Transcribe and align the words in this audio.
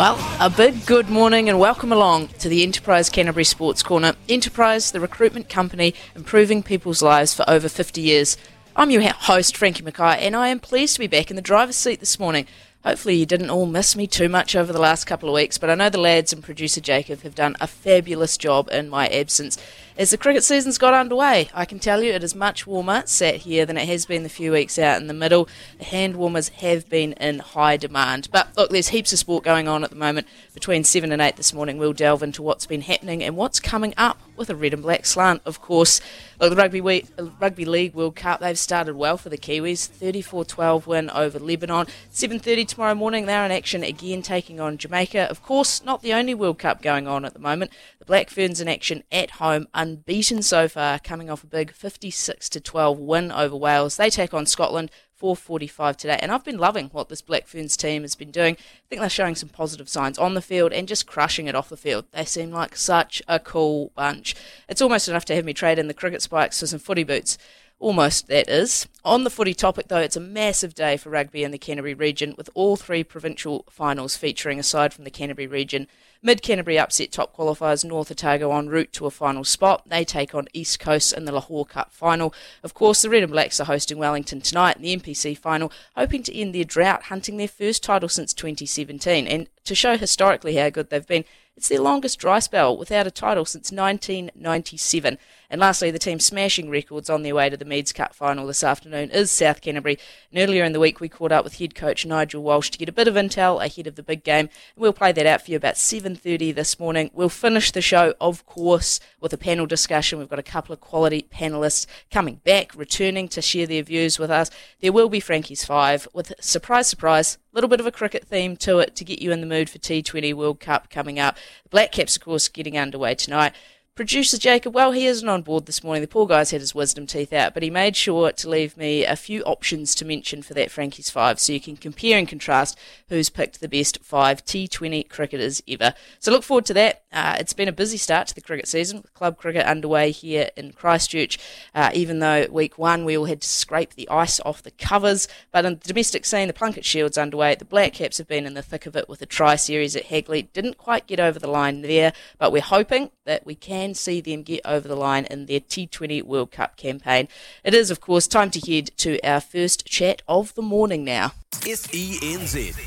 Well, 0.00 0.18
a 0.40 0.48
big 0.48 0.86
good 0.86 1.10
morning 1.10 1.50
and 1.50 1.60
welcome 1.60 1.92
along 1.92 2.28
to 2.38 2.48
the 2.48 2.62
Enterprise 2.62 3.10
Canterbury 3.10 3.44
Sports 3.44 3.82
Corner. 3.82 4.14
Enterprise, 4.30 4.92
the 4.92 4.98
recruitment 4.98 5.50
company 5.50 5.94
improving 6.14 6.62
people's 6.62 7.02
lives 7.02 7.34
for 7.34 7.44
over 7.46 7.68
50 7.68 8.00
years. 8.00 8.38
I'm 8.74 8.90
your 8.90 9.02
host, 9.02 9.58
Frankie 9.58 9.82
Mackay, 9.82 10.26
and 10.26 10.34
I 10.34 10.48
am 10.48 10.58
pleased 10.58 10.94
to 10.94 11.00
be 11.00 11.06
back 11.06 11.28
in 11.28 11.36
the 11.36 11.42
driver's 11.42 11.76
seat 11.76 12.00
this 12.00 12.18
morning. 12.18 12.46
Hopefully, 12.82 13.16
you 13.16 13.26
didn't 13.26 13.50
all 13.50 13.66
miss 13.66 13.94
me 13.94 14.06
too 14.06 14.30
much 14.30 14.56
over 14.56 14.72
the 14.72 14.80
last 14.80 15.04
couple 15.04 15.28
of 15.28 15.34
weeks, 15.34 15.58
but 15.58 15.68
I 15.68 15.74
know 15.74 15.90
the 15.90 16.00
lads 16.00 16.32
and 16.32 16.42
producer 16.42 16.80
Jacob 16.80 17.20
have 17.20 17.34
done 17.34 17.54
a 17.60 17.66
fabulous 17.66 18.38
job 18.38 18.70
in 18.72 18.88
my 18.88 19.06
absence. 19.08 19.58
As 20.00 20.12
the 20.12 20.16
cricket 20.16 20.42
season's 20.42 20.78
got 20.78 20.94
underway, 20.94 21.50
I 21.52 21.66
can 21.66 21.78
tell 21.78 22.02
you 22.02 22.10
it 22.10 22.24
is 22.24 22.34
much 22.34 22.66
warmer 22.66 23.02
sat 23.04 23.36
here 23.36 23.66
than 23.66 23.76
it 23.76 23.86
has 23.86 24.06
been 24.06 24.22
the 24.22 24.30
few 24.30 24.50
weeks 24.50 24.78
out 24.78 24.98
in 24.98 25.08
the 25.08 25.12
middle. 25.12 25.46
The 25.76 25.84
hand 25.84 26.16
warmers 26.16 26.48
have 26.48 26.88
been 26.88 27.12
in 27.12 27.40
high 27.40 27.76
demand. 27.76 28.30
But 28.32 28.48
look, 28.56 28.70
there's 28.70 28.88
heaps 28.88 29.12
of 29.12 29.18
sport 29.18 29.44
going 29.44 29.68
on 29.68 29.84
at 29.84 29.90
the 29.90 29.96
moment. 29.96 30.26
Between 30.54 30.84
7 30.84 31.12
and 31.12 31.20
8 31.20 31.36
this 31.36 31.52
morning, 31.52 31.76
we'll 31.76 31.92
delve 31.92 32.22
into 32.22 32.40
what's 32.40 32.64
been 32.64 32.80
happening 32.80 33.22
and 33.22 33.36
what's 33.36 33.60
coming 33.60 33.92
up 33.98 34.18
with 34.38 34.48
a 34.48 34.56
red 34.56 34.72
and 34.72 34.82
black 34.82 35.04
slant, 35.04 35.42
of 35.44 35.60
course. 35.60 36.00
Look, 36.40 36.48
the 36.48 36.56
Rugby, 36.56 36.80
we- 36.80 37.04
Rugby 37.38 37.66
League 37.66 37.92
World 37.92 38.16
Cup, 38.16 38.40
they've 38.40 38.58
started 38.58 38.96
well 38.96 39.18
for 39.18 39.28
the 39.28 39.36
Kiwis. 39.36 39.86
34-12 39.86 40.86
win 40.86 41.10
over 41.10 41.38
Lebanon. 41.38 41.86
7.30 42.10 42.66
tomorrow 42.66 42.94
morning, 42.94 43.26
they're 43.26 43.44
in 43.44 43.50
action 43.50 43.82
again, 43.82 44.22
taking 44.22 44.60
on 44.60 44.78
Jamaica. 44.78 45.28
Of 45.28 45.42
course, 45.42 45.84
not 45.84 46.00
the 46.00 46.14
only 46.14 46.34
World 46.34 46.58
Cup 46.58 46.80
going 46.80 47.06
on 47.06 47.26
at 47.26 47.34
the 47.34 47.38
moment. 47.38 47.70
The 47.98 48.06
Black 48.06 48.30
Ferns 48.30 48.62
in 48.62 48.68
action 48.68 49.04
at 49.12 49.32
home, 49.32 49.68
unbeaten 49.90 50.42
so 50.42 50.68
far, 50.68 50.98
coming 50.98 51.28
off 51.28 51.44
a 51.44 51.46
big 51.46 51.72
56-12 51.72 52.96
win 52.98 53.32
over 53.32 53.56
Wales. 53.56 53.96
They 53.96 54.10
take 54.10 54.32
on 54.32 54.46
Scotland. 54.46 54.90
4:45 55.20 55.96
today, 55.98 56.18
and 56.22 56.32
I've 56.32 56.44
been 56.44 56.56
loving 56.56 56.88
what 56.92 57.10
this 57.10 57.20
Black 57.20 57.46
Ferns 57.46 57.76
team 57.76 58.02
has 58.02 58.14
been 58.14 58.30
doing. 58.30 58.54
I 58.54 58.88
think 58.88 59.00
they're 59.00 59.10
showing 59.10 59.34
some 59.34 59.50
positive 59.50 59.86
signs 59.86 60.18
on 60.18 60.32
the 60.32 60.40
field 60.40 60.72
and 60.72 60.88
just 60.88 61.06
crushing 61.06 61.46
it 61.46 61.54
off 61.54 61.68
the 61.68 61.76
field. 61.76 62.06
They 62.12 62.24
seem 62.24 62.50
like 62.50 62.74
such 62.74 63.20
a 63.28 63.38
cool 63.38 63.92
bunch. 63.94 64.34
It's 64.66 64.80
almost 64.80 65.08
enough 65.08 65.26
to 65.26 65.34
have 65.34 65.44
me 65.44 65.52
trade 65.52 65.78
in 65.78 65.88
the 65.88 65.94
cricket 65.94 66.22
spikes 66.22 66.60
for 66.60 66.66
some 66.66 66.78
footy 66.78 67.04
boots. 67.04 67.36
Almost, 67.78 68.28
that 68.28 68.48
is. 68.48 68.88
On 69.04 69.24
the 69.24 69.30
footy 69.30 69.54
topic, 69.54 69.88
though, 69.88 69.98
it's 69.98 70.16
a 70.16 70.20
massive 70.20 70.74
day 70.74 70.96
for 70.96 71.10
rugby 71.10 71.44
in 71.44 71.50
the 71.50 71.58
Canterbury 71.58 71.94
region, 71.94 72.34
with 72.36 72.50
all 72.54 72.76
three 72.76 73.02
provincial 73.02 73.64
finals 73.70 74.16
featuring, 74.16 74.58
aside 74.58 74.92
from 74.92 75.04
the 75.04 75.10
Canterbury 75.10 75.46
region. 75.46 75.86
Mid 76.22 76.42
Canterbury 76.42 76.78
upset 76.78 77.12
top 77.12 77.34
qualifiers 77.34 77.82
North 77.82 78.10
Otago 78.10 78.52
en 78.52 78.68
route 78.68 78.92
to 78.92 79.06
a 79.06 79.10
final 79.10 79.42
spot. 79.42 79.88
They 79.88 80.04
take 80.04 80.34
on 80.34 80.48
East 80.52 80.78
Coast 80.78 81.14
in 81.14 81.24
the 81.24 81.32
Lochore 81.32 81.66
Cup 81.66 81.94
final. 81.94 82.34
Of 82.62 82.74
course, 82.74 83.00
the 83.00 83.08
Red 83.08 83.22
and 83.22 83.32
Blacks 83.32 83.58
are 83.58 83.64
hosting 83.64 83.96
Wellington 83.96 84.42
tonight 84.42 84.76
in 84.76 84.82
the 84.82 84.94
NPC 84.94 85.38
final, 85.38 85.72
hoping 85.96 86.22
to 86.24 86.36
end 86.36 86.54
their 86.54 86.64
drought, 86.64 87.04
hunting 87.04 87.38
their 87.38 87.48
first 87.48 87.82
title 87.82 88.10
since 88.10 88.34
2017. 88.34 89.26
And 89.26 89.48
to 89.64 89.74
show 89.74 89.96
historically 89.96 90.56
how 90.56 90.68
good 90.68 90.90
they've 90.90 91.06
been, 91.06 91.24
it's 91.56 91.70
their 91.70 91.80
longest 91.80 92.18
dry 92.18 92.38
spell 92.38 92.76
without 92.76 93.06
a 93.06 93.10
title 93.10 93.46
since 93.46 93.72
1997. 93.72 95.16
And 95.50 95.60
lastly, 95.60 95.90
the 95.90 95.98
team 95.98 96.20
smashing 96.20 96.70
records 96.70 97.10
on 97.10 97.22
their 97.22 97.34
way 97.34 97.50
to 97.50 97.56
the 97.56 97.64
Meads 97.64 97.92
Cup 97.92 98.14
final 98.14 98.46
this 98.46 98.62
afternoon 98.62 99.10
is 99.10 99.32
South 99.32 99.60
Canterbury. 99.60 99.98
And 100.30 100.40
earlier 100.40 100.62
in 100.62 100.72
the 100.72 100.78
week, 100.78 101.00
we 101.00 101.08
caught 101.08 101.32
up 101.32 101.42
with 101.42 101.58
head 101.58 101.74
coach 101.74 102.06
Nigel 102.06 102.44
Walsh 102.44 102.70
to 102.70 102.78
get 102.78 102.88
a 102.88 102.92
bit 102.92 103.08
of 103.08 103.14
intel 103.14 103.64
ahead 103.64 103.88
of 103.88 103.96
the 103.96 104.02
big 104.04 104.22
game. 104.22 104.48
And 104.76 104.82
we'll 104.82 104.92
play 104.92 105.10
that 105.10 105.26
out 105.26 105.42
for 105.42 105.50
you 105.50 105.56
about 105.56 105.74
7.30 105.74 106.54
this 106.54 106.78
morning. 106.78 107.10
We'll 107.12 107.28
finish 107.28 107.72
the 107.72 107.82
show, 107.82 108.14
of 108.20 108.46
course, 108.46 109.00
with 109.20 109.32
a 109.32 109.38
panel 109.38 109.66
discussion. 109.66 110.20
We've 110.20 110.28
got 110.28 110.38
a 110.38 110.44
couple 110.44 110.72
of 110.72 110.80
quality 110.80 111.26
panellists 111.34 111.86
coming 112.12 112.36
back, 112.44 112.72
returning 112.76 113.26
to 113.28 113.42
share 113.42 113.66
their 113.66 113.82
views 113.82 114.20
with 114.20 114.30
us. 114.30 114.52
There 114.80 114.92
will 114.92 115.08
be 115.08 115.18
Frankie's 115.18 115.64
Five 115.64 116.06
with, 116.12 116.32
surprise, 116.40 116.86
surprise, 116.86 117.38
a 117.52 117.56
little 117.56 117.68
bit 117.68 117.80
of 117.80 117.86
a 117.86 117.92
cricket 117.92 118.24
theme 118.24 118.56
to 118.58 118.78
it 118.78 118.94
to 118.94 119.04
get 119.04 119.20
you 119.20 119.32
in 119.32 119.40
the 119.40 119.46
mood 119.48 119.68
for 119.68 119.78
T20 119.78 120.32
World 120.32 120.60
Cup 120.60 120.90
coming 120.90 121.18
up. 121.18 121.34
The 121.64 121.70
Black 121.70 121.90
Caps, 121.90 122.14
of 122.14 122.22
course, 122.22 122.46
getting 122.46 122.78
underway 122.78 123.16
tonight. 123.16 123.52
Producer 124.00 124.38
Jacob, 124.38 124.74
well, 124.74 124.92
he 124.92 125.04
isn't 125.04 125.28
on 125.28 125.42
board 125.42 125.66
this 125.66 125.84
morning. 125.84 126.00
The 126.00 126.08
poor 126.08 126.26
guy's 126.26 126.52
had 126.52 126.62
his 126.62 126.74
wisdom 126.74 127.06
teeth 127.06 127.34
out, 127.34 127.52
but 127.52 127.62
he 127.62 127.68
made 127.68 127.94
sure 127.94 128.32
to 128.32 128.48
leave 128.48 128.74
me 128.78 129.04
a 129.04 129.14
few 129.14 129.42
options 129.42 129.94
to 129.96 130.06
mention 130.06 130.40
for 130.40 130.54
that 130.54 130.70
Frankie's 130.70 131.10
Five 131.10 131.38
so 131.38 131.52
you 131.52 131.60
can 131.60 131.76
compare 131.76 132.18
and 132.18 132.26
contrast 132.26 132.78
who's 133.10 133.28
picked 133.28 133.60
the 133.60 133.68
best 133.68 134.02
five 134.02 134.42
T20 134.42 135.06
cricketers 135.10 135.62
ever. 135.68 135.92
So 136.18 136.32
look 136.32 136.44
forward 136.44 136.64
to 136.66 136.74
that. 136.74 137.02
Uh, 137.12 137.36
it's 137.38 137.52
been 137.52 137.68
a 137.68 137.72
busy 137.72 137.98
start 137.98 138.28
to 138.28 138.34
the 138.34 138.40
cricket 138.40 138.68
season 138.68 139.02
with 139.02 139.12
club 139.12 139.36
cricket 139.36 139.66
underway 139.66 140.12
here 140.12 140.48
in 140.56 140.72
Christchurch, 140.72 141.38
uh, 141.74 141.90
even 141.92 142.20
though 142.20 142.46
week 142.50 142.78
one 142.78 143.04
we 143.04 143.18
all 143.18 143.26
had 143.26 143.42
to 143.42 143.48
scrape 143.48 143.96
the 143.96 144.08
ice 144.08 144.40
off 144.46 144.62
the 144.62 144.70
covers. 144.70 145.28
But 145.52 145.66
in 145.66 145.74
the 145.74 145.88
domestic 145.88 146.24
scene, 146.24 146.46
the 146.46 146.54
Plunket 146.54 146.84
Shield's 146.84 147.18
underway. 147.18 147.54
The 147.54 147.66
Black 147.66 147.92
Caps 147.92 148.16
have 148.16 148.28
been 148.28 148.46
in 148.46 148.54
the 148.54 148.62
thick 148.62 148.86
of 148.86 148.96
it 148.96 149.10
with 149.10 149.20
a 149.20 149.26
tri 149.26 149.56
series 149.56 149.94
at 149.94 150.06
Hagley. 150.06 150.48
Didn't 150.54 150.78
quite 150.78 151.06
get 151.06 151.20
over 151.20 151.38
the 151.38 151.50
line 151.50 151.82
there, 151.82 152.14
but 152.38 152.50
we're 152.50 152.62
hoping 152.62 153.10
that 153.26 153.44
we 153.44 153.54
can 153.54 153.89
see 153.94 154.20
them 154.20 154.42
get 154.42 154.60
over 154.64 154.86
the 154.86 154.96
line 154.96 155.24
in 155.26 155.46
their 155.46 155.60
T20 155.60 156.22
World 156.22 156.50
Cup 156.50 156.76
campaign. 156.76 157.28
It 157.64 157.74
is, 157.74 157.90
of 157.90 158.00
course, 158.00 158.26
time 158.26 158.50
to 158.52 158.60
head 158.60 158.90
to 158.98 159.20
our 159.22 159.40
first 159.40 159.86
chat 159.86 160.22
of 160.28 160.54
the 160.54 160.62
morning 160.62 161.04
now. 161.04 161.32
SENZ. 161.52 162.80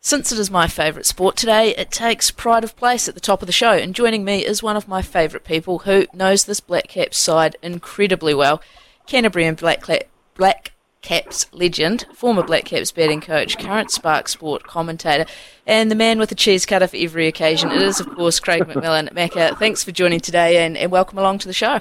Since 0.00 0.30
it 0.30 0.38
is 0.38 0.52
my 0.52 0.68
favourite 0.68 1.04
sport 1.04 1.34
today, 1.36 1.74
it 1.74 1.90
takes 1.90 2.30
pride 2.30 2.62
of 2.62 2.76
place 2.76 3.08
at 3.08 3.14
the 3.14 3.20
top 3.20 3.42
of 3.42 3.46
the 3.46 3.52
show. 3.52 3.72
And 3.72 3.92
joining 3.92 4.24
me 4.24 4.44
is 4.44 4.62
one 4.62 4.76
of 4.76 4.86
my 4.86 5.02
favourite 5.02 5.44
people 5.44 5.80
who 5.80 6.06
knows 6.12 6.44
this 6.44 6.60
Black 6.60 6.86
Caps 6.86 7.18
side 7.18 7.56
incredibly 7.60 8.32
well. 8.32 8.62
Canterbury 9.08 9.46
and 9.46 9.56
Black, 9.56 9.80
Cla- 9.80 10.06
Black 10.36 10.70
Caps 11.02 11.46
legend, 11.52 12.06
former 12.14 12.42
Black 12.42 12.64
Caps 12.64 12.90
batting 12.90 13.20
coach, 13.20 13.58
current 13.58 13.90
Spark 13.90 14.28
Sport 14.28 14.64
commentator, 14.64 15.24
and 15.66 15.90
the 15.90 15.94
man 15.94 16.18
with 16.18 16.30
the 16.30 16.34
cheese 16.34 16.66
cutter 16.66 16.88
for 16.88 16.96
every 16.96 17.26
occasion. 17.26 17.70
It 17.70 17.82
is, 17.82 18.00
of 18.00 18.08
course, 18.14 18.40
Craig 18.40 18.64
McMillan. 18.64 19.12
Macca, 19.12 19.56
thanks 19.58 19.84
for 19.84 19.92
joining 19.92 20.20
today 20.20 20.64
and, 20.64 20.76
and 20.76 20.90
welcome 20.90 21.18
along 21.18 21.38
to 21.38 21.46
the 21.46 21.54
show. 21.54 21.80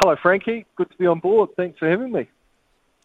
Hello, 0.00 0.16
Frankie. 0.22 0.64
Good 0.76 0.90
to 0.90 0.96
be 0.96 1.06
on 1.06 1.18
board. 1.18 1.50
Thanks 1.56 1.78
for 1.78 1.88
having 1.88 2.12
me. 2.12 2.28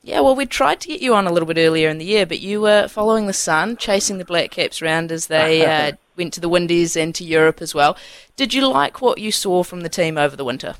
Yeah, 0.04 0.20
well, 0.20 0.36
we 0.36 0.46
tried 0.46 0.82
to 0.82 0.90
get 0.90 1.02
you 1.02 1.16
on 1.16 1.28
a 1.28 1.32
little 1.32 1.48
bit 1.48 1.58
earlier 1.58 1.88
in 1.90 1.98
the 1.98 2.06
year, 2.06 2.26
but 2.26 2.42
you 2.42 2.60
were 2.60 2.90
following 2.90 3.28
the 3.28 3.34
sun, 3.34 3.78
chasing 3.78 4.18
the 4.18 4.26
Black 4.26 4.52
Caps 4.52 4.82
round 4.82 5.12
as 5.12 5.28
they 5.28 5.66
uh, 5.90 5.94
went 6.18 6.34
to 6.34 6.42
the 6.42 6.50
Windies 6.50 6.98
and 6.98 7.16
to 7.16 7.24
Europe 7.24 7.62
as 7.62 7.74
well. 7.74 7.98
Did 8.36 8.54
you 8.54 8.68
like 8.68 9.02
what 9.02 9.20
you 9.20 9.32
saw 9.32 9.64
from 9.64 9.82
the 9.82 9.90
team 9.90 10.18
over 10.18 10.36
the 10.36 10.46
winter? 10.46 10.76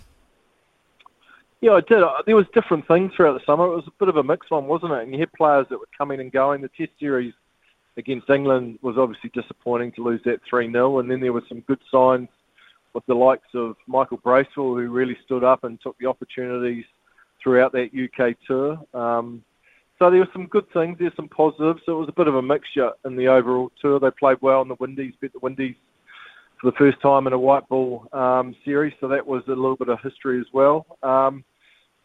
Yeah, 1.64 1.76
I 1.76 1.80
did. 1.80 2.04
There 2.26 2.36
was 2.36 2.46
different 2.54 2.86
things 2.90 3.14
throughout 3.16 3.40
the 3.40 3.46
summer. 3.46 3.64
It 3.64 3.76
was 3.78 3.88
a 3.88 3.92
bit 3.98 4.10
of 4.10 4.18
a 4.18 4.24
mixed 4.24 4.52
one, 4.52 4.66
wasn't 4.66 4.92
it? 4.92 5.04
And 5.04 5.14
you 5.14 5.20
had 5.22 5.32
players 5.32 5.66
that 5.70 5.80
were 5.80 5.88
coming 5.98 6.20
and 6.20 6.30
going. 6.30 6.62
The 6.62 6.68
Test 6.68 6.92
series 7.00 7.34
against 7.96 8.30
England 8.30 8.80
was 8.82 8.98
obviously 8.98 9.30
disappointing 9.34 9.94
to 9.94 10.04
lose 10.04 10.20
that 10.26 10.42
3 10.50 10.70
0. 10.70 11.00
And 11.00 11.10
then 11.10 11.22
there 11.22 11.32
were 11.32 11.46
some 11.48 11.62
good 11.62 11.80
signs 11.90 12.28
with 12.94 13.06
the 13.06 13.14
likes 13.14 13.48
of 13.54 13.78
Michael 13.88 14.18
Bracewell, 14.18 14.76
who 14.76 14.90
really 14.90 15.16
stood 15.24 15.46
up 15.46 15.64
and 15.64 15.80
took 15.80 15.98
the 16.00 16.06
opportunities 16.06 16.84
throughout 17.42 17.72
that 17.72 17.92
UK 17.96 18.36
tour. 18.46 18.78
Um, 18.94 19.42
so 20.00 20.12
there 20.12 20.20
were 20.20 20.30
some 20.34 20.48
good 20.48 20.70
things, 20.74 20.98
there's 21.00 21.16
some 21.16 21.30
positives. 21.30 21.80
So 21.86 21.94
it 21.94 22.00
was 22.02 22.10
a 22.10 22.20
bit 22.20 22.28
of 22.28 22.36
a 22.36 22.42
mixture 22.42 22.92
in 23.06 23.16
the 23.16 23.30
overall 23.30 23.72
tour. 23.82 24.02
They 24.02 24.12
played 24.12 24.40
well 24.42 24.64
in 24.64 24.68
the 24.68 24.76
Windies, 24.82 25.14
beat 25.22 25.32
the 25.32 25.40
Windies 25.40 25.78
for 26.60 26.72
the 26.72 26.78
first 26.78 27.00
time 27.02 27.26
in 27.26 27.32
a 27.32 27.40
white 27.40 27.70
ball 27.70 28.10
um, 28.12 28.54
series. 28.66 28.94
So 29.00 29.08
that 29.08 29.26
was 29.26 29.44
a 29.48 29.52
little 29.52 29.78
bit 29.78 29.88
of 29.88 30.02
history 30.02 30.42
as 30.42 30.48
well. 30.52 30.86
Um, 31.04 31.46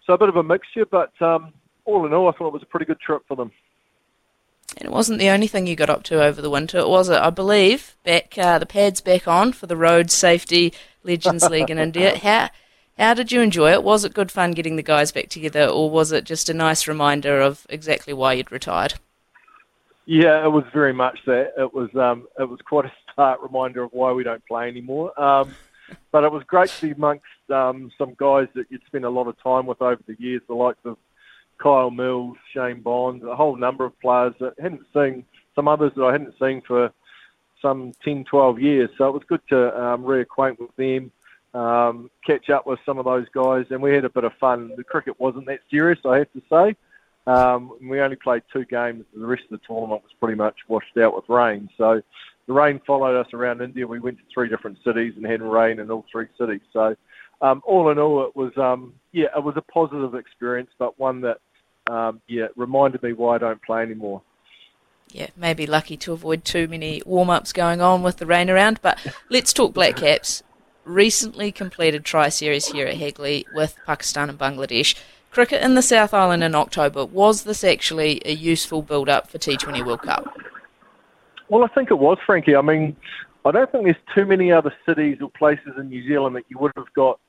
so 0.08 0.14
a 0.14 0.19
bit 0.19 0.31
of 0.31 0.37
a 0.37 0.43
mixture, 0.43 0.87
but 0.87 1.12
um, 1.20 1.52
all 1.84 2.06
in 2.06 2.14
all, 2.14 2.28
I 2.28 2.32
thought 2.32 2.49
it 2.49 2.55
was 2.55 2.62
a 2.62 2.66
pretty 2.66 2.87
good 2.87 2.99
trip 2.99 3.22
for 3.28 3.37
them. 3.37 3.52
And 4.78 4.87
it 4.87 4.90
wasn't 4.90 5.19
the 5.19 5.28
only 5.28 5.46
thing 5.46 5.66
you 5.66 5.76
got 5.76 5.90
up 5.90 6.02
to 6.05 6.22
over 6.22 6.40
the 6.40 6.49
winter, 6.50 6.88
was 6.88 7.10
it? 7.10 7.19
I 7.19 7.28
believe 7.28 7.94
back 8.05 8.37
uh, 8.38 8.58
the 8.58 8.64
pads 8.64 9.02
back 9.02 9.28
on 9.28 9.52
for 9.52 9.66
the 9.66 9.76
Road 9.76 10.10
Safety 10.10 10.72
Legends 11.05 11.44
League 11.50 11.70
in 11.70 11.78
India. 11.78 12.16
How 12.16 12.49
how 12.99 13.14
did 13.14 13.31
you 13.31 13.43
enjoy 13.43 13.72
it? 13.72 13.84
Was 13.84 14.05
it 14.05 14.14
good 14.14 14.32
fun 14.32 14.52
getting 14.52 14.76
the 14.76 14.82
guys 14.82 15.12
back 15.12 15.28
together, 15.28 15.66
or 15.66 15.90
was 15.90 16.11
it 16.11 16.25
just 16.25 16.49
a 16.49 16.54
nice 16.54 16.88
reminder 16.88 17.40
of 17.40 17.66
exactly 17.69 18.12
why 18.14 18.32
you'd 18.32 18.50
retired? 18.50 18.94
Yeah, 20.06 20.43
it 20.43 20.50
was 20.50 20.64
very 20.72 20.94
much 20.94 21.19
that. 21.26 21.52
It 21.58 21.75
was 21.75 21.94
um, 21.94 22.26
it 22.38 22.49
was 22.49 22.61
quite 22.64 22.87
a 22.87 22.93
stark 23.12 23.43
reminder 23.43 23.82
of 23.82 23.93
why 23.93 24.12
we 24.12 24.25
don't 24.25 24.44
play 24.46 24.69
anymore. 24.69 25.19
Um, 25.20 25.54
but 26.12 26.25
it 26.25 26.32
was 26.32 26.43
great 26.44 26.70
to 26.70 26.87
be 26.87 26.93
amongst 26.93 27.25
um, 27.50 27.91
some 27.99 28.15
guys 28.19 28.49
that 28.55 28.67
you'd 28.71 28.85
spent 28.87 29.05
a 29.05 29.11
lot 29.11 29.29
of 29.29 29.41
time 29.43 29.67
with 29.67 29.81
over 29.83 30.00
the 30.06 30.17
years, 30.19 30.43
the 30.49 30.55
likes 30.55 30.81
of 30.85 30.97
Kyle 31.59 31.91
Mills, 31.91 32.37
Shane 32.55 32.81
Bond, 32.81 33.23
a 33.25 33.37
whole 33.37 33.56
number 33.56 33.85
of 33.85 33.99
players 34.00 34.35
that 34.41 34.55
I 34.59 34.62
hadn't 34.62 34.87
seen, 34.95 35.25
some 35.55 35.69
others 35.69 35.93
that 35.97 36.05
I 36.05 36.12
hadn't 36.12 36.35
seen 36.39 36.62
for 36.67 36.93
some 37.61 37.93
10, 38.05 38.25
12 38.25 38.61
years. 38.61 38.91
So 38.97 39.09
it 39.09 39.12
was 39.12 39.23
good 39.29 39.41
to 39.49 39.83
um, 39.83 40.05
reacquaint 40.05 40.59
with 40.59 40.75
them, 40.77 41.11
um, 41.55 42.11
catch 42.25 42.50
up 42.50 42.67
with 42.67 42.79
some 42.87 42.99
of 42.99 43.05
those 43.05 43.27
guys, 43.35 43.67
and 43.71 43.83
we 43.83 43.93
had 43.93 44.05
a 44.05 44.11
bit 44.11 44.25
of 44.25 44.33
fun. 44.41 44.73
The 44.77 44.85
cricket 44.85 45.19
wasn't 45.19 45.47
that 45.47 45.61
serious, 45.71 45.99
I 46.05 46.19
have 46.19 46.33
to 46.33 46.43
say. 46.50 46.77
Um, 47.27 47.73
we 47.83 48.00
only 48.00 48.17
played 48.17 48.43
two 48.53 48.65
games. 48.65 49.05
The 49.15 49.27
rest 49.27 49.43
of 49.50 49.61
the 49.61 49.67
tournament 49.67 50.03
was 50.03 50.12
pretty 50.19 50.37
much 50.37 50.56
washed 50.67 50.97
out 50.97 51.15
with 51.15 51.29
rain. 51.29 51.69
So 51.77 52.00
the 52.47 52.55
rain 52.55 52.81
followed 52.87 53.21
us 53.21 53.35
around 53.35 53.61
India. 53.61 53.87
We 53.87 53.99
went 53.99 54.17
to 54.17 54.25
three 54.33 54.49
different 54.49 54.79
cities 54.83 55.12
and 55.17 55.27
had 55.27 55.43
rain 55.43 55.79
in 55.79 55.91
all 55.91 56.06
three 56.11 56.29
cities. 56.39 56.62
So 56.73 56.97
um, 57.40 57.62
all 57.64 57.90
in 57.90 57.99
all, 57.99 58.25
it 58.25 58.35
was 58.35 58.56
um, 58.56 58.94
yeah, 59.12 59.29
it 59.37 59.43
was 59.43 59.56
a 59.56 59.62
positive 59.62 60.14
experience, 60.14 60.70
but 60.79 60.99
one 60.99 61.20
that 61.23 61.38
um, 61.90 62.20
yeah 62.29 62.46
reminded 62.56 63.02
me 63.02 63.12
why 63.12 63.37
I 63.37 63.38
don't 63.38 63.62
play 63.62 63.82
anymore. 63.82 64.23
Yeah, 65.11 65.29
maybe 65.37 65.67
lucky 65.67 65.96
to 65.99 66.12
avoid 66.12 66.44
too 66.44 66.69
many 66.69 67.02
warm 67.06 67.31
ups 67.31 67.52
going 67.52 67.81
on 67.81 68.02
with 68.02 68.19
the 68.19 68.26
rain 68.26 68.50
around. 68.50 68.81
But 68.82 68.99
let's 69.31 69.52
talk 69.52 69.73
Black 69.73 69.96
Caps. 70.05 70.43
Recently 70.85 71.52
completed 71.52 72.05
tri 72.05 72.29
series 72.29 72.69
here 72.69 72.87
at 72.87 72.96
Hagley 72.96 73.46
with 73.55 73.76
Pakistan 73.87 74.31
and 74.31 74.38
Bangladesh. 74.38 74.94
Cricket 75.31 75.62
in 75.62 75.75
the 75.75 75.82
South 75.82 76.14
Island 76.14 76.43
in 76.43 76.55
October. 76.55 77.05
Was 77.05 77.44
this 77.44 77.62
actually 77.62 78.23
a 78.25 78.32
useful 78.32 78.82
build 78.82 79.08
up 79.08 79.29
for 79.29 79.38
T20 79.38 79.85
World 79.85 80.02
Cup? 80.02 80.37
Well, 81.49 81.64
I 81.64 81.69
think 81.69 81.90
it 81.90 81.99
was, 81.99 82.19
Frankie. 82.25 82.56
I 82.56 82.62
mean, 82.62 82.96
I 83.44 83.50
don't 83.50 83.70
think 83.70 83.85
there's 83.85 83.96
too 84.14 84.26
many 84.26 84.50
other 84.50 84.73
cities 84.87 85.19
or 85.23 85.31
places 85.31 85.75
in 85.79 85.88
New 85.88 86.06
Zealand 86.06 86.37
that 86.37 86.44
you 86.49 86.58
would 86.58 86.73
have 86.76 86.93
got 86.94 87.20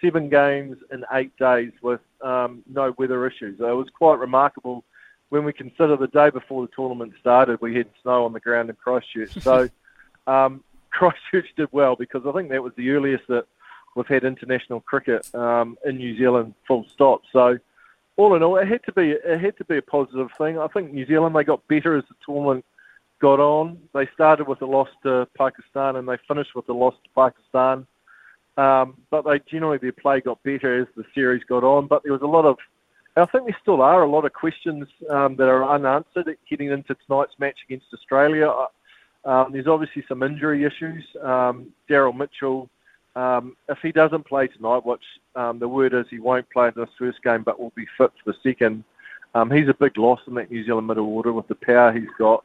seven 0.00 0.28
games 0.28 0.76
in 0.92 1.04
eight 1.12 1.36
days 1.38 1.72
with 1.82 2.00
um, 2.22 2.62
no 2.66 2.94
weather 2.98 3.26
issues. 3.26 3.58
It 3.60 3.62
was 3.62 3.88
quite 3.96 4.18
remarkable 4.18 4.84
when 5.28 5.44
we 5.44 5.52
consider 5.52 5.96
the 5.96 6.06
day 6.08 6.30
before 6.30 6.62
the 6.66 6.72
tournament 6.74 7.12
started, 7.20 7.60
we 7.60 7.76
had 7.76 7.88
snow 8.02 8.24
on 8.24 8.32
the 8.32 8.40
ground 8.40 8.70
in 8.70 8.76
Christchurch. 8.76 9.32
So 9.42 9.68
um, 10.26 10.62
Christchurch 10.90 11.48
did 11.56 11.68
well 11.72 11.96
because 11.96 12.22
I 12.26 12.32
think 12.32 12.50
that 12.50 12.62
was 12.62 12.72
the 12.76 12.90
earliest 12.90 13.24
that 13.28 13.46
we've 13.94 14.06
had 14.06 14.24
international 14.24 14.80
cricket 14.80 15.32
um, 15.34 15.76
in 15.84 15.96
New 15.96 16.16
Zealand. 16.16 16.54
Full 16.68 16.86
stop. 16.92 17.22
So 17.32 17.58
all 18.16 18.34
in 18.36 18.42
all, 18.42 18.56
it 18.56 18.68
had 18.68 18.84
to 18.84 18.92
be 18.92 19.10
it 19.10 19.40
had 19.40 19.56
to 19.58 19.64
be 19.64 19.78
a 19.78 19.82
positive 19.82 20.28
thing. 20.38 20.58
I 20.58 20.68
think 20.68 20.92
New 20.92 21.06
Zealand 21.06 21.34
they 21.34 21.44
got 21.44 21.66
better 21.68 21.96
as 21.96 22.04
the 22.08 22.14
tournament 22.24 22.64
got 23.20 23.40
on. 23.40 23.78
They 23.94 24.08
started 24.14 24.46
with 24.46 24.62
a 24.62 24.66
loss 24.66 24.88
to 25.02 25.26
Pakistan 25.36 25.96
and 25.96 26.08
they 26.08 26.18
finished 26.28 26.54
with 26.54 26.68
a 26.68 26.72
loss 26.72 26.94
to 27.02 27.10
Pakistan. 27.14 27.86
Um, 28.56 28.96
but 29.10 29.22
they 29.22 29.38
generally 29.50 29.78
their 29.78 29.92
play 29.92 30.20
got 30.20 30.42
better 30.42 30.80
as 30.80 30.88
the 30.96 31.04
series 31.14 31.44
got 31.44 31.62
on. 31.62 31.86
But 31.86 32.02
there 32.02 32.12
was 32.12 32.22
a 32.22 32.26
lot 32.26 32.46
of, 32.46 32.56
I 33.16 33.26
think 33.26 33.44
there 33.44 33.56
still 33.60 33.82
are 33.82 34.02
a 34.02 34.10
lot 34.10 34.24
of 34.24 34.32
questions 34.32 34.88
um, 35.10 35.36
that 35.36 35.48
are 35.48 35.68
unanswered 35.68 36.36
heading 36.48 36.70
into 36.70 36.96
tonight's 37.06 37.38
match 37.38 37.58
against 37.66 37.86
Australia. 37.92 38.48
Uh, 38.48 39.28
um, 39.28 39.52
there's 39.52 39.66
obviously 39.66 40.04
some 40.08 40.22
injury 40.22 40.64
issues. 40.64 41.04
Um, 41.22 41.72
Daryl 41.90 42.16
Mitchell, 42.16 42.70
um, 43.14 43.56
if 43.68 43.78
he 43.82 43.92
doesn't 43.92 44.26
play 44.26 44.46
tonight, 44.46 44.86
which 44.86 45.02
um, 45.34 45.58
the 45.58 45.68
word 45.68 45.92
is 45.92 46.06
he 46.08 46.18
won't 46.18 46.48
play 46.50 46.68
in 46.68 46.74
this 46.76 46.88
first 46.98 47.22
game, 47.22 47.42
but 47.42 47.60
will 47.60 47.72
be 47.74 47.86
fit 47.98 48.12
for 48.22 48.32
the 48.32 48.38
second. 48.42 48.84
He's 49.52 49.68
a 49.68 49.74
big 49.74 49.98
loss 49.98 50.20
in 50.26 50.34
that 50.36 50.50
New 50.50 50.64
Zealand 50.64 50.86
middle 50.86 51.14
order 51.14 51.30
with 51.30 51.46
the 51.46 51.56
power 51.56 51.92
he's 51.92 52.08
got 52.18 52.42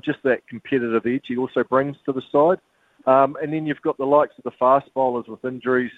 just 0.00 0.22
that 0.22 0.46
competitive 0.48 1.04
edge 1.04 1.24
he 1.26 1.36
also 1.36 1.62
brings 1.62 1.94
to 2.06 2.12
the 2.12 2.22
side. 2.32 2.58
Um, 3.06 3.36
and 3.40 3.52
then 3.52 3.66
you've 3.66 3.82
got 3.82 3.96
the 3.98 4.04
likes 4.04 4.34
of 4.38 4.44
the 4.44 4.56
fast 4.58 4.92
bowlers 4.94 5.26
with 5.28 5.44
injuries 5.44 5.92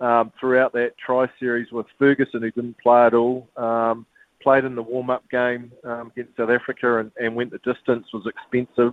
um, 0.00 0.32
throughout 0.38 0.72
that 0.74 0.92
tri 0.98 1.28
series 1.40 1.72
with 1.72 1.86
Ferguson, 1.98 2.42
who 2.42 2.50
didn't 2.50 2.78
play 2.78 3.06
at 3.06 3.14
all, 3.14 3.48
um, 3.56 4.04
played 4.42 4.64
in 4.64 4.74
the 4.74 4.82
warm 4.82 5.10
up 5.10 5.28
game 5.30 5.72
um, 5.84 6.12
against 6.14 6.36
South 6.36 6.50
Africa 6.50 6.98
and, 6.98 7.10
and 7.20 7.34
went 7.34 7.50
the 7.50 7.58
distance, 7.58 8.06
was 8.12 8.26
expensive. 8.26 8.92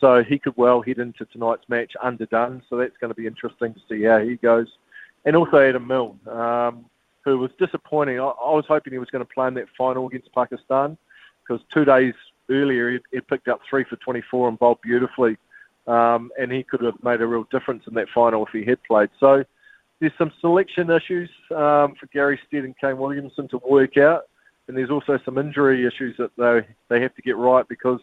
So 0.00 0.22
he 0.22 0.38
could 0.38 0.56
well 0.56 0.80
head 0.80 0.98
into 0.98 1.24
tonight's 1.26 1.68
match 1.68 1.92
underdone. 2.02 2.62
So 2.70 2.76
that's 2.76 2.96
going 3.00 3.10
to 3.10 3.20
be 3.20 3.26
interesting 3.26 3.74
to 3.74 3.80
see 3.88 4.04
how 4.04 4.20
he 4.20 4.36
goes. 4.36 4.68
And 5.24 5.36
also 5.36 5.58
Adam 5.58 5.86
Milne, 5.86 6.18
um, 6.28 6.86
who 7.24 7.38
was 7.38 7.50
disappointing. 7.58 8.18
I, 8.18 8.24
I 8.24 8.52
was 8.52 8.64
hoping 8.68 8.92
he 8.92 8.98
was 8.98 9.10
going 9.10 9.24
to 9.24 9.32
play 9.32 9.48
in 9.48 9.54
that 9.54 9.66
final 9.76 10.06
against 10.06 10.32
Pakistan 10.32 10.96
because 11.46 11.62
two 11.74 11.84
days 11.84 12.14
earlier, 12.48 12.92
he, 12.92 12.98
he 13.12 13.20
picked 13.20 13.48
up 13.48 13.60
three 13.68 13.84
for 13.84 13.96
24 13.96 14.48
and 14.48 14.58
bowled 14.58 14.80
beautifully. 14.82 15.36
Um, 15.88 16.30
and 16.38 16.52
he 16.52 16.62
could 16.62 16.82
have 16.82 17.02
made 17.02 17.22
a 17.22 17.26
real 17.26 17.46
difference 17.50 17.84
in 17.88 17.94
that 17.94 18.08
final 18.14 18.44
if 18.44 18.52
he 18.52 18.64
had 18.64 18.82
played. 18.84 19.08
So 19.18 19.42
there's 20.00 20.12
some 20.18 20.30
selection 20.40 20.90
issues 20.90 21.30
um, 21.50 21.94
for 21.98 22.06
Gary 22.12 22.38
Stead 22.46 22.64
and 22.64 22.78
Kane 22.78 22.98
Williamson 22.98 23.48
to 23.48 23.58
work 23.66 23.96
out. 23.96 24.24
And 24.68 24.76
there's 24.76 24.90
also 24.90 25.18
some 25.24 25.38
injury 25.38 25.86
issues 25.86 26.14
that 26.18 26.30
they, 26.36 26.66
they 26.90 27.00
have 27.00 27.14
to 27.14 27.22
get 27.22 27.38
right 27.38 27.66
because 27.68 28.00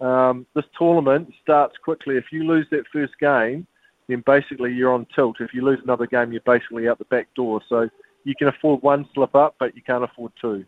um, 0.00 0.46
this 0.56 0.64
tournament 0.76 1.32
starts 1.40 1.76
quickly. 1.82 2.16
If 2.16 2.24
you 2.32 2.42
lose 2.42 2.66
that 2.72 2.84
first 2.92 3.12
game, 3.20 3.68
then 4.08 4.24
basically 4.26 4.72
you're 4.72 4.92
on 4.92 5.06
tilt. 5.14 5.36
If 5.38 5.54
you 5.54 5.64
lose 5.64 5.78
another 5.84 6.06
game, 6.06 6.32
you're 6.32 6.42
basically 6.44 6.88
out 6.88 6.98
the 6.98 7.04
back 7.04 7.28
door. 7.36 7.60
So 7.68 7.88
you 8.24 8.34
can 8.34 8.48
afford 8.48 8.82
one 8.82 9.08
slip 9.14 9.36
up, 9.36 9.54
but 9.60 9.76
you 9.76 9.82
can't 9.82 10.02
afford 10.02 10.32
two. 10.40 10.64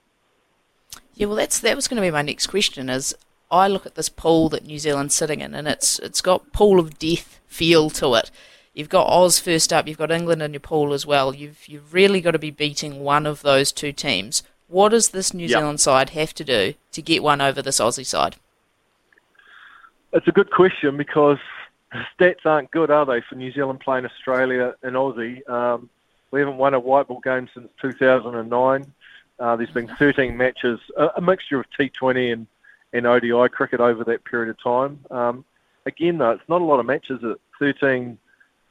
Yeah, 1.14 1.26
well, 1.26 1.36
that's 1.36 1.58
that 1.60 1.74
was 1.74 1.88
going 1.88 1.96
to 1.96 2.06
be 2.06 2.12
my 2.12 2.22
next 2.22 2.46
question. 2.46 2.88
Is 2.88 3.14
I 3.50 3.68
look 3.68 3.86
at 3.86 3.94
this 3.94 4.08
pool 4.08 4.48
that 4.50 4.64
New 4.64 4.78
Zealand's 4.78 5.14
sitting 5.14 5.40
in, 5.40 5.54
and 5.54 5.68
it's 5.68 5.98
it's 5.98 6.20
got 6.20 6.52
pool 6.52 6.80
of 6.80 6.98
death 6.98 7.40
feel 7.46 7.90
to 7.90 8.14
it. 8.14 8.30
You've 8.72 8.88
got 8.88 9.06
Oz 9.06 9.38
first 9.38 9.72
up. 9.72 9.86
You've 9.86 9.98
got 9.98 10.10
England 10.10 10.42
in 10.42 10.52
your 10.52 10.60
pool 10.60 10.92
as 10.92 11.06
well. 11.06 11.34
You've 11.34 11.68
you've 11.68 11.94
really 11.94 12.20
got 12.20 12.32
to 12.32 12.38
be 12.38 12.50
beating 12.50 13.00
one 13.00 13.26
of 13.26 13.42
those 13.42 13.70
two 13.72 13.92
teams. 13.92 14.42
What 14.68 14.90
does 14.90 15.10
this 15.10 15.32
New 15.32 15.46
yep. 15.46 15.60
Zealand 15.60 15.80
side 15.80 16.10
have 16.10 16.34
to 16.34 16.44
do 16.44 16.74
to 16.92 17.02
get 17.02 17.22
one 17.22 17.40
over 17.40 17.62
this 17.62 17.78
Aussie 17.78 18.06
side? 18.06 18.36
It's 20.12 20.26
a 20.28 20.32
good 20.32 20.50
question 20.50 20.96
because 20.96 21.38
stats 22.18 22.44
aren't 22.44 22.70
good, 22.70 22.90
are 22.90 23.04
they, 23.04 23.20
for 23.20 23.34
New 23.34 23.52
Zealand 23.52 23.80
playing 23.80 24.04
Australia 24.04 24.74
and 24.82 24.96
Aussie? 24.96 25.48
Um, 25.48 25.90
we 26.30 26.40
haven't 26.40 26.56
won 26.56 26.74
a 26.74 26.80
white 26.80 27.08
ball 27.08 27.20
game 27.20 27.48
since 27.54 27.68
2009. 27.80 28.92
Uh, 29.38 29.56
there's 29.56 29.70
been 29.70 29.88
13 29.88 30.36
matches, 30.36 30.80
a, 30.96 31.10
a, 31.16 31.20
mixture 31.20 31.58
of 31.58 31.66
T20 31.78 32.32
and, 32.32 32.46
and 32.94 33.06
ODI 33.06 33.48
cricket 33.50 33.80
over 33.80 34.04
that 34.04 34.24
period 34.24 34.48
of 34.48 34.62
time. 34.62 34.98
Um, 35.10 35.44
again, 35.84 36.16
though, 36.16 36.30
it's 36.30 36.48
not 36.48 36.62
a 36.62 36.64
lot 36.64 36.80
of 36.80 36.86
matches. 36.86 37.22
At 37.22 37.38
13, 37.58 38.16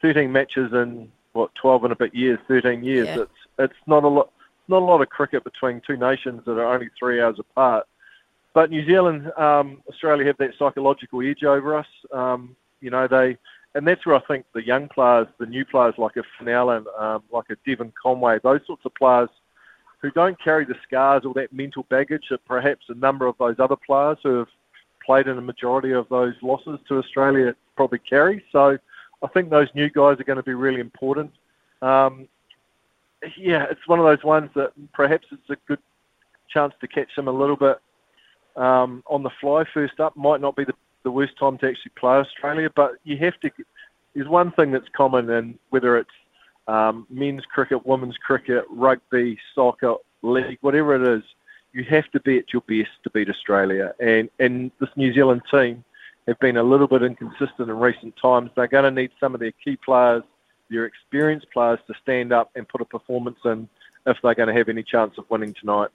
13 0.02 0.32
matches 0.32 0.72
in 0.74 1.12
what 1.34 1.54
12 1.56 1.84
and 1.84 1.94
a 1.94 1.96
bit 1.96 2.16
years, 2.16 2.40
13 2.48 2.84
years. 2.84 3.08
Yeah. 3.08 3.22
It's 3.24 3.32
it's 3.60 3.88
not 3.88 4.04
a 4.04 4.08
lot, 4.08 4.32
not 4.68 4.82
a 4.82 4.86
lot 4.86 5.02
of 5.02 5.10
cricket 5.10 5.44
between 5.44 5.82
two 5.86 5.98
nations 5.98 6.42
that 6.46 6.54
are 6.54 6.74
only 6.74 6.90
three 6.98 7.22
hours 7.22 7.38
apart. 7.38 7.86
But 8.54 8.70
New 8.70 8.86
Zealand, 8.86 9.32
um, 9.38 9.82
Australia 9.90 10.26
have 10.26 10.38
that 10.38 10.54
psychological 10.58 11.22
edge 11.22 11.44
over 11.44 11.78
us. 11.78 11.88
Um, 12.12 12.56
you 12.82 12.90
know 12.90 13.08
they, 13.08 13.38
and 13.76 13.88
that's 13.88 14.06
where 14.06 14.16
I 14.16 14.22
think 14.22 14.46
the 14.54 14.66
young 14.66 14.88
players, 14.88 15.28
the 15.40 15.46
new 15.46 15.66
players 15.66 15.96
like 15.98 16.16
a 16.16 16.24
Finn 16.38 16.50
Allen, 16.50 16.86
um, 16.98 17.24
like 17.32 17.50
a 17.50 17.56
Devon 17.66 17.92
Conway, 18.02 18.40
those 18.44 18.62
sorts 18.66 18.86
of 18.86 18.96
players 18.96 19.30
who 20.04 20.12
don't 20.12 20.40
carry 20.44 20.66
the 20.66 20.76
scars 20.86 21.24
or 21.26 21.34
that 21.34 21.54
mental 21.54 21.84
baggage 21.90 22.26
that 22.30 22.44
perhaps 22.46 22.86
a 22.90 22.94
number 22.94 23.26
of 23.26 23.36
those 23.40 23.56
other 23.58 23.78
players 23.78 24.18
who 24.22 24.40
have 24.40 24.50
played 25.04 25.28
in 25.28 25.38
a 25.38 25.42
majority 25.42 25.94
of 25.94 26.08
those 26.10 26.34
losses 26.42 26.78
to 26.90 26.98
Australia 26.98 27.56
probably 27.78 28.00
carry. 28.00 28.44
So 28.52 28.78
I 29.24 29.28
think 29.30 29.50
those 29.50 29.70
new 29.74 29.90
guys 29.90 30.20
are 30.20 30.26
going 30.26 30.38
to 30.38 30.44
be 30.44 30.54
really 30.54 30.82
important. 30.82 31.32
Um, 31.82 32.28
yeah, 33.38 33.66
it's 33.72 33.88
one 33.88 34.00
of 34.00 34.06
those 34.06 34.24
ones 34.26 34.50
that 34.56 34.74
perhaps 34.94 35.26
it's 35.32 35.50
a 35.50 35.56
good 35.70 35.80
chance 36.50 36.74
to 36.82 36.88
catch 36.88 37.16
them 37.16 37.30
a 37.30 37.32
little 37.32 37.56
bit 37.56 37.80
um, 38.58 39.04
on 39.08 39.24
the 39.24 39.32
fly 39.40 39.64
first 39.74 40.02
up. 40.02 40.18
Might 40.18 40.42
not 40.42 40.58
be 40.58 40.66
the, 40.66 40.74
the 41.04 41.12
worst 41.12 41.38
time 41.40 41.58
to 41.60 41.68
actually 41.68 41.94
play 41.98 42.16
Australia, 42.18 42.70
but 42.76 42.96
you 43.06 43.18
have 43.20 43.40
to. 43.40 43.50
There's 44.14 44.28
one 44.28 44.52
thing 44.52 44.72
that's 44.72 44.90
common, 44.96 45.30
and 45.30 45.58
whether 45.70 45.98
it's 45.98 46.12
um, 46.68 47.06
men's 47.10 47.46
cricket, 47.46 47.86
women's 47.86 48.18
cricket, 48.18 48.66
rugby, 48.70 49.38
soccer, 49.54 49.96
league, 50.22 50.58
whatever 50.62 50.96
it 50.96 51.18
is, 51.18 51.24
you 51.74 51.84
have 51.86 52.10
to 52.12 52.20
be 52.22 52.38
at 52.38 52.54
your 52.54 52.62
best 52.62 52.92
to 53.04 53.10
beat 53.10 53.30
Australia. 53.30 53.94
And, 54.00 54.30
and 54.40 54.72
this 54.80 54.90
New 54.96 55.14
Zealand 55.14 55.42
team 55.50 55.84
have 56.28 56.40
been 56.40 56.58
a 56.58 56.64
little 56.64 56.88
bit 56.88 57.04
inconsistent 57.04 57.70
in 57.70 57.78
recent 57.78 58.16
times. 58.22 58.52
They're 58.56 58.68
going 58.68 58.84
to 58.86 59.02
need 59.02 59.12
some 59.20 59.34
of 59.34 59.40
their 59.40 59.52
key 59.64 59.78
players, 59.78 60.24
their 60.70 60.86
experienced 60.86 61.48
players, 61.52 61.80
to 61.88 61.94
stand 62.02 62.32
up 62.32 62.52
and 62.56 62.68
put 62.68 62.82
a 62.82 62.86
performance 62.86 63.40
in 63.44 63.68
if 64.06 64.18
they're 64.22 64.36
going 64.36 64.48
to 64.48 64.54
have 64.54 64.70
any 64.70 64.84
chance 64.84 65.14
of 65.18 65.30
winning 65.30 65.54
tonight. 65.60 65.90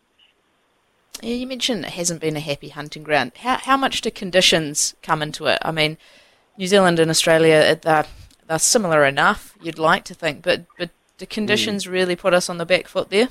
Yeah, 1.22 1.34
you 1.34 1.46
mentioned 1.46 1.84
it 1.84 1.92
hasn't 1.92 2.20
been 2.20 2.37
a 2.37 2.40
happy 2.40 2.68
hunting 2.68 3.02
ground. 3.02 3.32
How, 3.38 3.56
how 3.56 3.76
much 3.76 4.02
do 4.02 4.10
conditions 4.10 4.94
come 5.02 5.22
into 5.22 5.46
it? 5.46 5.58
I 5.62 5.72
mean, 5.72 5.96
New 6.56 6.66
Zealand 6.66 6.98
and 6.98 7.10
Australia, 7.10 7.78
they're, 7.80 8.06
they're 8.48 8.58
similar 8.58 9.04
enough, 9.04 9.56
you'd 9.60 9.78
like 9.78 10.04
to 10.04 10.14
think, 10.14 10.42
but, 10.42 10.64
but 10.78 10.90
do 11.18 11.26
conditions 11.26 11.84
mm. 11.84 11.92
really 11.92 12.16
put 12.16 12.34
us 12.34 12.48
on 12.48 12.58
the 12.58 12.66
back 12.66 12.88
foot 12.88 13.10
there? 13.10 13.28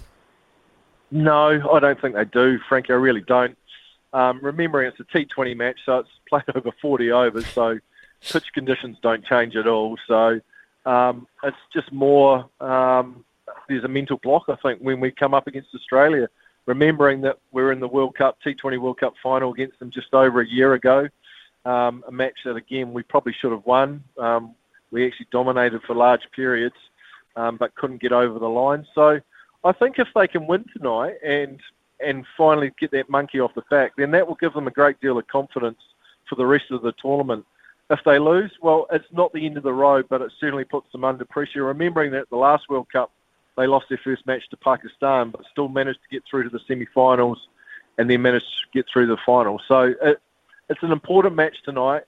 No, 1.09 1.71
I 1.71 1.79
don't 1.79 2.00
think 2.00 2.15
they 2.15 2.25
do, 2.25 2.59
frankly. 2.69 2.93
I 2.93 2.97
really 2.97 3.21
don't. 3.21 3.57
Um, 4.13 4.39
remembering 4.41 4.88
it's 4.88 5.00
a 5.00 5.17
T20 5.17 5.55
match, 5.55 5.79
so 5.86 6.00
it's 6.00 6.09
played 6.29 6.43
over 6.55 6.71
40 6.81 7.12
overs, 7.12 7.47
so 7.47 7.79
pitch 8.21 8.45
conditions 8.53 8.97
don't 9.01 9.25
change 9.25 9.55
at 9.55 9.67
all. 9.67 9.97
So 10.07 10.39
um, 10.86 11.27
it's 11.43 11.57
just 11.74 11.91
more, 11.91 12.50
um, 12.59 13.24
there's 13.67 13.83
a 13.83 13.89
mental 13.89 14.17
block, 14.17 14.43
I 14.50 14.55
think, 14.55 14.81
when 14.81 15.00
we 15.00 15.12
come 15.12 15.33
up 15.33 15.47
against 15.47 15.69
Australia. 15.74 16.29
Remembering 16.65 17.21
that 17.21 17.38
we're 17.53 17.71
in 17.71 17.79
the 17.79 17.88
World 17.88 18.15
Cup, 18.15 18.38
T20 18.45 18.77
World 18.79 19.00
Cup 19.00 19.13
final 19.24 19.53
against 19.53 19.79
them 19.79 19.89
just 19.89 20.13
over 20.13 20.41
a 20.41 20.47
year 20.47 20.74
ago. 20.74 21.07
Um, 21.63 22.03
a 22.07 22.12
match 22.12 22.39
that, 22.43 22.57
again, 22.57 22.91
we 22.91 23.03
probably 23.03 23.33
should 23.39 23.51
have 23.51 23.65
won. 23.65 24.03
We 24.91 25.06
actually 25.06 25.27
dominated 25.32 25.82
for 25.84 25.96
large 25.96 26.22
periods, 26.36 26.75
um, 27.36 27.58
but 27.58 27.75
couldn't 27.75 28.01
get 28.01 28.12
over 28.12 28.39
the 28.39 28.50
line. 28.50 28.86
So 28.96 29.20
I 29.63 29.72
think 29.72 30.00
if 30.00 30.08
they 30.15 30.27
can 30.27 30.48
win 30.48 30.65
tonight 30.75 31.15
and 31.24 31.60
and 32.00 32.25
finally 32.38 32.72
get 32.79 32.91
that 32.91 33.10
monkey 33.10 33.39
off 33.39 33.56
the 33.56 33.63
back, 33.72 33.94
then 33.98 34.12
that 34.12 34.27
will 34.27 34.36
give 34.36 34.53
them 34.53 34.67
a 34.67 34.72
great 34.72 35.01
deal 35.01 35.17
of 35.17 35.27
confidence 35.27 35.79
for 36.29 36.36
the 36.36 36.46
rest 36.46 36.65
of 36.70 36.84
the 36.84 36.94
tournament. 37.01 37.44
If 37.89 38.00
they 38.06 38.20
lose, 38.20 38.51
well, 38.62 38.86
it's 38.91 39.12
not 39.12 39.34
the 39.34 39.46
end 39.46 39.58
of 39.58 39.63
the 39.63 39.74
road, 39.74 40.06
but 40.08 40.22
it 40.22 40.32
certainly 40.39 40.63
puts 40.63 40.91
them 40.91 41.03
under 41.03 41.25
pressure. 41.25 41.63
Remembering 41.63 42.12
that 42.12 42.29
the 42.29 42.36
last 42.36 42.70
World 42.70 42.88
Cup, 42.91 43.12
they 43.56 43.65
lost 43.65 43.88
their 43.89 44.00
first 44.03 44.27
match 44.27 44.48
to 44.50 44.58
Pakistan, 44.58 45.32
but 45.32 45.41
still 45.51 45.70
managed 45.70 46.00
to 46.03 46.15
get 46.15 46.24
through 46.29 46.44
to 46.44 46.50
the 46.50 46.60
semi-finals 46.67 47.48
and 47.98 48.10
then 48.10 48.22
managed 48.22 48.46
to 48.46 48.77
get 48.77 48.86
through 48.91 49.08
the 49.08 49.17
final. 49.25 49.60
So 49.67 49.94
it, 50.01 50.22
it's 50.70 50.84
an 50.84 50.91
important 50.91 51.36
match 51.36 51.56
tonight 51.63 52.03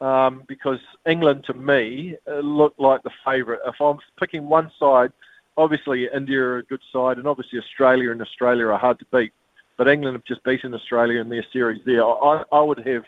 um, 0.00 0.42
because 0.48 0.78
England, 1.06 1.44
to 1.44 1.54
me, 1.54 2.16
uh, 2.30 2.38
look 2.38 2.74
like 2.78 3.02
the 3.02 3.10
favourite. 3.24 3.60
If 3.66 3.80
I'm 3.80 3.98
picking 4.18 4.48
one 4.48 4.70
side, 4.78 5.12
obviously 5.56 6.08
India 6.14 6.40
are 6.40 6.58
a 6.58 6.62
good 6.64 6.80
side, 6.92 7.18
and 7.18 7.26
obviously 7.26 7.58
Australia 7.58 8.10
and 8.10 8.22
Australia 8.22 8.66
are 8.66 8.78
hard 8.78 8.98
to 9.00 9.06
beat. 9.12 9.32
But 9.76 9.88
England 9.88 10.14
have 10.14 10.24
just 10.24 10.44
beaten 10.44 10.74
Australia 10.74 11.20
in 11.20 11.28
their 11.28 11.44
series 11.52 11.80
there. 11.84 12.04
I, 12.04 12.44
I 12.52 12.60
would 12.60 12.86
have 12.86 13.04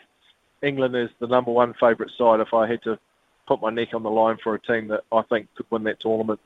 England 0.61 0.95
as 0.95 1.09
the 1.19 1.27
number 1.27 1.51
one 1.51 1.73
favourite 1.79 2.11
side 2.17 2.39
if 2.39 2.53
I 2.53 2.67
had 2.67 2.81
to 2.83 2.97
put 3.47 3.61
my 3.61 3.69
neck 3.69 3.89
on 3.93 4.03
the 4.03 4.09
line 4.09 4.37
for 4.43 4.55
a 4.55 4.59
team 4.59 4.87
that 4.87 5.03
I 5.11 5.21
think 5.23 5.49
could 5.55 5.65
win 5.69 5.83
that 5.83 5.99
tournament. 5.99 6.39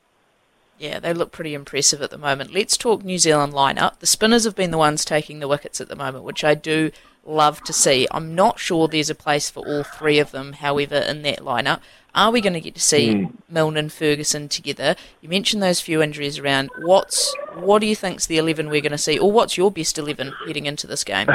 Yeah, 0.78 1.00
they 1.00 1.12
look 1.12 1.32
pretty 1.32 1.54
impressive 1.54 2.00
at 2.02 2.10
the 2.10 2.18
moment. 2.18 2.52
Let's 2.52 2.76
talk 2.76 3.04
New 3.04 3.18
Zealand 3.18 3.52
lineup. 3.52 3.98
The 3.98 4.06
spinners 4.06 4.44
have 4.44 4.54
been 4.54 4.70
the 4.70 4.78
ones 4.78 5.04
taking 5.04 5.40
the 5.40 5.48
wickets 5.48 5.80
at 5.80 5.88
the 5.88 5.96
moment, 5.96 6.24
which 6.24 6.44
I 6.44 6.54
do 6.54 6.92
love 7.24 7.62
to 7.64 7.72
see. 7.72 8.06
I'm 8.10 8.34
not 8.34 8.58
sure 8.58 8.86
there's 8.86 9.10
a 9.10 9.14
place 9.14 9.50
for 9.50 9.66
all 9.66 9.82
three 9.82 10.18
of 10.18 10.30
them, 10.30 10.54
however, 10.54 10.96
in 10.96 11.22
that 11.22 11.40
lineup. 11.40 11.80
Are 12.14 12.30
we 12.30 12.40
going 12.40 12.54
to 12.54 12.60
get 12.60 12.74
to 12.74 12.80
see 12.80 13.14
mm. 13.14 13.32
Milne 13.48 13.76
and 13.76 13.92
Ferguson 13.92 14.48
together? 14.48 14.96
You 15.20 15.28
mentioned 15.28 15.62
those 15.62 15.80
few 15.80 16.02
injuries 16.02 16.38
around. 16.38 16.70
What's 16.78 17.34
what 17.54 17.80
do 17.80 17.86
you 17.86 17.94
think's 17.94 18.26
the 18.26 18.38
eleven 18.38 18.70
we're 18.70 18.80
going 18.80 18.92
to 18.92 18.98
see, 18.98 19.18
or 19.18 19.30
what's 19.30 19.56
your 19.56 19.70
best 19.70 19.98
eleven 19.98 20.32
heading 20.46 20.66
into 20.66 20.86
this 20.86 21.04
game? 21.04 21.28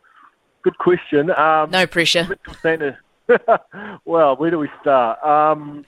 Good 0.62 0.78
question. 0.78 1.30
Um, 1.30 1.70
no 1.70 1.86
pressure. 1.86 2.28
well, 4.04 4.36
where 4.36 4.50
do 4.50 4.58
we 4.58 4.68
start? 4.80 5.22
Um, 5.22 5.84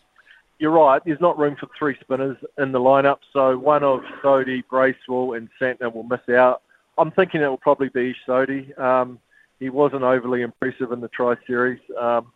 you're 0.59 0.73
right. 0.73 1.01
There's 1.05 1.21
not 1.21 1.39
room 1.39 1.57
for 1.59 1.69
three 1.79 1.97
spinners 2.01 2.37
in 2.59 2.73
the 2.73 2.81
lineup, 2.81 3.19
so 3.33 3.57
one 3.57 3.85
of 3.85 4.01
Sodhi, 4.23 4.65
Bracewell, 4.69 5.35
and 5.35 5.49
Santner 5.61 5.93
will 5.93 6.03
miss 6.03 6.29
out. 6.31 6.63
I'm 6.97 7.13
thinking 7.13 7.43
it 7.43 7.49
will 7.49 7.59
probably 7.59 7.89
be 7.91 8.15
Sodhi. 8.27 8.77
Um, 8.79 9.21
he 9.61 9.71
wasn't 9.71 10.03
overly 10.03 10.43
impressive 10.43 10.93
in 10.93 11.01
the 11.01 11.09
Tri 11.09 11.37
Series. 11.47 11.81
Um, 11.99 12.33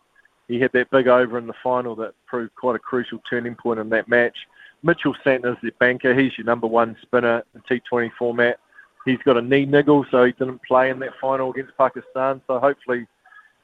he 0.47 0.59
had 0.59 0.71
that 0.73 0.89
big 0.89 1.07
over 1.07 1.37
in 1.37 1.47
the 1.47 1.53
final 1.63 1.95
that 1.97 2.13
proved 2.25 2.55
quite 2.55 2.75
a 2.75 2.79
crucial 2.79 3.19
turning 3.29 3.55
point 3.55 3.79
in 3.79 3.89
that 3.89 4.07
match. 4.07 4.37
Mitchell 4.83 5.15
Santner's 5.25 5.57
the 5.61 5.71
banker. 5.79 6.13
He's 6.17 6.37
your 6.37 6.45
number 6.45 6.67
one 6.67 6.97
spinner 7.01 7.43
in 7.55 7.61
T20 7.61 8.11
format. 8.17 8.59
He's 9.05 9.19
got 9.25 9.37
a 9.37 9.41
knee 9.41 9.65
niggle, 9.65 10.05
so 10.11 10.25
he 10.25 10.31
didn't 10.33 10.61
play 10.63 10.89
in 10.89 10.99
that 10.99 11.13
final 11.19 11.51
against 11.51 11.77
Pakistan. 11.77 12.41
So 12.47 12.59
hopefully 12.59 13.05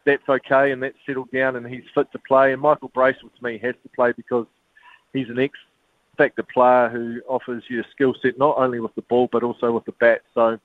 that's 0.09 0.27
okay 0.27 0.71
and 0.71 0.81
that's 0.81 0.97
settled 1.05 1.31
down 1.31 1.55
and 1.55 1.67
he's 1.67 1.83
fit 1.93 2.11
to 2.11 2.19
play. 2.19 2.51
And 2.51 2.61
Michael 2.61 2.89
Bracewell, 2.89 3.31
to 3.37 3.43
me, 3.43 3.57
has 3.59 3.75
to 3.83 3.89
play 3.95 4.11
because 4.11 4.47
he's 5.13 5.29
an 5.29 5.39
X 5.39 5.57
factor 6.17 6.43
player 6.43 6.89
who 6.89 7.21
offers 7.27 7.63
you 7.69 7.81
a 7.81 7.83
skill 7.91 8.13
set 8.21 8.37
not 8.37 8.57
only 8.57 8.79
with 8.79 8.93
the 8.95 9.01
ball 9.03 9.29
but 9.31 9.43
also 9.43 9.71
with 9.71 9.85
the 9.85 9.93
bat. 9.93 10.21
So 10.33 10.59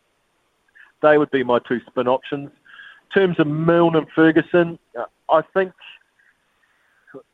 they 1.03 1.19
would 1.19 1.31
be 1.31 1.45
my 1.45 1.59
two 1.61 1.81
spin 1.87 2.09
options. 2.09 2.51
In 3.15 3.21
terms 3.21 3.39
of 3.39 3.47
Milne 3.47 3.97
and 3.97 4.07
Ferguson, 4.15 4.79
I 5.29 5.43
think 5.53 5.73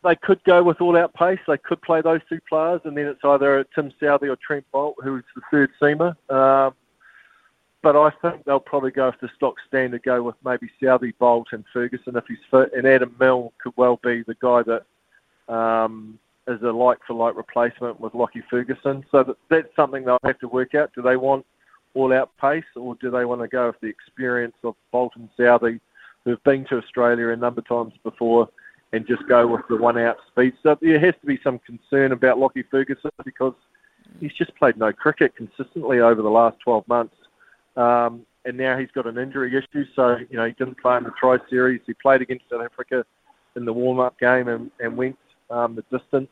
they 0.05 0.17
could 0.17 0.43
go 0.45 0.63
with 0.63 0.81
all 0.81 0.97
out 0.97 1.15
pace. 1.15 1.39
They 1.47 1.57
could 1.57 1.81
play 1.81 2.03
those 2.03 2.21
two 2.29 2.41
players, 2.49 2.83
and 2.85 2.97
then 2.97 3.07
it's 3.07 3.25
either 3.25 3.65
Tim 3.75 3.91
Southee 4.01 4.29
or 4.29 4.37
Trent 4.37 4.67
Boult, 4.75 4.95
who's 5.03 5.25
the 5.35 5.43
third 5.51 5.71
seamer. 5.81 6.15
Um, 6.31 6.75
but 7.83 7.97
I 7.97 8.11
think 8.23 8.45
they'll 8.45 8.61
probably 8.61 8.91
go 8.91 9.07
with 9.07 9.21
the 9.21 9.31
stock 9.37 9.55
standard, 9.67 10.03
go 10.03 10.23
with 10.23 10.37
maybe 10.45 10.71
Southee, 10.81 11.15
Boult, 11.21 11.47
and 11.53 11.65
Ferguson 11.73 12.17
if 12.17 12.25
he's 12.29 12.39
fit. 12.51 12.73
And 12.75 12.87
Adam 12.87 13.15
Milne 13.19 13.51
could 13.63 13.73
well 13.77 13.99
be 14.03 14.23
the 14.27 14.37
guy 14.41 14.63
that 14.63 15.55
um, 15.55 16.19
is 16.47 16.61
a 16.63 16.71
like 16.71 16.99
for 17.07 17.15
like 17.15 17.37
replacement 17.37 18.01
with 18.01 18.15
Lockie 18.15 18.43
Ferguson. 18.51 19.05
So 19.11 19.25
that, 19.25 19.37
that's 19.49 19.77
something 19.77 20.05
they'll 20.05 20.19
have 20.25 20.39
to 20.41 20.49
work 20.49 20.75
out. 20.75 20.93
Do 20.95 21.03
they 21.03 21.17
want 21.17 21.47
all 21.95 22.13
out 22.13 22.31
pace, 22.41 22.65
or 22.77 22.95
do 22.97 23.11
they 23.11 23.25
want 23.25 23.41
to 23.41 23.49
go 23.49 23.69
with 23.69 23.81
the 23.81 23.89
experience 23.89 24.55
of 24.63 24.75
Boult 24.93 25.11
and 25.17 25.29
Southee, 25.39 25.81
who've 26.25 26.43
been 26.45 26.65
to 26.67 26.77
Australia 26.77 27.29
a 27.29 27.37
number 27.37 27.61
of 27.61 27.69
times 27.69 27.95
before? 28.03 28.49
and 28.93 29.07
just 29.07 29.27
go 29.29 29.47
with 29.47 29.63
the 29.69 29.77
one 29.77 29.97
out 29.99 30.17
speed. 30.29 30.53
So 30.63 30.77
there 30.81 30.99
has 30.99 31.15
to 31.21 31.27
be 31.27 31.39
some 31.45 31.61
concern 31.61 32.13
about 32.13 32.39
Lockie 32.39 32.65
Ferguson 32.71 33.11
because 33.25 33.55
he's 34.19 34.33
just 34.33 34.55
played 34.57 34.77
no 34.77 34.93
cricket 34.93 35.37
consistently 35.37 36.01
over 36.01 36.23
the 36.23 36.29
last 36.29 36.59
12 36.61 36.89
months. 36.89 37.15
Um, 37.77 38.27
and 38.45 38.57
now 38.57 38.79
he's 38.79 38.91
got 38.93 39.07
an 39.07 39.19
injury 39.19 39.55
issue. 39.57 39.85
So, 39.95 40.17
you 40.31 40.37
know, 40.37 40.47
he 40.47 40.53
didn't 40.53 40.81
play 40.81 40.97
in 40.97 41.05
the 41.05 41.13
Tri 41.19 41.39
Series. 41.49 41.81
He 41.87 41.95
played 41.95 42.23
against 42.23 42.45
South 42.51 42.63
Africa 42.63 43.05
in 43.57 43.65
the 43.65 43.73
warm 43.73 44.01
up 44.01 44.19
game 44.19 44.49
and, 44.49 44.71
and 44.81 44.97
went 44.97 45.19
um, 45.51 45.77
the 45.77 45.99
distance. 45.99 46.31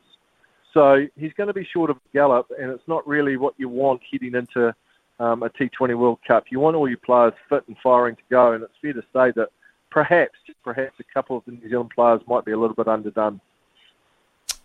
So 0.73 1.07
he's 1.17 1.33
going 1.33 1.47
to 1.47 1.53
be 1.53 1.65
short 1.65 1.89
of 1.89 1.97
gallop, 2.13 2.51
and 2.59 2.71
it's 2.71 2.87
not 2.87 3.07
really 3.07 3.37
what 3.37 3.55
you 3.57 3.69
want 3.69 4.01
heading 4.11 4.35
into 4.35 4.73
um, 5.19 5.43
a 5.43 5.49
T20 5.49 5.97
World 5.97 6.19
Cup. 6.27 6.45
You 6.49 6.59
want 6.59 6.75
all 6.75 6.87
your 6.87 6.97
players 6.97 7.33
fit 7.49 7.63
and 7.67 7.75
firing 7.81 8.15
to 8.15 8.21
go, 8.29 8.53
and 8.53 8.63
it's 8.63 8.73
fair 8.81 8.93
to 8.93 9.01
say 9.13 9.31
that 9.35 9.49
perhaps, 9.89 10.37
perhaps 10.63 10.93
a 10.99 11.03
couple 11.13 11.37
of 11.37 11.45
the 11.45 11.53
New 11.53 11.69
Zealand 11.69 11.91
players 11.93 12.21
might 12.27 12.45
be 12.45 12.51
a 12.51 12.57
little 12.57 12.75
bit 12.75 12.87
underdone. 12.87 13.41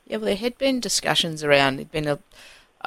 Yeah, 0.06 0.18
well, 0.18 0.26
there 0.26 0.36
had 0.36 0.58
been 0.58 0.80
discussions 0.80 1.42
around, 1.42 1.76
there'd 1.76 1.90
been 1.90 2.06
a, 2.06 2.18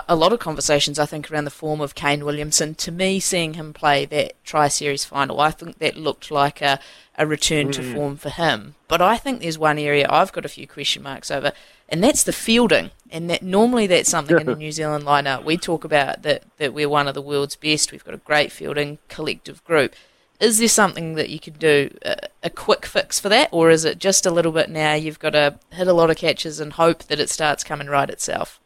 a 0.08 0.16
lot 0.16 0.34
of 0.34 0.40
conversations, 0.40 1.00
I 1.00 1.06
think, 1.06 1.32
around 1.32 1.46
the 1.46 1.52
form 1.52 1.82
of 1.82 1.96
Kane 1.96 2.24
Williamson. 2.24 2.76
To 2.76 2.92
me, 2.92 3.20
seeing 3.20 3.56
him 3.56 3.74
play 3.74 4.06
that 4.06 4.34
Tri 4.44 4.68
Series 4.68 5.06
final, 5.06 5.40
I 5.40 5.52
think 5.52 5.80
that 5.80 5.98
looked 5.98 6.30
like 6.30 6.62
a, 6.62 6.80
a 7.18 7.26
return 7.26 7.70
mm. 7.70 7.74
to 7.74 7.94
form 7.94 8.18
for 8.18 8.30
him. 8.30 8.76
But 8.88 9.02
I 9.02 9.18
think 9.18 9.42
there's 9.42 9.58
one 9.58 9.80
area 9.80 10.08
I've 10.10 10.32
got 10.32 10.46
a 10.46 10.50
few 10.50 10.68
question 10.68 11.04
marks 11.04 11.32
over, 11.32 11.52
and 11.90 12.04
that's 12.04 12.24
the 12.24 12.34
fielding. 12.34 12.92
And 13.10 13.30
that 13.30 13.42
normally 13.42 13.88
that's 13.88 14.10
something 14.10 14.40
in 14.40 14.46
the 14.46 14.56
New 14.58 14.72
Zealand 14.72 15.06
lineup 15.06 15.44
we 15.44 15.58
talk 15.58 15.84
about 15.84 16.24
that, 16.24 16.44
that 16.58 16.74
we're 16.74 16.90
one 16.90 17.08
of 17.08 17.14
the 17.14 17.22
world's 17.22 17.56
best. 17.56 17.92
We've 17.92 18.06
got 18.06 18.14
a 18.14 18.18
great 18.18 18.52
fielding 18.52 19.00
collective 19.08 19.64
group 19.64 19.96
is 20.40 20.60
there 20.60 20.68
something 20.68 21.16
that 21.16 21.30
you 21.30 21.40
can 21.40 21.54
do 21.54 21.90
a, 22.06 22.16
a, 22.44 22.50
quick 22.52 22.86
fix 22.86 23.20
for 23.20 23.28
that, 23.30 23.50
or 23.52 23.72
is 23.72 23.86
it 23.86 23.98
just 23.98 24.24
a 24.24 24.30
little 24.30 24.52
bit 24.52 24.70
now? 24.70 24.94
You've 24.94 25.18
got 25.18 25.32
to 25.32 25.58
hit 25.72 25.88
a 25.88 25.94
lot 25.94 26.12
of 26.12 26.18
catches 26.18 26.60
and 26.60 26.74
hope 26.74 27.06
that 27.06 27.20
it 27.20 27.32
starts 27.32 27.64
coming 27.64 27.88
right 27.88 28.08
itself. 28.08 28.60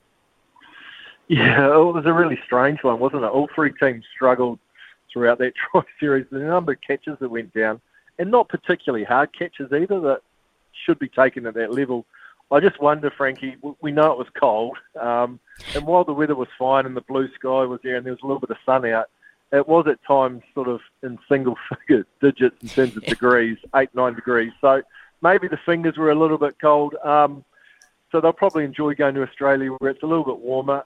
Yeah, 1.32 1.66
it 1.68 1.94
was 1.94 2.06
a 2.06 2.14
really 2.14 2.38
strange 2.46 2.84
one, 2.84 3.00
wasn't 3.00 3.24
it? 3.24 3.28
All 3.28 3.50
three 3.56 3.72
teams 3.82 4.04
struggled 4.14 4.60
throughout 5.12 5.40
that 5.40 5.54
Tri 5.72 5.82
series. 6.00 6.26
The 6.30 6.40
number 6.40 6.74
of 6.74 6.82
catches 6.82 7.18
that 7.20 7.30
went 7.30 7.54
down, 7.54 7.80
and 8.20 8.30
not 8.30 8.50
particularly 8.50 9.06
hard 9.06 9.32
catches 9.32 9.72
either, 9.72 10.00
that 10.02 10.22
should 10.86 11.00
be 11.00 11.08
taken 11.08 11.46
at 11.46 11.54
that 11.54 11.74
level. 11.74 12.06
I 12.52 12.60
just 12.60 12.82
wonder, 12.82 13.10
Frankie. 13.10 13.56
We 13.82 13.94
know 13.94 14.12
it 14.12 14.18
was 14.18 14.28
cold, 14.38 14.78
um, 15.00 15.40
and 15.74 15.86
while 15.86 16.04
the 16.04 16.12
weather 16.12 16.36
was 16.36 16.50
fine 16.60 16.86
and 16.86 16.98
the 16.98 17.02
blue 17.02 17.30
sky 17.36 17.64
was 17.64 17.80
there, 17.82 17.96
and 17.96 18.06
there 18.06 18.12
was 18.12 18.22
a 18.24 18.28
little 18.28 18.42
bit 18.42 18.50
of 18.50 18.58
sun 18.66 18.86
out 18.86 19.08
it 19.52 19.68
was 19.68 19.86
at 19.88 20.04
times 20.06 20.42
sort 20.54 20.68
of 20.68 20.80
in 21.04 21.20
single 21.28 21.58
figure 21.70 22.06
digits 22.22 22.62
in 22.62 22.70
terms 22.70 22.98
of 22.98 23.04
degrees, 23.04 23.58
eight, 23.76 23.90
nine 23.94 24.14
degrees. 24.14 24.52
So 24.62 24.82
maybe 25.22 25.48
the 25.48 25.60
fingers 25.66 25.98
were 25.98 26.12
a 26.12 26.16
little 26.16 26.38
bit 26.38 26.58
cold. 26.60 26.96
Um, 27.04 27.44
so 28.12 28.20
they'll 28.20 28.34
probably 28.34 28.66
enjoy 28.66 28.94
going 28.96 29.16
to 29.16 29.24
Australia 29.24 29.72
where 29.72 29.92
it's 29.92 30.04
a 30.04 30.08
little 30.08 30.26
bit 30.26 30.40
warmer. 30.40 30.84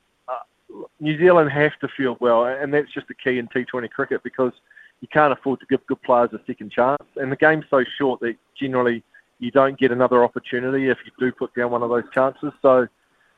New 0.99 1.17
Zealand 1.17 1.51
have 1.51 1.77
to 1.79 1.87
field 1.95 2.17
well, 2.19 2.45
and 2.45 2.73
that's 2.73 2.91
just 2.91 3.07
the 3.07 3.13
key 3.13 3.37
in 3.37 3.47
T20 3.47 3.89
cricket 3.89 4.23
because 4.23 4.53
you 5.01 5.07
can't 5.07 5.33
afford 5.33 5.59
to 5.59 5.65
give 5.67 5.85
good 5.87 6.01
players 6.01 6.31
a 6.33 6.39
second 6.47 6.71
chance. 6.71 7.03
And 7.17 7.31
the 7.31 7.35
game's 7.35 7.65
so 7.69 7.83
short 7.97 8.19
that 8.21 8.35
generally 8.59 9.03
you 9.39 9.51
don't 9.51 9.77
get 9.77 9.91
another 9.91 10.23
opportunity 10.23 10.89
if 10.89 10.97
you 11.05 11.11
do 11.19 11.31
put 11.31 11.53
down 11.53 11.71
one 11.71 11.83
of 11.83 11.89
those 11.89 12.05
chances. 12.13 12.51
So 12.61 12.87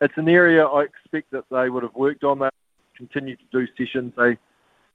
it's 0.02 0.14
an 0.18 0.30
area 0.30 0.66
I 0.66 0.84
expect 0.84 1.32
that 1.32 1.46
they 1.50 1.70
would 1.70 1.84
have 1.84 1.96
worked 1.96 2.24
on. 2.24 2.40
They 2.40 2.50
continue 2.96 3.36
to 3.36 3.44
do 3.52 3.68
sessions. 3.78 4.14
They 4.16 4.38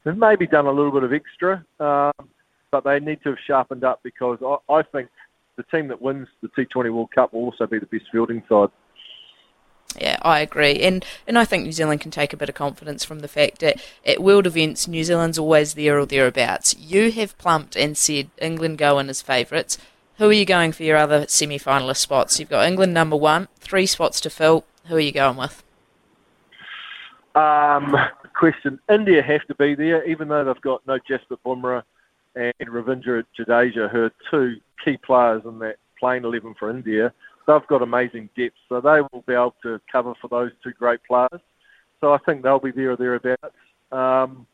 they've 0.04 0.16
maybe 0.16 0.46
done 0.46 0.66
a 0.66 0.72
little 0.72 0.92
bit 0.92 1.02
of 1.02 1.12
extra, 1.12 1.64
um, 1.80 2.28
but 2.70 2.84
they 2.84 3.00
need 3.00 3.22
to 3.22 3.30
have 3.30 3.38
sharpened 3.46 3.84
up 3.84 4.00
because 4.02 4.38
I, 4.44 4.72
I 4.72 4.82
think 4.82 5.08
the 5.56 5.64
team 5.64 5.88
that 5.88 6.00
wins 6.00 6.28
the 6.40 6.48
T20 6.48 6.92
World 6.92 7.10
Cup 7.14 7.32
will 7.32 7.42
also 7.42 7.66
be 7.66 7.78
the 7.78 7.86
best 7.86 8.04
fielding 8.10 8.42
side. 8.48 8.68
Yeah, 10.00 10.16
I 10.22 10.40
agree, 10.40 10.80
and 10.80 11.04
and 11.26 11.38
I 11.38 11.44
think 11.44 11.64
New 11.64 11.72
Zealand 11.72 12.00
can 12.00 12.10
take 12.10 12.32
a 12.32 12.36
bit 12.36 12.48
of 12.48 12.54
confidence 12.54 13.04
from 13.04 13.20
the 13.20 13.28
fact 13.28 13.58
that 13.60 13.80
at 14.06 14.22
world 14.22 14.46
events 14.46 14.88
New 14.88 15.04
Zealand's 15.04 15.38
always 15.38 15.74
there 15.74 15.98
or 15.98 16.06
thereabouts. 16.06 16.74
You 16.78 17.10
have 17.12 17.36
plumped 17.38 17.76
and 17.76 17.96
said 17.96 18.30
England 18.40 18.78
go 18.78 18.98
in 18.98 19.08
as 19.08 19.20
favourites. 19.20 19.78
Who 20.18 20.28
are 20.28 20.32
you 20.32 20.44
going 20.44 20.72
for 20.72 20.82
your 20.82 20.96
other 20.96 21.26
semi-finalist 21.26 21.96
spots? 21.96 22.38
You've 22.38 22.48
got 22.48 22.66
England 22.66 22.94
number 22.94 23.16
one, 23.16 23.48
three 23.58 23.86
spots 23.86 24.20
to 24.22 24.30
fill. 24.30 24.64
Who 24.86 24.96
are 24.96 25.00
you 25.00 25.12
going 25.12 25.36
with? 25.36 25.62
Um, 27.34 27.96
question: 28.34 28.78
India 28.90 29.22
have 29.22 29.46
to 29.46 29.54
be 29.54 29.74
there, 29.74 30.04
even 30.04 30.28
though 30.28 30.44
they've 30.44 30.60
got 30.60 30.86
no 30.86 30.98
Jasprit 30.98 31.38
Bumrah 31.44 31.82
and 32.34 32.54
Ravindra 32.60 33.24
Jadeja, 33.38 33.90
who 33.90 34.04
are 34.04 34.12
two 34.30 34.56
key 34.84 34.96
players 34.96 35.42
in 35.44 35.58
that 35.58 35.76
playing 35.98 36.24
eleven 36.24 36.54
for 36.58 36.70
India 36.70 37.12
they've 37.46 37.66
got 37.68 37.82
amazing 37.82 38.28
depth, 38.36 38.56
so 38.68 38.80
they 38.80 39.00
will 39.12 39.24
be 39.26 39.34
able 39.34 39.54
to 39.62 39.80
cover 39.90 40.14
for 40.20 40.28
those 40.28 40.50
two 40.62 40.72
great 40.72 41.00
players. 41.04 41.40
So 42.00 42.12
I 42.12 42.18
think 42.18 42.42
they'll 42.42 42.58
be 42.58 42.72
there 42.72 42.92
or 42.92 42.96
thereabouts. 42.96 43.54
Um, 43.90 44.46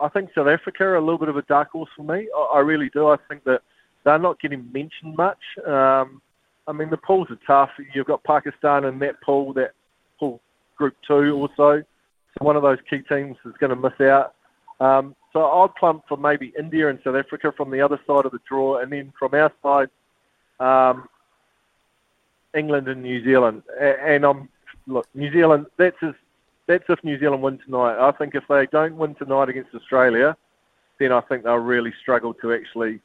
I 0.00 0.08
think 0.08 0.30
South 0.34 0.48
Africa 0.48 0.84
are 0.84 0.96
a 0.96 1.00
little 1.00 1.18
bit 1.18 1.28
of 1.28 1.36
a 1.36 1.42
dark 1.42 1.70
horse 1.70 1.90
for 1.96 2.02
me. 2.02 2.28
I, 2.52 2.58
really 2.60 2.90
do. 2.90 3.08
I 3.08 3.16
think 3.28 3.44
that 3.44 3.60
they're 4.04 4.18
not 4.18 4.40
getting 4.40 4.70
mentioned 4.72 5.16
much. 5.16 5.38
Um, 5.66 6.20
I 6.66 6.72
mean, 6.72 6.90
the 6.90 6.96
pools 6.96 7.28
are 7.30 7.38
tough. 7.46 7.70
You've 7.94 8.06
got 8.06 8.24
Pakistan 8.24 8.84
in 8.84 8.98
that 9.00 9.20
pool, 9.22 9.52
that 9.54 9.72
pool 10.18 10.40
group 10.76 10.94
two 11.06 11.32
also. 11.34 11.82
So 11.82 12.44
one 12.44 12.56
of 12.56 12.62
those 12.62 12.78
key 12.90 13.00
teams 13.08 13.36
is 13.44 13.54
going 13.60 13.70
to 13.70 13.76
miss 13.76 14.00
out. 14.00 14.34
Um, 14.80 15.14
so 15.32 15.44
I'd 15.44 15.74
plump 15.78 16.04
for 16.08 16.16
maybe 16.16 16.52
India 16.58 16.88
and 16.88 16.98
South 17.04 17.16
Africa 17.16 17.52
from 17.56 17.70
the 17.70 17.80
other 17.80 17.98
side 18.06 18.24
of 18.24 18.32
the 18.32 18.40
draw, 18.48 18.80
and 18.80 18.92
then 18.92 19.12
from 19.18 19.34
our 19.34 19.52
side, 19.62 19.88
um, 20.60 21.08
England 22.54 22.88
and 22.88 23.02
New 23.02 23.24
Zealand. 23.24 23.62
And 23.80 24.24
I'm 24.24 24.48
look, 24.86 25.06
New 25.14 25.32
Zealand. 25.32 25.66
That's 25.76 25.96
as, 26.02 26.14
that's 26.66 26.84
if 26.88 27.02
New 27.04 27.18
Zealand 27.18 27.42
win 27.42 27.58
tonight. 27.58 27.98
I 27.98 28.12
think 28.12 28.34
if 28.34 28.44
they 28.48 28.66
don't 28.66 28.96
win 28.96 29.14
tonight 29.14 29.48
against 29.48 29.74
Australia, 29.74 30.36
then 30.98 31.12
I 31.12 31.20
think 31.22 31.44
they'll 31.44 31.56
really 31.56 31.92
struggle 32.00 32.34
to 32.34 32.52
actually 32.52 33.00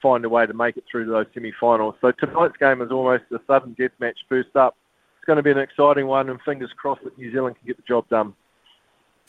find 0.00 0.24
a 0.24 0.28
way 0.28 0.46
to 0.46 0.52
make 0.52 0.76
it 0.76 0.84
through 0.90 1.06
to 1.06 1.10
those 1.10 1.26
semi-finals. 1.32 1.94
So 2.00 2.10
tonight's 2.12 2.56
game 2.56 2.82
is 2.82 2.90
almost 2.90 3.24
a 3.30 3.40
sudden 3.46 3.74
death 3.74 3.92
match. 4.00 4.18
First 4.28 4.54
up, 4.56 4.76
it's 5.16 5.24
going 5.24 5.36
to 5.36 5.42
be 5.42 5.52
an 5.52 5.58
exciting 5.58 6.06
one, 6.06 6.28
and 6.28 6.40
fingers 6.42 6.70
crossed 6.76 7.04
that 7.04 7.16
New 7.16 7.30
Zealand 7.32 7.56
can 7.56 7.66
get 7.66 7.76
the 7.76 7.84
job 7.84 8.08
done. 8.08 8.34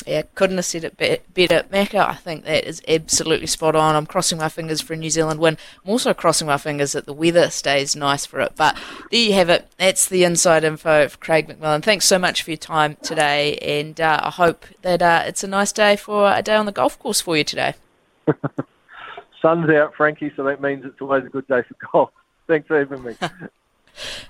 Yeah, 0.06 0.24
couldn't 0.36 0.58
have 0.58 0.66
said 0.66 0.84
it 0.84 0.98
better. 0.98 1.64
Macca, 1.70 2.10
I 2.10 2.16
think 2.16 2.44
that 2.44 2.68
is 2.68 2.82
absolutely 2.88 3.48
spot 3.48 3.76
on. 3.76 3.96
I'm 3.96 4.06
crossing 4.06 4.38
my 4.38 4.50
fingers 4.50 4.82
for 4.82 4.94
a 4.94 4.98
New 4.98 5.10
Zealand 5.10 5.40
win. 5.40 5.58
I'm 5.84 5.92
also 5.92 6.14
crossing 6.14 6.48
my 6.48 6.58
fingers 6.58 6.92
that 6.92 7.06
the 7.06 7.14
weather 7.14 7.50
stays 7.50 7.96
nice 7.96 8.26
for 8.26 8.42
it. 8.42 8.54
But 8.58 8.78
there 9.12 9.22
you 9.22 9.34
have 9.34 9.50
it. 9.50 9.70
That's 9.78 10.08
the 10.08 10.26
inside 10.26 10.64
info 10.64 11.08
for 11.08 11.18
Craig 11.18 11.48
McMillan. 11.48 11.84
Thanks 11.84 12.06
so 12.06 12.20
much 12.20 12.44
for 12.44 12.52
your 12.52 12.58
time 12.58 12.98
today, 13.02 13.56
and 13.58 14.00
uh, 14.02 14.20
I 14.24 14.30
hope 14.32 14.66
that 14.82 15.02
uh, 15.02 15.24
it's 15.26 15.44
a 15.44 15.48
nice 15.48 15.72
day 15.72 15.96
for 15.96 16.34
a 16.34 16.42
day 16.42 16.56
on 16.56 16.66
the 16.66 16.72
golf 16.72 17.00
course 17.00 17.22
for 17.22 17.38
you 17.38 17.46
today. 17.46 17.76
Sun's 19.42 19.70
out, 19.70 19.94
Frankie, 19.96 20.34
so 20.36 20.44
that 20.44 20.62
means 20.62 20.86
it's 20.86 21.00
always 21.02 21.26
a 21.26 21.30
good 21.30 21.48
day 21.48 21.62
for 21.64 21.76
golf. 21.92 22.10
Thanks 22.48 22.68
for 22.68 22.78
having 22.78 23.04
me. 23.04 23.16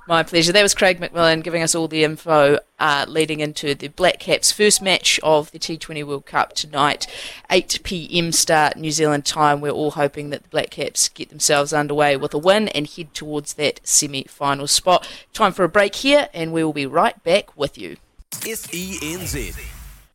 My 0.08 0.24
pleasure. 0.24 0.52
That 0.52 0.64
was 0.64 0.74
Craig 0.74 1.00
McMillan 1.00 1.44
giving 1.44 1.64
us 1.64 1.76
all 1.76 1.88
the 1.88 2.04
info 2.04 2.60
uh, 2.80 3.06
leading 3.08 3.40
into 3.40 3.74
the 3.74 3.88
Black 3.88 4.20
Caps' 4.20 4.52
first 4.52 4.82
match 4.82 5.20
of 5.24 5.52
the 5.52 5.60
T20 5.60 6.06
World 6.06 6.26
Cup 6.26 6.54
tonight, 6.54 7.08
8 7.50 7.80
pm 7.84 8.32
start 8.32 8.76
New 8.76 8.92
Zealand 8.92 9.26
time. 9.26 9.62
We're 9.62 9.72
all 9.72 9.92
hoping 9.92 10.30
that 10.32 10.44
the 10.44 10.50
Black 10.50 10.72
Caps 10.72 11.08
get 11.10 11.30
themselves 11.30 11.72
underway 11.72 12.18
with 12.18 12.34
a 12.34 12.38
win 12.38 12.68
and 12.70 12.88
head 12.90 13.14
towards 13.14 13.54
that 13.54 13.80
semi 13.84 14.24
final 14.24 14.68
spot. 14.68 15.08
Time 15.34 15.54
for 15.54 15.64
a 15.64 15.70
break 15.70 15.96
here, 15.96 16.28
and 16.34 16.52
we 16.52 16.64
will 16.64 16.74
be 16.74 16.86
right 16.86 17.22
back 17.24 17.56
with 17.58 17.78
you. 17.78 17.98
SENZ. 18.32 19.58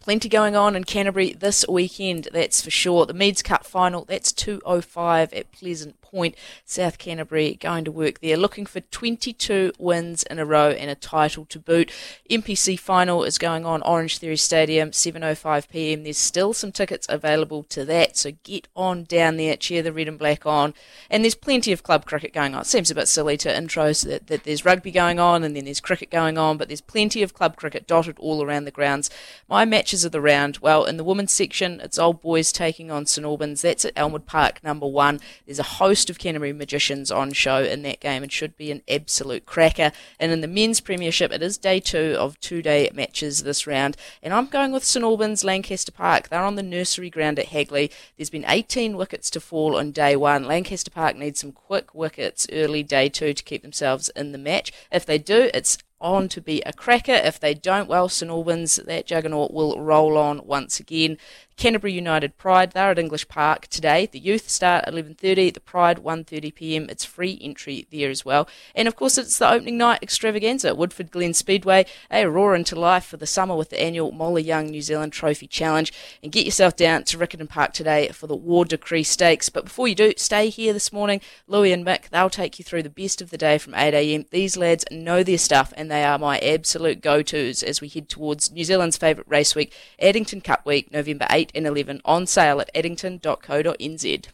Plenty 0.00 0.28
going 0.30 0.56
on 0.56 0.74
in 0.74 0.84
Canterbury 0.84 1.34
this 1.34 1.66
weekend, 1.68 2.28
that's 2.32 2.62
for 2.62 2.70
sure. 2.70 3.04
The 3.04 3.12
Meads 3.12 3.42
Cup 3.42 3.66
final, 3.66 4.04
that's 4.06 4.32
2.05 4.32 5.36
at 5.36 5.52
Pleasant 5.52 6.00
Point. 6.10 6.34
South 6.64 6.98
Canterbury 6.98 7.54
going 7.54 7.84
to 7.84 7.92
work 7.92 8.20
there, 8.20 8.36
looking 8.36 8.66
for 8.66 8.80
22 8.80 9.72
wins 9.78 10.22
in 10.24 10.38
a 10.38 10.46
row 10.46 10.70
and 10.70 10.90
a 10.90 10.94
title 10.94 11.44
to 11.46 11.58
boot. 11.58 11.90
NPC 12.30 12.78
final 12.78 13.24
is 13.24 13.38
going 13.38 13.66
on 13.66 13.82
Orange 13.82 14.18
Theory 14.18 14.36
Stadium, 14.36 14.90
7.05 14.90 15.68
pm. 15.68 16.04
There's 16.04 16.18
still 16.18 16.52
some 16.52 16.72
tickets 16.72 17.06
available 17.08 17.62
to 17.64 17.84
that, 17.84 18.16
so 18.16 18.32
get 18.42 18.68
on 18.76 19.04
down 19.04 19.36
there, 19.36 19.56
cheer 19.56 19.82
the 19.82 19.92
red 19.92 20.08
and 20.08 20.18
black 20.18 20.46
on. 20.46 20.74
And 21.10 21.24
there's 21.24 21.34
plenty 21.34 21.72
of 21.72 21.82
club 21.82 22.06
cricket 22.06 22.32
going 22.32 22.54
on. 22.54 22.62
It 22.62 22.66
seems 22.66 22.90
a 22.90 22.94
bit 22.94 23.08
silly 23.08 23.36
to 23.38 23.56
intro 23.56 23.88
that, 23.92 24.26
that 24.26 24.44
there's 24.44 24.64
rugby 24.64 24.90
going 24.90 25.18
on 25.18 25.42
and 25.42 25.56
then 25.56 25.64
there's 25.64 25.80
cricket 25.80 26.10
going 26.10 26.38
on, 26.38 26.56
but 26.56 26.68
there's 26.68 26.80
plenty 26.80 27.22
of 27.22 27.34
club 27.34 27.56
cricket 27.56 27.86
dotted 27.86 28.18
all 28.18 28.42
around 28.42 28.64
the 28.64 28.70
grounds. 28.70 29.10
My 29.48 29.64
matches 29.64 30.04
of 30.04 30.12
the 30.12 30.20
round, 30.20 30.58
well, 30.58 30.84
in 30.84 30.96
the 30.96 31.04
women's 31.04 31.32
section, 31.32 31.80
it's 31.80 31.98
Old 31.98 32.20
Boys 32.20 32.52
taking 32.52 32.90
on 32.90 33.06
St 33.06 33.24
Albans. 33.24 33.62
That's 33.62 33.84
at 33.84 33.92
Elmwood 33.96 34.26
Park, 34.26 34.62
number 34.62 34.86
one. 34.86 35.20
There's 35.46 35.58
a 35.58 35.64
host 35.64 35.97
of 36.08 36.18
Canterbury 36.18 36.52
magicians 36.52 37.10
on 37.10 37.32
show 37.32 37.62
in 37.62 37.82
that 37.82 38.00
game 38.00 38.22
and 38.22 38.30
should 38.30 38.56
be 38.56 38.70
an 38.70 38.82
absolute 38.88 39.46
cracker. 39.46 39.92
And 40.20 40.30
in 40.30 40.40
the 40.40 40.46
men's 40.46 40.80
premiership, 40.80 41.32
it 41.32 41.42
is 41.42 41.58
day 41.58 41.80
two 41.80 42.16
of 42.18 42.38
two 42.40 42.62
day 42.62 42.88
matches 42.94 43.42
this 43.42 43.66
round. 43.66 43.96
And 44.22 44.32
I'm 44.32 44.46
going 44.46 44.72
with 44.72 44.84
St 44.84 45.04
Albans, 45.04 45.44
Lancaster 45.44 45.92
Park. 45.92 46.28
They're 46.28 46.44
on 46.44 46.56
the 46.56 46.62
nursery 46.62 47.10
ground 47.10 47.38
at 47.38 47.46
Hagley. 47.46 47.90
There's 48.16 48.30
been 48.30 48.44
18 48.46 48.96
wickets 48.96 49.30
to 49.30 49.40
fall 49.40 49.76
on 49.76 49.90
day 49.90 50.16
one. 50.16 50.44
Lancaster 50.44 50.90
Park 50.90 51.16
needs 51.16 51.40
some 51.40 51.52
quick 51.52 51.94
wickets 51.94 52.46
early 52.52 52.82
day 52.82 53.08
two 53.08 53.34
to 53.34 53.44
keep 53.44 53.62
themselves 53.62 54.08
in 54.10 54.32
the 54.32 54.38
match. 54.38 54.72
If 54.92 55.04
they 55.04 55.18
do, 55.18 55.50
it's 55.52 55.78
on 56.00 56.28
to 56.28 56.40
be 56.40 56.62
a 56.62 56.72
cracker. 56.72 57.12
If 57.12 57.40
they 57.40 57.54
don't, 57.54 57.88
well, 57.88 58.08
St 58.08 58.30
Albans, 58.30 58.76
that 58.76 59.06
juggernaut 59.06 59.52
will 59.52 59.80
roll 59.80 60.16
on 60.16 60.46
once 60.46 60.80
again. 60.80 61.18
Canterbury 61.58 61.92
United 61.92 62.38
Pride, 62.38 62.70
they're 62.70 62.92
at 62.92 63.00
English 63.00 63.26
Park 63.26 63.66
today. 63.66 64.06
The 64.06 64.20
youth 64.20 64.48
start 64.48 64.84
at 64.86 64.94
11.30, 64.94 65.52
the 65.52 65.58
Pride 65.58 65.98
1.30pm. 65.98 66.88
It's 66.88 67.04
free 67.04 67.36
entry 67.42 67.84
there 67.90 68.10
as 68.10 68.24
well. 68.24 68.48
And 68.76 68.86
of 68.86 68.94
course, 68.94 69.18
it's 69.18 69.36
the 69.36 69.50
opening 69.50 69.76
night 69.76 70.00
extravaganza 70.00 70.68
at 70.68 70.76
Woodford 70.76 71.10
Glen 71.10 71.34
Speedway. 71.34 71.86
They 72.12 72.24
roar 72.26 72.54
into 72.54 72.78
life 72.78 73.04
for 73.04 73.16
the 73.16 73.26
summer 73.26 73.56
with 73.56 73.70
the 73.70 73.82
annual 73.82 74.12
Molly 74.12 74.44
Young 74.44 74.66
New 74.66 74.80
Zealand 74.80 75.12
Trophy 75.12 75.48
Challenge. 75.48 75.92
And 76.22 76.30
get 76.30 76.44
yourself 76.44 76.76
down 76.76 77.02
to 77.04 77.18
Riccarton 77.18 77.48
Park 77.48 77.72
today 77.72 78.06
for 78.10 78.28
the 78.28 78.36
War 78.36 78.64
Decree 78.64 79.02
Stakes. 79.02 79.48
But 79.48 79.64
before 79.64 79.88
you 79.88 79.96
do, 79.96 80.12
stay 80.16 80.50
here 80.50 80.72
this 80.72 80.92
morning. 80.92 81.20
Louis 81.48 81.72
and 81.72 81.84
Mick, 81.84 82.10
they'll 82.10 82.30
take 82.30 82.60
you 82.60 82.64
through 82.64 82.84
the 82.84 82.88
best 82.88 83.20
of 83.20 83.30
the 83.30 83.38
day 83.38 83.58
from 83.58 83.72
8am. 83.72 84.30
These 84.30 84.56
lads 84.56 84.84
know 84.92 85.24
their 85.24 85.36
stuff 85.36 85.72
and 85.76 85.90
they 85.90 86.04
are 86.04 86.20
my 86.20 86.38
absolute 86.38 87.00
go-tos 87.00 87.64
as 87.64 87.80
we 87.80 87.88
head 87.88 88.08
towards 88.08 88.52
New 88.52 88.62
Zealand's 88.62 88.96
favourite 88.96 89.28
race 89.28 89.56
week, 89.56 89.74
Addington 90.00 90.40
Cup 90.40 90.64
Week, 90.64 90.92
November 90.92 91.26
8 91.28 91.47
8 91.48 91.52
and 91.54 91.66
11 91.66 92.00
on 92.04 92.26
sale 92.26 92.60
at 92.60 92.70
addington.co.nz. 92.74 94.28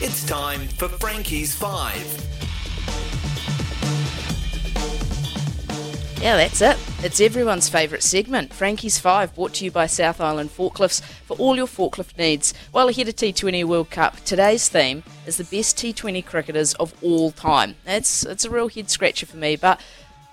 It's 0.00 0.24
time 0.26 0.60
for 0.68 0.88
Frankie's 0.88 1.54
Five. 1.54 2.20
Yeah, 6.20 6.36
that's 6.36 6.62
it. 6.62 6.78
It's 7.02 7.20
everyone's 7.20 7.68
favourite 7.68 8.02
segment, 8.02 8.52
Frankie's 8.52 8.98
Five, 8.98 9.34
brought 9.34 9.54
to 9.54 9.64
you 9.64 9.70
by 9.70 9.86
South 9.86 10.20
Island 10.20 10.50
Forklifts 10.50 11.02
for 11.02 11.36
all 11.36 11.56
your 11.56 11.66
forklift 11.66 12.16
needs. 12.16 12.54
Well 12.72 12.88
ahead 12.88 13.08
of 13.08 13.16
T20 13.16 13.64
World 13.64 13.90
Cup, 13.90 14.16
today's 14.24 14.68
theme 14.68 15.02
is 15.26 15.36
the 15.36 15.44
best 15.44 15.76
T20 15.76 16.24
cricketers 16.24 16.72
of 16.74 16.94
all 17.02 17.30
time. 17.30 17.74
It's, 17.86 18.24
it's 18.24 18.46
a 18.46 18.50
real 18.50 18.68
head 18.68 18.88
scratcher 18.88 19.26
for 19.26 19.36
me, 19.36 19.56
but 19.56 19.80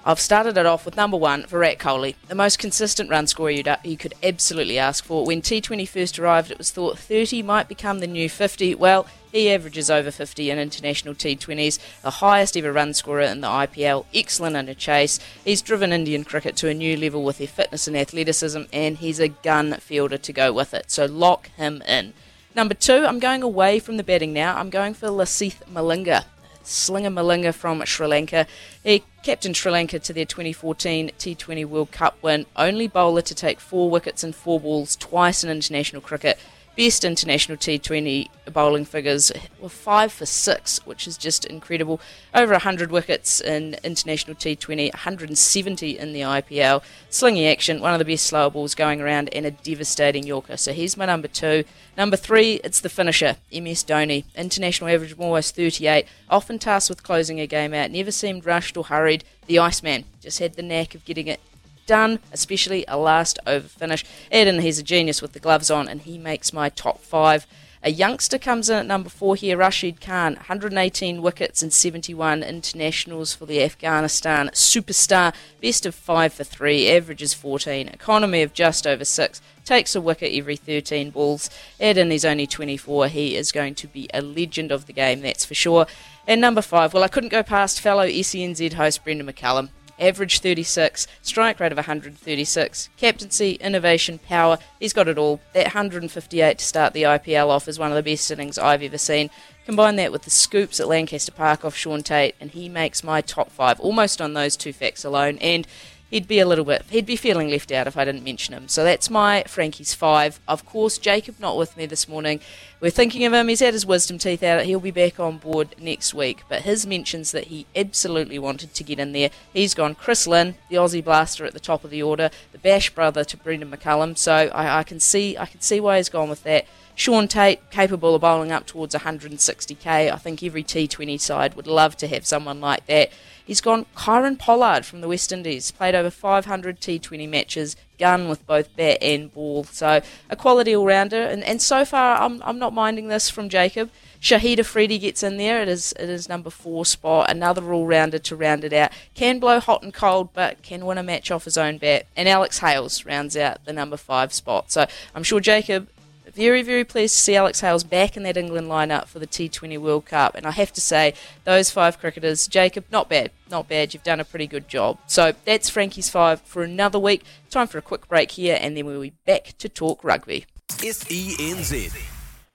I've 0.03 0.19
started 0.19 0.57
it 0.57 0.65
off 0.65 0.83
with 0.83 0.97
number 0.97 1.15
one, 1.15 1.45
Virat 1.45 1.77
Kohli, 1.77 2.15
the 2.27 2.33
most 2.33 2.57
consistent 2.57 3.11
run 3.11 3.27
scorer 3.27 3.51
you 3.51 3.97
could 3.97 4.15
absolutely 4.23 4.79
ask 4.79 5.03
for. 5.03 5.25
When 5.25 5.43
T20 5.43 5.87
first 5.87 6.17
arrived, 6.17 6.49
it 6.49 6.57
was 6.57 6.71
thought 6.71 6.97
30 6.97 7.43
might 7.43 7.67
become 7.67 7.99
the 7.99 8.07
new 8.07 8.27
50. 8.27 8.73
Well, 8.75 9.05
he 9.31 9.51
averages 9.51 9.91
over 9.91 10.09
50 10.09 10.49
in 10.49 10.57
international 10.57 11.13
T20s, 11.13 11.77
the 12.01 12.09
highest 12.09 12.57
ever 12.57 12.73
run 12.73 12.95
scorer 12.95 13.21
in 13.21 13.41
the 13.41 13.47
IPL, 13.47 14.05
excellent 14.13 14.69
a 14.69 14.73
chase. 14.73 15.19
He's 15.45 15.61
driven 15.61 15.93
Indian 15.93 16.23
cricket 16.23 16.55
to 16.57 16.69
a 16.69 16.73
new 16.73 16.97
level 16.97 17.23
with 17.23 17.37
their 17.37 17.47
fitness 17.47 17.87
and 17.87 17.95
athleticism, 17.95 18.63
and 18.73 18.97
he's 18.97 19.19
a 19.19 19.27
gun 19.27 19.73
fielder 19.75 20.17
to 20.17 20.33
go 20.33 20.51
with 20.51 20.73
it. 20.73 20.89
So 20.89 21.05
lock 21.05 21.49
him 21.51 21.83
in. 21.87 22.13
Number 22.55 22.73
two, 22.73 23.05
I'm 23.05 23.19
going 23.19 23.43
away 23.43 23.79
from 23.79 23.97
the 23.97 24.03
batting 24.03 24.33
now. 24.33 24.57
I'm 24.57 24.69
going 24.71 24.95
for 24.95 25.07
Lasith 25.07 25.63
Malinga. 25.71 26.25
Slinger 26.63 27.09
Malinga 27.09 27.53
from 27.53 27.83
Sri 27.85 28.07
Lanka. 28.07 28.47
He 28.83 29.03
captained 29.23 29.57
Sri 29.57 29.71
Lanka 29.71 29.99
to 29.99 30.13
their 30.13 30.25
2014 30.25 31.11
T20 31.17 31.65
World 31.65 31.91
Cup 31.91 32.17
win, 32.21 32.45
only 32.55 32.87
bowler 32.87 33.21
to 33.21 33.35
take 33.35 33.59
four 33.59 33.89
wickets 33.89 34.23
and 34.23 34.35
four 34.35 34.59
balls 34.59 34.95
twice 34.95 35.43
in 35.43 35.49
international 35.49 36.01
cricket. 36.01 36.39
Best 36.81 37.05
international 37.05 37.59
T20 37.59 38.27
bowling 38.51 38.85
figures 38.85 39.31
were 39.59 39.69
five 39.69 40.11
for 40.11 40.25
six, 40.25 40.83
which 40.83 41.05
is 41.05 41.15
just 41.15 41.45
incredible. 41.45 42.01
Over 42.33 42.53
100 42.53 42.89
wickets 42.89 43.39
in 43.39 43.75
international 43.83 44.35
T20, 44.35 44.91
170 44.91 45.99
in 45.99 46.11
the 46.11 46.21
IPL. 46.21 46.81
Slingy 47.11 47.47
action, 47.51 47.81
one 47.81 47.93
of 47.93 47.99
the 47.99 48.05
best 48.05 48.25
slower 48.25 48.49
balls 48.49 48.73
going 48.73 48.99
around, 48.99 49.29
and 49.31 49.45
a 49.45 49.51
devastating 49.51 50.25
Yorker. 50.25 50.57
So 50.57 50.73
he's 50.73 50.97
my 50.97 51.05
number 51.05 51.27
two. 51.27 51.65
Number 51.95 52.17
three, 52.17 52.53
it's 52.63 52.81
the 52.81 52.89
finisher, 52.89 53.37
MS 53.53 53.83
Dhoni. 53.83 54.23
International 54.35 54.89
average 54.89 55.11
of 55.11 55.21
almost 55.21 55.55
38, 55.55 56.07
often 56.31 56.57
tasked 56.57 56.89
with 56.89 57.03
closing 57.03 57.39
a 57.39 57.45
game 57.45 57.75
out, 57.75 57.91
never 57.91 58.09
seemed 58.09 58.43
rushed 58.43 58.75
or 58.75 58.85
hurried. 58.85 59.23
The 59.45 59.59
Iceman 59.59 60.05
just 60.19 60.39
had 60.39 60.55
the 60.55 60.63
knack 60.63 60.95
of 60.95 61.05
getting 61.05 61.27
it 61.27 61.41
done, 61.85 62.19
especially 62.31 62.85
a 62.87 62.97
last 62.97 63.39
over 63.45 63.67
finish. 63.67 64.05
Eden, 64.31 64.61
he's 64.61 64.79
a 64.79 64.83
genius 64.83 65.21
with 65.21 65.33
the 65.33 65.39
gloves 65.39 65.69
on, 65.69 65.87
and 65.87 66.01
he 66.01 66.17
makes 66.17 66.53
my 66.53 66.69
top 66.69 67.01
five. 67.01 67.47
A 67.83 67.89
youngster 67.89 68.37
comes 68.37 68.69
in 68.69 68.77
at 68.77 68.85
number 68.85 69.09
four 69.09 69.35
here, 69.35 69.57
Rashid 69.57 69.99
Khan, 69.99 70.35
118 70.35 71.19
wickets 71.19 71.63
and 71.63 71.73
71 71.73 72.43
internationals 72.43 73.33
for 73.33 73.47
the 73.47 73.63
Afghanistan 73.63 74.51
superstar. 74.53 75.33
Best 75.59 75.87
of 75.87 75.95
five 75.95 76.31
for 76.31 76.43
three, 76.43 76.87
averages 76.87 77.33
14, 77.33 77.87
economy 77.87 78.43
of 78.43 78.53
just 78.53 78.85
over 78.85 79.03
six, 79.03 79.41
takes 79.65 79.95
a 79.95 80.01
wicket 80.01 80.31
every 80.31 80.55
13 80.55 81.09
balls. 81.09 81.49
Eden 81.79 82.11
is 82.11 82.23
only 82.23 82.45
24. 82.45 83.07
He 83.07 83.35
is 83.35 83.51
going 83.51 83.73
to 83.73 83.87
be 83.87 84.07
a 84.13 84.21
legend 84.21 84.71
of 84.71 84.85
the 84.85 84.93
game, 84.93 85.21
that's 85.21 85.45
for 85.45 85.55
sure. 85.55 85.87
And 86.27 86.39
number 86.39 86.61
five, 86.61 86.93
well, 86.93 87.03
I 87.03 87.07
couldn't 87.07 87.29
go 87.29 87.41
past 87.41 87.81
fellow 87.81 88.05
SENZ 88.05 88.73
host 88.73 89.03
Brendon 89.03 89.25
McCullum 89.25 89.69
average 90.01 90.39
36, 90.39 91.07
strike 91.21 91.59
rate 91.59 91.71
of 91.71 91.77
136, 91.77 92.89
captaincy, 92.97 93.53
innovation, 93.53 94.17
power. 94.19 94.57
He's 94.79 94.93
got 94.93 95.07
it 95.07 95.17
all. 95.17 95.39
That 95.53 95.67
158 95.67 96.57
to 96.57 96.65
start 96.65 96.93
the 96.93 97.03
IPL 97.03 97.47
off 97.47 97.67
is 97.67 97.79
one 97.79 97.91
of 97.91 97.95
the 97.95 98.11
best 98.11 98.29
innings 98.31 98.57
I've 98.57 98.83
ever 98.83 98.97
seen. 98.97 99.29
Combine 99.65 99.95
that 99.97 100.11
with 100.11 100.23
the 100.23 100.31
scoops 100.31 100.79
at 100.79 100.87
Lancaster 100.87 101.31
Park 101.31 101.63
off 101.63 101.75
Shaun 101.75 102.01
Tait, 102.01 102.35
and 102.41 102.51
he 102.51 102.67
makes 102.67 103.03
my 103.03 103.21
top 103.21 103.51
five 103.51 103.79
almost 103.79 104.19
on 104.19 104.33
those 104.33 104.57
two 104.57 104.73
facts 104.73 105.05
alone. 105.05 105.37
And 105.37 105.67
he'd 106.11 106.27
be 106.27 106.39
a 106.39 106.45
little 106.45 106.65
bit, 106.65 106.85
he'd 106.89 107.05
be 107.05 107.15
feeling 107.15 107.49
left 107.49 107.71
out 107.71 107.87
if 107.87 107.97
I 107.97 108.05
didn't 108.05 108.23
mention 108.23 108.53
him. 108.53 108.67
So 108.67 108.83
that's 108.83 109.09
my 109.09 109.43
Frankie's 109.47 109.93
five. 109.95 110.39
Of 110.47 110.65
course, 110.65 110.97
Jacob 110.99 111.39
not 111.39 111.57
with 111.57 111.75
me 111.75 111.87
this 111.87 112.07
morning. 112.07 112.41
We're 112.81 112.91
thinking 112.91 113.25
of 113.25 113.33
him. 113.33 113.47
He's 113.47 113.61
had 113.61 113.73
his 113.73 113.85
wisdom 113.85 114.17
teeth 114.17 114.43
out. 114.43 114.65
He'll 114.65 114.79
be 114.79 114.91
back 114.91 115.19
on 115.19 115.37
board 115.37 115.75
next 115.79 116.13
week. 116.13 116.43
But 116.49 116.63
his 116.63 116.85
mentions 116.85 117.31
that 117.31 117.45
he 117.45 117.65
absolutely 117.75 118.37
wanted 118.37 118.73
to 118.73 118.83
get 118.83 118.99
in 118.99 119.13
there. 119.13 119.29
He's 119.53 119.73
gone 119.73 119.95
Chris 119.95 120.27
Lynn, 120.27 120.55
the 120.69 120.75
Aussie 120.75 121.03
blaster 121.03 121.45
at 121.45 121.53
the 121.53 121.59
top 121.59 121.83
of 121.83 121.89
the 121.89 122.03
order, 122.03 122.29
the 122.51 122.57
Bash 122.57 122.89
brother 122.89 123.23
to 123.23 123.37
Brendon 123.37 123.71
McCullum. 123.71 124.17
So 124.17 124.33
I, 124.33 124.79
I 124.79 124.83
can 124.83 124.99
see, 124.99 125.37
I 125.37 125.45
can 125.45 125.61
see 125.61 125.79
why 125.79 125.97
he's 125.97 126.09
gone 126.09 126.29
with 126.29 126.43
that. 126.43 126.65
Shaun 126.95 127.27
Tait, 127.27 127.69
capable 127.71 128.15
of 128.15 128.21
bowling 128.21 128.51
up 128.51 128.65
towards 128.65 128.93
160k. 128.93 130.11
I 130.11 130.15
think 130.17 130.43
every 130.43 130.63
T20 130.63 131.19
side 131.19 131.55
would 131.55 131.67
love 131.67 131.95
to 131.97 132.07
have 132.07 132.25
someone 132.25 132.59
like 132.59 132.85
that. 132.87 133.11
He's 133.51 133.59
gone 133.59 133.85
Kieron 133.97 134.39
Pollard 134.39 134.85
from 134.85 135.01
the 135.01 135.09
West 135.09 135.33
Indies, 135.33 135.71
played 135.71 135.93
over 135.93 136.09
500 136.09 136.79
T20 136.79 137.27
matches, 137.27 137.75
gun 137.99 138.29
with 138.29 138.47
both 138.47 138.73
bat 138.77 138.97
and 139.01 139.29
ball. 139.33 139.65
So 139.65 139.99
a 140.29 140.37
quality 140.37 140.73
all 140.73 140.85
rounder. 140.85 141.21
And, 141.21 141.43
and 141.43 141.61
so 141.61 141.83
far, 141.83 142.21
I'm, 142.21 142.41
I'm 142.43 142.57
not 142.57 142.73
minding 142.73 143.09
this 143.09 143.29
from 143.29 143.49
Jacob. 143.49 143.91
Shahid 144.21 144.59
Afridi 144.59 144.97
gets 144.99 145.21
in 145.21 145.35
there. 145.35 145.61
It 145.61 145.67
is 145.67 145.91
it 145.99 146.09
is 146.09 146.29
number 146.29 146.49
four 146.49 146.85
spot. 146.85 147.29
Another 147.29 147.73
all 147.73 147.85
rounder 147.85 148.19
to 148.19 148.37
round 148.37 148.63
it 148.63 148.71
out. 148.71 148.93
Can 149.15 149.37
blow 149.37 149.59
hot 149.59 149.83
and 149.83 149.93
cold, 149.93 150.29
but 150.31 150.63
can 150.63 150.85
win 150.85 150.97
a 150.97 151.03
match 151.03 151.29
off 151.29 151.43
his 151.43 151.57
own 151.57 151.77
bat. 151.77 152.05
And 152.15 152.29
Alex 152.29 152.59
Hales 152.59 153.05
rounds 153.05 153.35
out 153.35 153.65
the 153.65 153.73
number 153.73 153.97
five 153.97 154.31
spot. 154.31 154.71
So 154.71 154.85
I'm 155.13 155.23
sure 155.23 155.41
Jacob 155.41 155.89
very, 156.33 156.61
very 156.61 156.83
pleased 156.83 157.15
to 157.15 157.21
see 157.21 157.35
Alex 157.35 157.61
Hales 157.61 157.83
back 157.83 158.17
in 158.17 158.23
that 158.23 158.37
England 158.37 158.67
lineup 158.67 159.07
for 159.07 159.19
the 159.19 159.27
T20 159.27 159.77
World 159.77 160.05
Cup. 160.05 160.35
And 160.35 160.45
I 160.45 160.51
have 160.51 160.73
to 160.73 160.81
say, 160.81 161.13
those 161.43 161.71
five 161.71 161.99
cricketers, 161.99 162.47
Jacob, 162.47 162.85
not 162.91 163.09
bad, 163.09 163.31
not 163.49 163.67
bad. 163.67 163.93
You've 163.93 164.03
done 164.03 164.19
a 164.19 164.25
pretty 164.25 164.47
good 164.47 164.67
job. 164.67 164.97
So 165.07 165.33
that's 165.45 165.69
Frankie's 165.69 166.09
five 166.09 166.41
for 166.41 166.63
another 166.63 166.99
week. 166.99 167.23
Time 167.49 167.67
for 167.67 167.77
a 167.77 167.81
quick 167.81 168.07
break 168.07 168.31
here, 168.31 168.57
and 168.59 168.75
then 168.75 168.85
we'll 168.85 169.01
be 169.01 169.13
back 169.25 169.53
to 169.59 169.69
talk 169.69 170.03
rugby. 170.03 170.45
SENZ. 170.67 172.10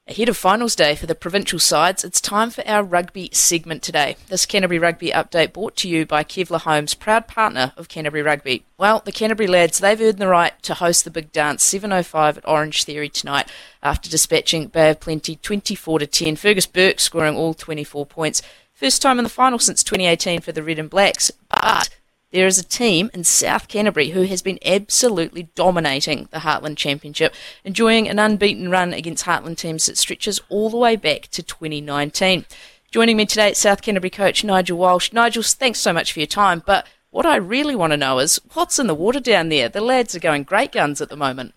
Ahead 0.09 0.29
of 0.29 0.37
finals 0.37 0.77
day 0.77 0.95
for 0.95 1.07
the 1.07 1.17
provincial 1.17 1.59
sides, 1.59 2.05
it's 2.05 2.21
time 2.21 2.51
for 2.51 2.65
our 2.65 2.85
rugby 2.85 3.29
segment 3.33 3.83
today. 3.83 4.17
This 4.29 4.47
Canterbury 4.47 4.79
Rugby 4.79 5.11
update 5.11 5.53
brought 5.53 5.75
to 5.79 5.89
you 5.89 6.07
by 6.07 6.23
Kevlar 6.23 6.61
Homes, 6.61 6.95
proud 6.95 7.27
partner 7.27 7.73
of 7.77 7.89
Canterbury 7.89 8.23
Rugby. 8.23 8.63
Well, 8.79 9.03
the 9.05 9.11
Canterbury 9.11 9.49
lads, 9.49 9.81
they've 9.81 10.01
earned 10.01 10.19
the 10.19 10.29
right 10.29 10.53
to 10.63 10.75
host 10.75 11.03
the 11.03 11.11
big 11.11 11.33
dance 11.33 11.69
7.05 11.69 12.37
at 12.37 12.49
Orange 12.49 12.85
Theory 12.85 13.09
tonight 13.09 13.51
after 13.83 14.09
dispatching 14.09 14.69
Bay 14.69 14.91
of 14.91 15.01
Plenty 15.01 15.41
24 15.43 15.99
to 15.99 16.07
10. 16.07 16.37
Fergus 16.37 16.67
Burke 16.67 17.01
scoring 17.01 17.35
all 17.35 17.53
24 17.53 18.07
points. 18.07 18.43
First 18.75 19.03
time 19.03 19.19
in 19.19 19.25
the 19.25 19.29
final 19.29 19.59
since 19.59 19.83
2018 19.83 20.41
for 20.41 20.53
the 20.53 20.63
Red 20.63 20.79
and 20.79 20.89
Blacks, 20.89 21.33
but 21.49 21.89
there 22.37 22.47
is 22.47 22.59
a 22.59 22.65
team 22.65 23.11
in 23.15 23.25
South 23.25 23.67
Canterbury 23.67 24.11
who 24.11 24.25
has 24.25 24.43
been 24.43 24.59
absolutely 24.63 25.45
dominating 25.55 26.29
the 26.33 26.41
Heartland 26.41 26.77
Championship, 26.77 27.35
enjoying 27.65 28.11
an 28.11 28.19
unbeaten 28.19 28.71
run 28.71 28.93
against 28.93 29.25
Heartland 29.25 29.57
teams 29.57 29.87
that 29.87 29.97
stretches 29.97 30.39
all 30.51 30.69
the 30.69 30.77
way 30.77 30.97
back 30.97 31.29
to 31.29 31.43
2019. 31.43 32.45
Joining 32.91 33.17
me 33.17 33.25
today, 33.25 33.53
is 33.53 33.59
South 33.59 33.81
Canterbury 33.81 34.11
coach 34.11 34.45
Nigel 34.45 34.77
Walsh. 34.77 35.15
Nigel, 35.15 35.43
thanks 35.43 35.79
so 35.79 35.95
much 35.95 36.13
for 36.13 36.21
your 36.21 36.27
time, 36.27 36.63
but 36.67 36.87
what 37.11 37.25
I 37.25 37.37
really 37.37 37.75
want 37.75 37.95
to 37.95 37.97
know 37.97 38.19
is 38.19 38.39
what's 38.53 38.79
in 38.79 38.87
the 38.87 38.95
water 38.95 39.21
down 39.21 39.49
there? 39.49 39.71
The 39.71 39.81
lads 39.81 40.15
are 40.15 40.21
going 40.21 40.43
great 40.43 40.73
guns 40.73 41.01
at 41.01 41.09
the 41.09 41.17
moment. 41.17 41.55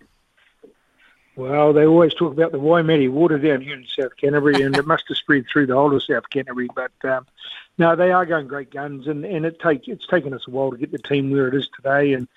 Well, 1.35 1.73
they 1.73 1.85
always 1.85 2.13
talk 2.13 2.31
about 2.31 2.53
the 2.53 2.59
Waimate 2.59 3.11
water 3.11 3.37
down 3.37 3.59
here 3.59 3.75
in 3.75 3.85
South 3.99 4.15
Canterbury, 4.15 4.61
and 4.61 4.77
it 4.77 4.87
must 4.87 5.09
have 5.09 5.17
spread 5.17 5.45
through 5.51 5.65
the 5.65 5.75
whole 5.75 5.93
of 5.93 6.03
South 6.03 6.29
Canterbury. 6.29 6.69
But 6.73 6.91
um, 7.03 7.27
no, 7.79 7.95
they 7.95 8.11
are 8.11 8.25
going 8.25 8.47
great 8.47 8.71
guns, 8.71 9.07
and, 9.07 9.25
and 9.25 9.45
it 9.45 9.59
take 9.59 9.87
it's 9.87 10.05
taken 10.05 10.33
us 10.33 10.45
a 10.47 10.51
while 10.51 10.69
to 10.69 10.77
get 10.77 10.91
the 10.91 10.99
team 10.99 11.31
where 11.31 11.47
it 11.47 11.55
is 11.55 11.67
today, 11.75 12.13
and 12.13 12.27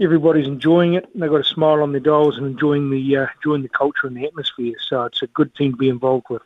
everybody's 0.00 0.48
enjoying 0.48 0.94
it. 0.94 1.08
They've 1.14 1.30
got 1.30 1.40
a 1.40 1.44
smile 1.44 1.82
on 1.82 1.92
their 1.92 2.00
dials 2.00 2.36
and 2.36 2.46
enjoying 2.46 2.90
the 2.90 3.16
uh, 3.16 3.26
enjoying 3.36 3.62
the 3.62 3.68
culture 3.68 4.08
and 4.08 4.16
the 4.16 4.26
atmosphere. 4.26 4.74
So 4.80 5.04
it's 5.04 5.22
a 5.22 5.28
good 5.28 5.54
team 5.54 5.72
to 5.72 5.78
be 5.78 5.88
involved 5.88 6.26
with. 6.28 6.42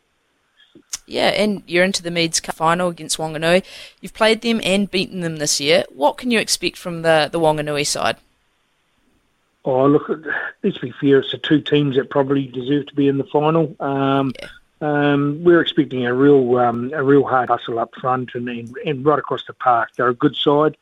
Yeah, 1.06 1.28
and 1.28 1.62
you're 1.66 1.84
into 1.84 2.02
the 2.02 2.10
Meads 2.10 2.40
Cup 2.40 2.54
final 2.54 2.88
against 2.88 3.18
Wanganui. 3.18 3.64
You've 4.00 4.14
played 4.14 4.42
them 4.42 4.60
and 4.62 4.90
beaten 4.90 5.20
them 5.20 5.36
this 5.36 5.58
year. 5.58 5.84
What 5.94 6.18
can 6.18 6.30
you 6.30 6.38
expect 6.38 6.76
from 6.76 7.00
the 7.00 7.30
the 7.32 7.40
Wanganui 7.40 7.86
side? 7.86 8.18
Oh, 9.64 9.86
look, 9.86 10.10
let's 10.62 10.76
be 10.76 10.92
fair. 11.00 11.20
It's 11.20 11.32
the 11.32 11.38
two 11.38 11.62
teams 11.62 11.96
that 11.96 12.10
probably 12.10 12.48
deserve 12.48 12.86
to 12.88 12.94
be 12.94 13.08
in 13.08 13.16
the 13.16 13.24
final. 13.24 13.74
Um, 13.80 14.34
yeah. 14.38 14.48
Um, 14.80 15.42
we're 15.42 15.60
expecting 15.60 16.04
a 16.04 16.12
real 16.12 16.58
um, 16.58 16.92
a 16.94 17.02
real 17.02 17.24
hard 17.24 17.48
hustle 17.48 17.78
up 17.78 17.94
front 17.94 18.30
and, 18.34 18.48
and, 18.48 18.76
and 18.84 19.04
right 19.04 19.18
across 19.18 19.44
the 19.46 19.54
park. 19.54 19.90
They're 19.96 20.08
a 20.08 20.14
good 20.14 20.36
side, 20.36 20.76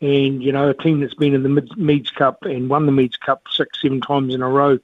and 0.00 0.42
you 0.42 0.52
know 0.52 0.68
a 0.68 0.74
team 0.74 1.00
that's 1.00 1.14
been 1.14 1.34
in 1.34 1.42
the 1.42 1.74
Meads 1.76 2.10
Cup 2.10 2.42
and 2.42 2.68
won 2.68 2.86
the 2.86 2.92
Meads 2.92 3.16
Cup 3.16 3.42
six 3.50 3.80
seven 3.80 4.00
times 4.00 4.34
in 4.34 4.42
a 4.42 4.48
row. 4.48 4.78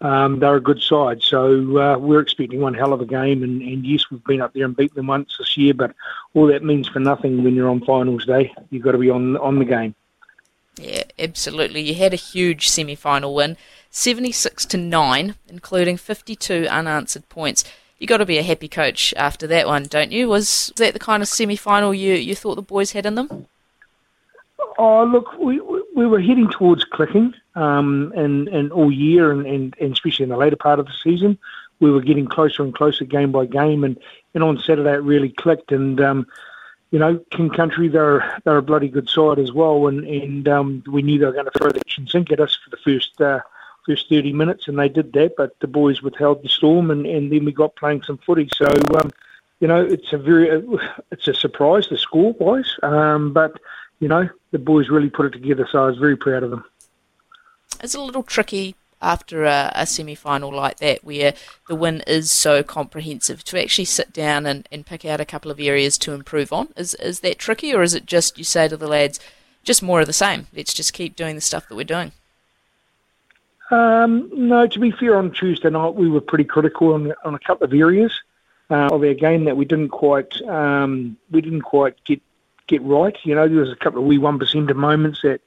Um, 0.00 0.38
they're 0.38 0.56
a 0.56 0.62
good 0.62 0.80
side, 0.80 1.22
so 1.22 1.76
uh, 1.76 1.98
we're 1.98 2.20
expecting 2.20 2.60
one 2.60 2.72
hell 2.72 2.94
of 2.94 3.02
a 3.02 3.06
game. 3.06 3.42
And, 3.42 3.60
and 3.60 3.84
yes, 3.84 4.10
we've 4.10 4.24
been 4.24 4.40
up 4.40 4.54
there 4.54 4.64
and 4.64 4.74
beaten 4.74 4.96
them 4.96 5.08
once 5.08 5.36
this 5.38 5.58
year, 5.58 5.74
but 5.74 5.94
all 6.32 6.46
that 6.46 6.64
means 6.64 6.88
for 6.88 7.00
nothing 7.00 7.44
when 7.44 7.54
you're 7.54 7.68
on 7.68 7.84
finals 7.84 8.24
day. 8.24 8.50
You've 8.70 8.82
got 8.82 8.92
to 8.92 8.98
be 8.98 9.10
on 9.10 9.36
on 9.36 9.58
the 9.58 9.66
game. 9.66 9.94
Yeah, 10.78 11.04
absolutely. 11.18 11.82
You 11.82 11.94
had 11.94 12.14
a 12.14 12.16
huge 12.16 12.70
semi-final 12.70 13.34
win, 13.34 13.58
seventy-six 13.90 14.64
to 14.66 14.78
nine, 14.78 15.34
including 15.48 15.98
fifty-two 15.98 16.66
unanswered 16.70 17.28
points 17.28 17.64
you 18.00 18.06
got 18.06 18.16
to 18.16 18.26
be 18.26 18.38
a 18.38 18.42
happy 18.42 18.66
coach 18.66 19.14
after 19.16 19.46
that 19.46 19.66
one, 19.66 19.84
don't 19.84 20.10
you? 20.10 20.28
Was 20.28 20.72
that 20.76 20.94
the 20.94 20.98
kind 20.98 21.22
of 21.22 21.28
semi 21.28 21.54
final 21.54 21.94
you, 21.94 22.14
you 22.14 22.34
thought 22.34 22.56
the 22.56 22.62
boys 22.62 22.92
had 22.92 23.06
in 23.06 23.14
them? 23.14 23.46
Oh, 24.78 25.04
look, 25.04 25.38
we 25.38 25.60
we 25.94 26.06
were 26.06 26.20
heading 26.20 26.48
towards 26.48 26.84
clicking, 26.84 27.34
um, 27.54 28.12
and, 28.16 28.48
and 28.48 28.72
all 28.72 28.90
year, 28.90 29.30
and, 29.30 29.46
and, 29.46 29.76
and 29.78 29.92
especially 29.92 30.22
in 30.22 30.30
the 30.30 30.36
later 30.36 30.56
part 30.56 30.78
of 30.78 30.86
the 30.86 30.94
season, 31.04 31.38
we 31.80 31.90
were 31.90 32.00
getting 32.00 32.26
closer 32.26 32.62
and 32.62 32.74
closer 32.74 33.04
game 33.04 33.32
by 33.32 33.44
game, 33.44 33.84
and, 33.84 33.98
and 34.34 34.42
on 34.42 34.58
Saturday 34.58 34.94
it 34.94 35.02
really 35.02 35.28
clicked, 35.28 35.70
and 35.70 36.00
um, 36.00 36.26
you 36.90 36.98
know, 36.98 37.22
King 37.30 37.50
Country 37.50 37.88
they're 37.88 38.40
they're 38.44 38.56
a 38.56 38.62
bloody 38.62 38.88
good 38.88 39.10
side 39.10 39.38
as 39.38 39.52
well, 39.52 39.88
and 39.88 40.06
and 40.06 40.48
um, 40.48 40.82
we 40.90 41.02
knew 41.02 41.18
they 41.18 41.26
were 41.26 41.32
going 41.32 41.44
to 41.44 41.58
throw 41.58 41.70
the 41.70 41.84
kitchen 41.84 42.06
sink 42.06 42.32
at 42.32 42.40
us 42.40 42.56
for 42.64 42.70
the 42.70 42.78
first 42.78 43.20
uh, 43.20 43.40
first 43.86 44.08
30 44.08 44.32
minutes, 44.32 44.68
and 44.68 44.78
they 44.78 44.88
did 44.88 45.12
that, 45.12 45.36
but 45.36 45.58
the 45.60 45.66
boys 45.66 46.02
withheld 46.02 46.42
the 46.42 46.48
storm, 46.48 46.90
and, 46.90 47.06
and 47.06 47.32
then 47.32 47.44
we 47.44 47.52
got 47.52 47.76
playing 47.76 48.02
some 48.02 48.18
footy. 48.18 48.48
So, 48.54 48.66
um, 48.96 49.10
you 49.60 49.68
know, 49.68 49.82
it's 49.82 50.12
a 50.12 50.18
very, 50.18 50.62
it's 51.10 51.28
a 51.28 51.34
surprise, 51.34 51.88
the 51.88 51.98
score 51.98 52.32
wise, 52.34 52.76
um, 52.82 53.32
but, 53.32 53.58
you 54.00 54.08
know, 54.08 54.28
the 54.50 54.58
boys 54.58 54.88
really 54.88 55.10
put 55.10 55.26
it 55.26 55.32
together, 55.32 55.68
so 55.70 55.84
I 55.84 55.86
was 55.86 55.98
very 55.98 56.16
proud 56.16 56.42
of 56.42 56.50
them. 56.50 56.64
It's 57.82 57.94
a 57.94 58.00
little 58.00 58.22
tricky 58.22 58.74
after 59.02 59.44
a, 59.44 59.72
a 59.74 59.86
semi 59.86 60.14
final 60.14 60.52
like 60.52 60.78
that, 60.78 61.02
where 61.04 61.34
the 61.68 61.74
win 61.74 62.02
is 62.06 62.30
so 62.30 62.62
comprehensive, 62.62 63.42
to 63.44 63.60
actually 63.60 63.86
sit 63.86 64.12
down 64.12 64.46
and, 64.46 64.68
and 64.70 64.86
pick 64.86 65.04
out 65.04 65.20
a 65.20 65.24
couple 65.24 65.50
of 65.50 65.60
areas 65.60 65.96
to 65.98 66.12
improve 66.12 66.52
on. 66.52 66.68
Is, 66.76 66.94
is 66.94 67.20
that 67.20 67.38
tricky, 67.38 67.74
or 67.74 67.82
is 67.82 67.94
it 67.94 68.06
just 68.06 68.38
you 68.38 68.44
say 68.44 68.68
to 68.68 68.76
the 68.76 68.88
lads, 68.88 69.20
just 69.62 69.82
more 69.82 70.00
of 70.00 70.06
the 70.06 70.12
same? 70.12 70.46
Let's 70.54 70.74
just 70.74 70.92
keep 70.92 71.16
doing 71.16 71.34
the 71.34 71.40
stuff 71.40 71.68
that 71.68 71.76
we're 71.76 71.84
doing? 71.84 72.12
Um, 73.70 74.30
no, 74.34 74.66
to 74.66 74.78
be 74.78 74.90
fair, 74.90 75.16
on 75.16 75.30
Tuesday 75.30 75.70
night 75.70 75.94
we 75.94 76.08
were 76.08 76.20
pretty 76.20 76.44
critical 76.44 76.94
on, 76.94 77.12
on 77.24 77.34
a 77.34 77.38
couple 77.38 77.64
of 77.64 77.72
areas 77.72 78.12
uh, 78.70 78.88
of 78.92 79.02
our 79.02 79.14
game 79.14 79.44
that 79.44 79.56
we 79.56 79.64
didn't 79.64 79.90
quite 79.90 80.40
um, 80.42 81.16
we 81.30 81.40
didn't 81.40 81.62
quite 81.62 82.02
get 82.04 82.20
get 82.66 82.82
right. 82.82 83.16
You 83.24 83.34
know, 83.34 83.48
there 83.48 83.60
was 83.60 83.72
a 83.72 83.76
couple 83.76 84.00
of 84.00 84.06
wee 84.06 84.18
one 84.18 84.38
percenter 84.38 84.74
moments 84.74 85.22
that 85.22 85.40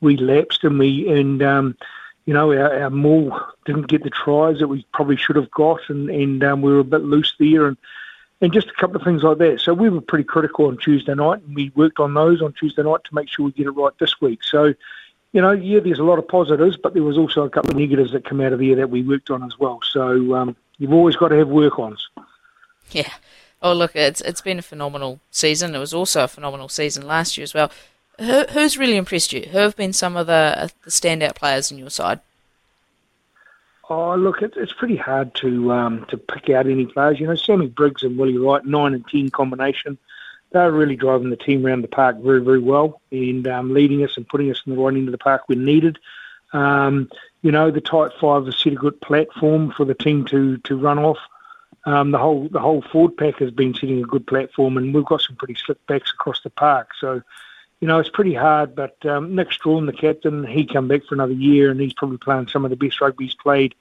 we 0.00 0.16
lapsed 0.16 0.64
and 0.64 0.78
we 0.78 1.08
and 1.08 1.42
um, 1.42 1.76
you 2.24 2.34
know 2.34 2.52
our, 2.52 2.82
our 2.82 2.90
maul 2.90 3.38
didn't 3.64 3.88
get 3.88 4.02
the 4.02 4.10
tries 4.10 4.58
that 4.58 4.68
we 4.68 4.84
probably 4.92 5.16
should 5.16 5.36
have 5.36 5.50
got, 5.50 5.80
and 5.88 6.10
and 6.10 6.42
um, 6.42 6.62
we 6.62 6.72
were 6.72 6.80
a 6.80 6.84
bit 6.84 7.02
loose 7.02 7.34
there 7.38 7.66
and. 7.66 7.76
And 8.40 8.52
just 8.52 8.68
a 8.68 8.74
couple 8.74 8.94
of 8.94 9.02
things 9.02 9.24
like 9.24 9.38
that. 9.38 9.60
So 9.60 9.74
we 9.74 9.90
were 9.90 10.00
pretty 10.00 10.22
critical 10.22 10.66
on 10.66 10.76
Tuesday 10.76 11.12
night, 11.12 11.42
and 11.42 11.56
we 11.56 11.72
worked 11.74 11.98
on 11.98 12.14
those 12.14 12.40
on 12.40 12.52
Tuesday 12.52 12.84
night 12.84 13.02
to 13.02 13.12
make 13.12 13.28
sure 13.28 13.46
we 13.46 13.50
get 13.50 13.66
it 13.66 13.72
right 13.72 13.92
this 13.98 14.20
week. 14.20 14.44
So, 14.44 14.74
you 15.32 15.40
know, 15.40 15.52
yeah, 15.52 15.80
there's 15.80 15.98
a 15.98 16.04
lot 16.04 16.18
of 16.18 16.26
positives, 16.26 16.76
but 16.76 16.94
there 16.94 17.02
was 17.02 17.18
also 17.18 17.42
a 17.42 17.50
couple 17.50 17.70
of 17.70 17.76
negatives 17.76 18.12
that 18.12 18.24
come 18.24 18.40
out 18.40 18.52
of 18.52 18.60
there 18.60 18.76
that 18.76 18.90
we 18.90 19.02
worked 19.02 19.30
on 19.30 19.42
as 19.42 19.58
well. 19.58 19.80
So 19.92 20.34
um, 20.34 20.56
you've 20.78 20.92
always 20.92 21.16
got 21.16 21.28
to 21.28 21.36
have 21.36 21.48
work-ons. 21.48 22.08
Yeah. 22.90 23.12
Oh, 23.60 23.72
look, 23.72 23.96
it's 23.96 24.20
it's 24.20 24.40
been 24.40 24.58
a 24.58 24.62
phenomenal 24.62 25.20
season. 25.30 25.74
It 25.74 25.78
was 25.78 25.92
also 25.92 26.24
a 26.24 26.28
phenomenal 26.28 26.68
season 26.68 27.06
last 27.06 27.36
year 27.36 27.42
as 27.42 27.54
well. 27.54 27.70
Who, 28.18 28.44
who's 28.50 28.78
really 28.78 28.96
impressed 28.96 29.32
you? 29.32 29.42
Who 29.42 29.58
have 29.58 29.76
been 29.76 29.92
some 29.92 30.16
of 30.16 30.26
the, 30.26 30.70
the 30.84 30.90
standout 30.90 31.34
players 31.34 31.70
in 31.70 31.78
your 31.78 31.90
side? 31.90 32.20
Oh, 33.90 34.14
look, 34.16 34.42
it, 34.42 34.54
it's 34.56 34.72
pretty 34.72 34.96
hard 34.96 35.34
to 35.36 35.72
um, 35.72 36.06
to 36.10 36.16
pick 36.16 36.50
out 36.50 36.66
any 36.66 36.86
players. 36.86 37.18
You 37.18 37.26
know, 37.26 37.34
Sammy 37.34 37.66
Briggs 37.66 38.02
and 38.02 38.18
Willie 38.18 38.38
Wright, 38.38 38.64
nine 38.64 38.94
and 38.94 39.06
ten 39.08 39.30
combination, 39.30 39.98
they're 40.50 40.72
really 40.72 40.96
driving 40.96 41.30
the 41.30 41.36
team 41.36 41.64
around 41.64 41.82
the 41.82 41.88
park 41.88 42.16
very, 42.18 42.42
very 42.42 42.60
well 42.60 43.00
and 43.12 43.46
um, 43.46 43.74
leading 43.74 44.02
us 44.02 44.16
and 44.16 44.28
putting 44.28 44.50
us 44.50 44.62
in 44.66 44.74
the 44.74 44.80
right 44.80 44.94
end 44.94 45.08
of 45.08 45.12
the 45.12 45.18
park 45.18 45.42
when 45.46 45.64
needed. 45.64 45.98
Um, 46.52 47.10
you 47.42 47.52
know, 47.52 47.70
the 47.70 47.80
tight 47.80 48.12
five 48.20 48.46
has 48.46 48.56
set 48.56 48.72
a 48.72 48.76
good 48.76 49.00
platform 49.00 49.70
for 49.70 49.84
the 49.84 49.94
team 49.94 50.24
to 50.26 50.56
to 50.58 50.76
run 50.76 50.98
off. 50.98 51.18
Um, 51.84 52.10
the 52.10 52.18
whole 52.18 52.48
the 52.48 52.60
whole 52.60 52.82
forward 52.82 53.16
pack 53.16 53.36
has 53.36 53.50
been 53.50 53.74
setting 53.74 54.02
a 54.02 54.06
good 54.06 54.26
platform, 54.26 54.76
and 54.76 54.92
we've 54.94 55.04
got 55.04 55.20
some 55.20 55.36
pretty 55.36 55.54
slick 55.54 55.84
backs 55.86 56.12
across 56.12 56.42
the 56.42 56.50
park. 56.50 56.90
So, 56.98 57.22
you 57.80 57.88
know, 57.88 57.98
it's 57.98 58.08
pretty 58.08 58.34
hard. 58.34 58.74
But 58.74 59.04
um, 59.06 59.34
Nick 59.34 59.52
Strawn, 59.52 59.86
the 59.86 59.92
captain, 59.92 60.46
he 60.46 60.66
come 60.66 60.88
back 60.88 61.04
for 61.04 61.14
another 61.14 61.32
year, 61.32 61.70
and 61.70 61.80
he's 61.80 61.92
probably 61.92 62.18
playing 62.18 62.48
some 62.48 62.64
of 62.64 62.70
the 62.70 62.76
best 62.76 63.00
rugby 63.00 63.24
he's 63.24 63.34
played 63.34 63.74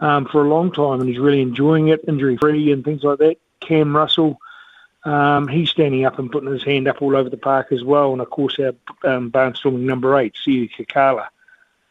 um, 0.00 0.26
for 0.26 0.44
a 0.44 0.48
long 0.48 0.72
time, 0.72 1.00
and 1.00 1.08
he's 1.08 1.18
really 1.18 1.40
enjoying 1.40 1.88
it, 1.88 2.04
injury 2.06 2.36
free 2.36 2.72
and 2.72 2.84
things 2.84 3.04
like 3.04 3.18
that. 3.18 3.36
Cam 3.60 3.96
Russell, 3.96 4.38
um, 5.04 5.48
he's 5.48 5.70
standing 5.70 6.04
up 6.04 6.18
and 6.18 6.30
putting 6.30 6.50
his 6.50 6.64
hand 6.64 6.88
up 6.88 7.00
all 7.00 7.16
over 7.16 7.30
the 7.30 7.36
park 7.36 7.72
as 7.72 7.84
well, 7.84 8.12
and 8.12 8.20
of 8.20 8.30
course 8.30 8.58
our 8.58 8.74
um, 9.04 9.30
barnstorming 9.30 9.80
number 9.80 10.16
eight, 10.18 10.34
Siu 10.42 10.68
Kakala. 10.68 11.28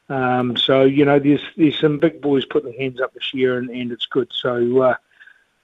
Um, 0.10 0.58
so 0.58 0.84
you 0.84 1.06
know, 1.06 1.20
there's 1.20 1.44
there's 1.56 1.80
some 1.80 2.00
big 2.00 2.22
boys 2.22 2.46
putting 2.46 2.72
their 2.72 2.80
hands 2.80 3.02
up 3.02 3.14
this 3.14 3.34
year, 3.34 3.58
and, 3.58 3.70
and 3.70 3.92
it's 3.92 4.06
good. 4.06 4.30
So 4.34 4.82
uh, 4.82 4.96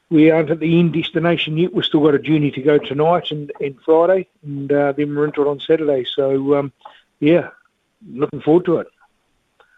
we 0.09 0.31
aren't 0.31 0.51
at 0.51 0.59
the 0.59 0.79
end 0.79 0.93
destination 0.93 1.57
yet. 1.57 1.73
We've 1.73 1.85
still 1.85 2.03
got 2.03 2.15
a 2.15 2.19
journey 2.19 2.51
to 2.51 2.61
go 2.61 2.77
tonight 2.77 3.31
and, 3.31 3.51
and 3.59 3.79
Friday, 3.83 4.27
and 4.43 4.71
uh, 4.71 4.91
then 4.93 5.15
we're 5.15 5.25
into 5.25 5.41
it 5.41 5.47
on 5.47 5.59
Saturday. 5.59 6.05
So 6.05 6.55
um, 6.55 6.71
yeah, 7.19 7.49
looking 8.09 8.41
forward 8.41 8.65
to 8.65 8.77
it. 8.77 8.87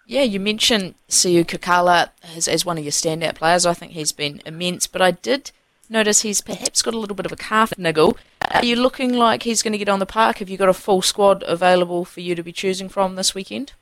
Yeah, 0.07 0.21
you 0.21 0.39
mentioned 0.39 0.93
Siu 1.07 1.43
Kakala 1.43 2.09
as, 2.35 2.47
as 2.47 2.63
one 2.63 2.77
of 2.77 2.83
your 2.83 2.91
standout 2.91 3.35
players. 3.35 3.65
I 3.65 3.73
think 3.73 3.93
he's 3.93 4.11
been 4.11 4.41
immense, 4.45 4.85
but 4.85 5.01
I 5.01 5.11
did 5.11 5.51
notice 5.89 6.21
he's 6.21 6.41
perhaps 6.41 6.81
got 6.81 6.93
a 6.93 6.99
little 6.99 7.15
bit 7.15 7.25
of 7.25 7.31
a 7.31 7.35
calf 7.37 7.77
niggle. 7.77 8.17
Are 8.51 8.65
you 8.65 8.75
looking 8.75 9.13
like 9.13 9.43
he's 9.43 9.61
going 9.61 9.71
to 9.73 9.77
get 9.77 9.89
on 9.89 9.99
the 9.99 10.05
park? 10.05 10.37
Have 10.37 10.49
you 10.49 10.57
got 10.57 10.69
a 10.69 10.73
full 10.73 11.01
squad 11.01 11.43
available 11.47 12.05
for 12.05 12.21
you 12.21 12.35
to 12.35 12.43
be 12.43 12.51
choosing 12.51 12.89
from 12.89 13.15
this 13.15 13.33
weekend? 13.33 13.73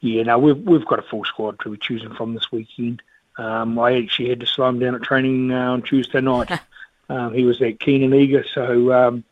Yeah, 0.00 0.22
no, 0.22 0.38
we've 0.38 0.56
we've 0.56 0.86
got 0.86 0.98
a 0.98 1.02
full 1.02 1.24
squad 1.24 1.58
to 1.60 1.70
be 1.70 1.76
choosing 1.76 2.14
from 2.14 2.34
this 2.34 2.50
weekend. 2.50 3.02
Um, 3.36 3.78
I 3.78 3.98
actually 3.98 4.30
had 4.30 4.40
to 4.40 4.46
slow 4.46 4.68
him 4.68 4.78
down 4.78 4.94
at 4.94 5.02
training 5.02 5.52
uh, 5.52 5.72
on 5.72 5.82
Tuesday 5.82 6.20
night. 6.20 6.50
um, 7.10 7.34
he 7.34 7.44
was 7.44 7.58
that 7.58 7.80
keen 7.80 8.02
and 8.02 8.14
eager, 8.14 8.44
so 8.54 8.92
um, 8.92 9.24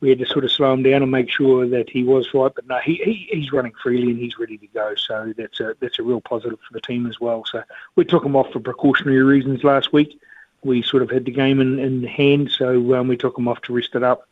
we 0.00 0.08
had 0.08 0.18
to 0.18 0.26
sort 0.26 0.44
of 0.44 0.50
slow 0.50 0.72
him 0.72 0.82
down 0.82 1.02
and 1.02 1.10
make 1.10 1.30
sure 1.30 1.68
that 1.68 1.88
he 1.88 2.02
was 2.02 2.34
right. 2.34 2.52
But 2.52 2.66
no, 2.66 2.78
he, 2.78 2.94
he 2.96 3.28
he's 3.30 3.52
running 3.52 3.72
freely 3.80 4.10
and 4.10 4.18
he's 4.18 4.38
ready 4.38 4.58
to 4.58 4.66
go. 4.68 4.94
So 4.96 5.32
that's 5.36 5.60
a 5.60 5.76
that's 5.80 6.00
a 6.00 6.02
real 6.02 6.20
positive 6.20 6.58
for 6.66 6.72
the 6.72 6.80
team 6.80 7.06
as 7.06 7.20
well. 7.20 7.44
So 7.50 7.62
we 7.94 8.04
took 8.04 8.24
him 8.24 8.34
off 8.34 8.52
for 8.52 8.60
precautionary 8.60 9.22
reasons 9.22 9.62
last 9.62 9.92
week. 9.92 10.20
We 10.64 10.82
sort 10.82 11.02
of 11.02 11.10
had 11.10 11.24
the 11.24 11.30
game 11.30 11.60
in, 11.60 11.78
in 11.78 12.02
hand, 12.04 12.50
so 12.50 12.94
um, 12.94 13.08
we 13.08 13.16
took 13.16 13.38
him 13.38 13.48
off 13.48 13.62
to 13.62 13.72
rest 13.72 13.94
it 13.94 14.02
up. 14.02 14.28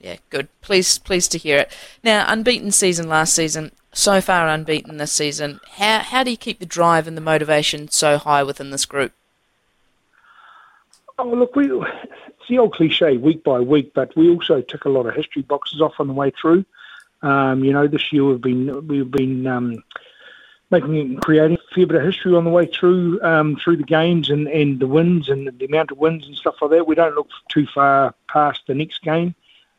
Yeah, 0.00 0.16
good. 0.30 0.48
Pleased, 0.60 1.04
pleased 1.04 1.32
to 1.32 1.38
hear 1.38 1.58
it. 1.58 1.72
Now, 2.04 2.24
unbeaten 2.28 2.70
season 2.70 3.08
last 3.08 3.34
season, 3.34 3.72
so 3.92 4.20
far 4.20 4.48
unbeaten 4.48 4.96
this 4.96 5.12
season. 5.12 5.60
How 5.72 5.98
how 6.00 6.22
do 6.22 6.30
you 6.30 6.36
keep 6.36 6.60
the 6.60 6.66
drive 6.66 7.06
and 7.06 7.16
the 7.16 7.20
motivation 7.20 7.88
so 7.88 8.16
high 8.16 8.42
within 8.42 8.70
this 8.70 8.84
group? 8.84 9.12
Oh, 11.18 11.28
look, 11.28 11.56
we 11.56 11.68
it's 11.70 12.48
the 12.48 12.58
old 12.58 12.74
cliche, 12.74 13.16
week 13.16 13.42
by 13.42 13.58
week, 13.58 13.92
but 13.92 14.14
we 14.16 14.30
also 14.30 14.60
took 14.60 14.84
a 14.84 14.88
lot 14.88 15.06
of 15.06 15.14
history 15.14 15.42
boxes 15.42 15.80
off 15.80 15.94
on 15.98 16.06
the 16.06 16.14
way 16.14 16.30
through. 16.30 16.64
Um, 17.22 17.64
you 17.64 17.72
know, 17.72 17.88
this 17.88 18.12
year 18.12 18.24
we've 18.24 18.40
been 18.40 18.86
we've 18.86 19.10
been 19.10 19.46
um, 19.48 19.82
making 20.70 21.16
creating 21.18 21.56
a 21.56 21.74
fair 21.74 21.86
bit 21.86 21.96
of 21.96 22.04
history 22.04 22.34
on 22.34 22.44
the 22.44 22.50
way 22.50 22.66
through 22.66 23.20
um, 23.22 23.56
through 23.56 23.76
the 23.76 23.82
games 23.82 24.30
and, 24.30 24.48
and 24.48 24.80
the 24.80 24.86
wins 24.86 25.28
and 25.28 25.50
the 25.58 25.64
amount 25.64 25.90
of 25.90 25.98
wins 25.98 26.26
and 26.26 26.36
stuff 26.36 26.56
like 26.60 26.70
that. 26.72 26.86
We 26.86 26.94
don't 26.94 27.14
look 27.14 27.28
too 27.48 27.66
far 27.66 28.14
past 28.28 28.62
the 28.66 28.74
next 28.74 29.02
game. 29.02 29.34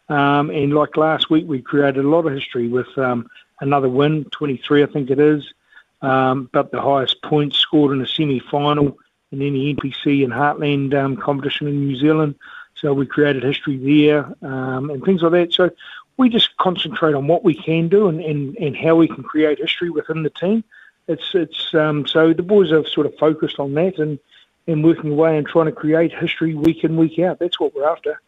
Um, 0.10 0.50
and 0.50 0.74
like 0.74 0.98
last 0.98 1.30
week, 1.30 1.46
we 1.48 1.62
created 1.62 2.04
a 2.04 2.10
lot 2.10 2.26
of 2.26 2.34
history 2.34 2.68
with 2.68 2.98
um, 2.98 3.30
another 3.62 3.90
win, 3.90 4.26
23, 4.26 4.84
I 4.84 4.86
think 4.88 5.12
it 5.12 5.20
is, 5.20 5.54
um, 6.02 6.50
but 6.52 6.72
the 6.72 6.82
highest 6.82 7.22
points 7.22 7.58
scored 7.58 7.96
in 7.96 8.02
a 8.02 8.08
semi-final 8.08 8.98
in 9.32 9.42
any 9.42 9.76
NPC 9.76 10.24
and 10.24 10.34
Heartland 10.34 10.96
um, 10.96 11.16
competition 11.16 11.68
in 11.68 11.86
New 11.86 11.96
Zealand. 11.96 12.36
So 12.76 12.94
we 12.94 13.06
created 13.06 13.44
history 13.44 13.78
there 13.78 14.26
um, 14.42 14.90
and 14.90 15.04
things 15.04 15.22
like 15.22 15.34
that. 15.34 15.54
So 15.54 15.70
we 16.18 16.30
just 16.30 16.58
concentrate 16.58 17.14
on 17.14 17.28
what 17.28 17.44
we 17.44 17.54
can 17.54 17.88
do 17.88 18.08
and, 18.08 18.20
and, 18.20 18.58
and 18.58 18.76
how 18.76 18.96
we 18.96 19.08
can 19.08 19.24
create 19.24 19.60
history 19.60 19.90
within 19.90 20.24
the 20.24 20.30
team. 20.30 20.64
It's 21.10 21.32
it's 21.34 21.74
um, 21.74 22.06
so 22.06 22.34
the 22.34 22.44
boys 22.44 22.70
have 22.72 22.88
sort 22.88 23.08
of 23.08 23.18
focused 23.18 23.60
on 23.60 23.74
that 23.74 23.98
and, 23.98 24.20
and 24.68 24.84
working 24.84 25.12
away 25.12 25.38
and 25.38 25.46
trying 25.46 25.66
to 25.66 25.72
create 25.72 26.14
history 26.14 26.54
week 26.54 26.84
in 26.84 26.96
week 26.96 27.18
out. 27.18 27.40
That's 27.40 27.60
what 27.60 27.74
we're 27.74 27.90
after. 27.90 28.22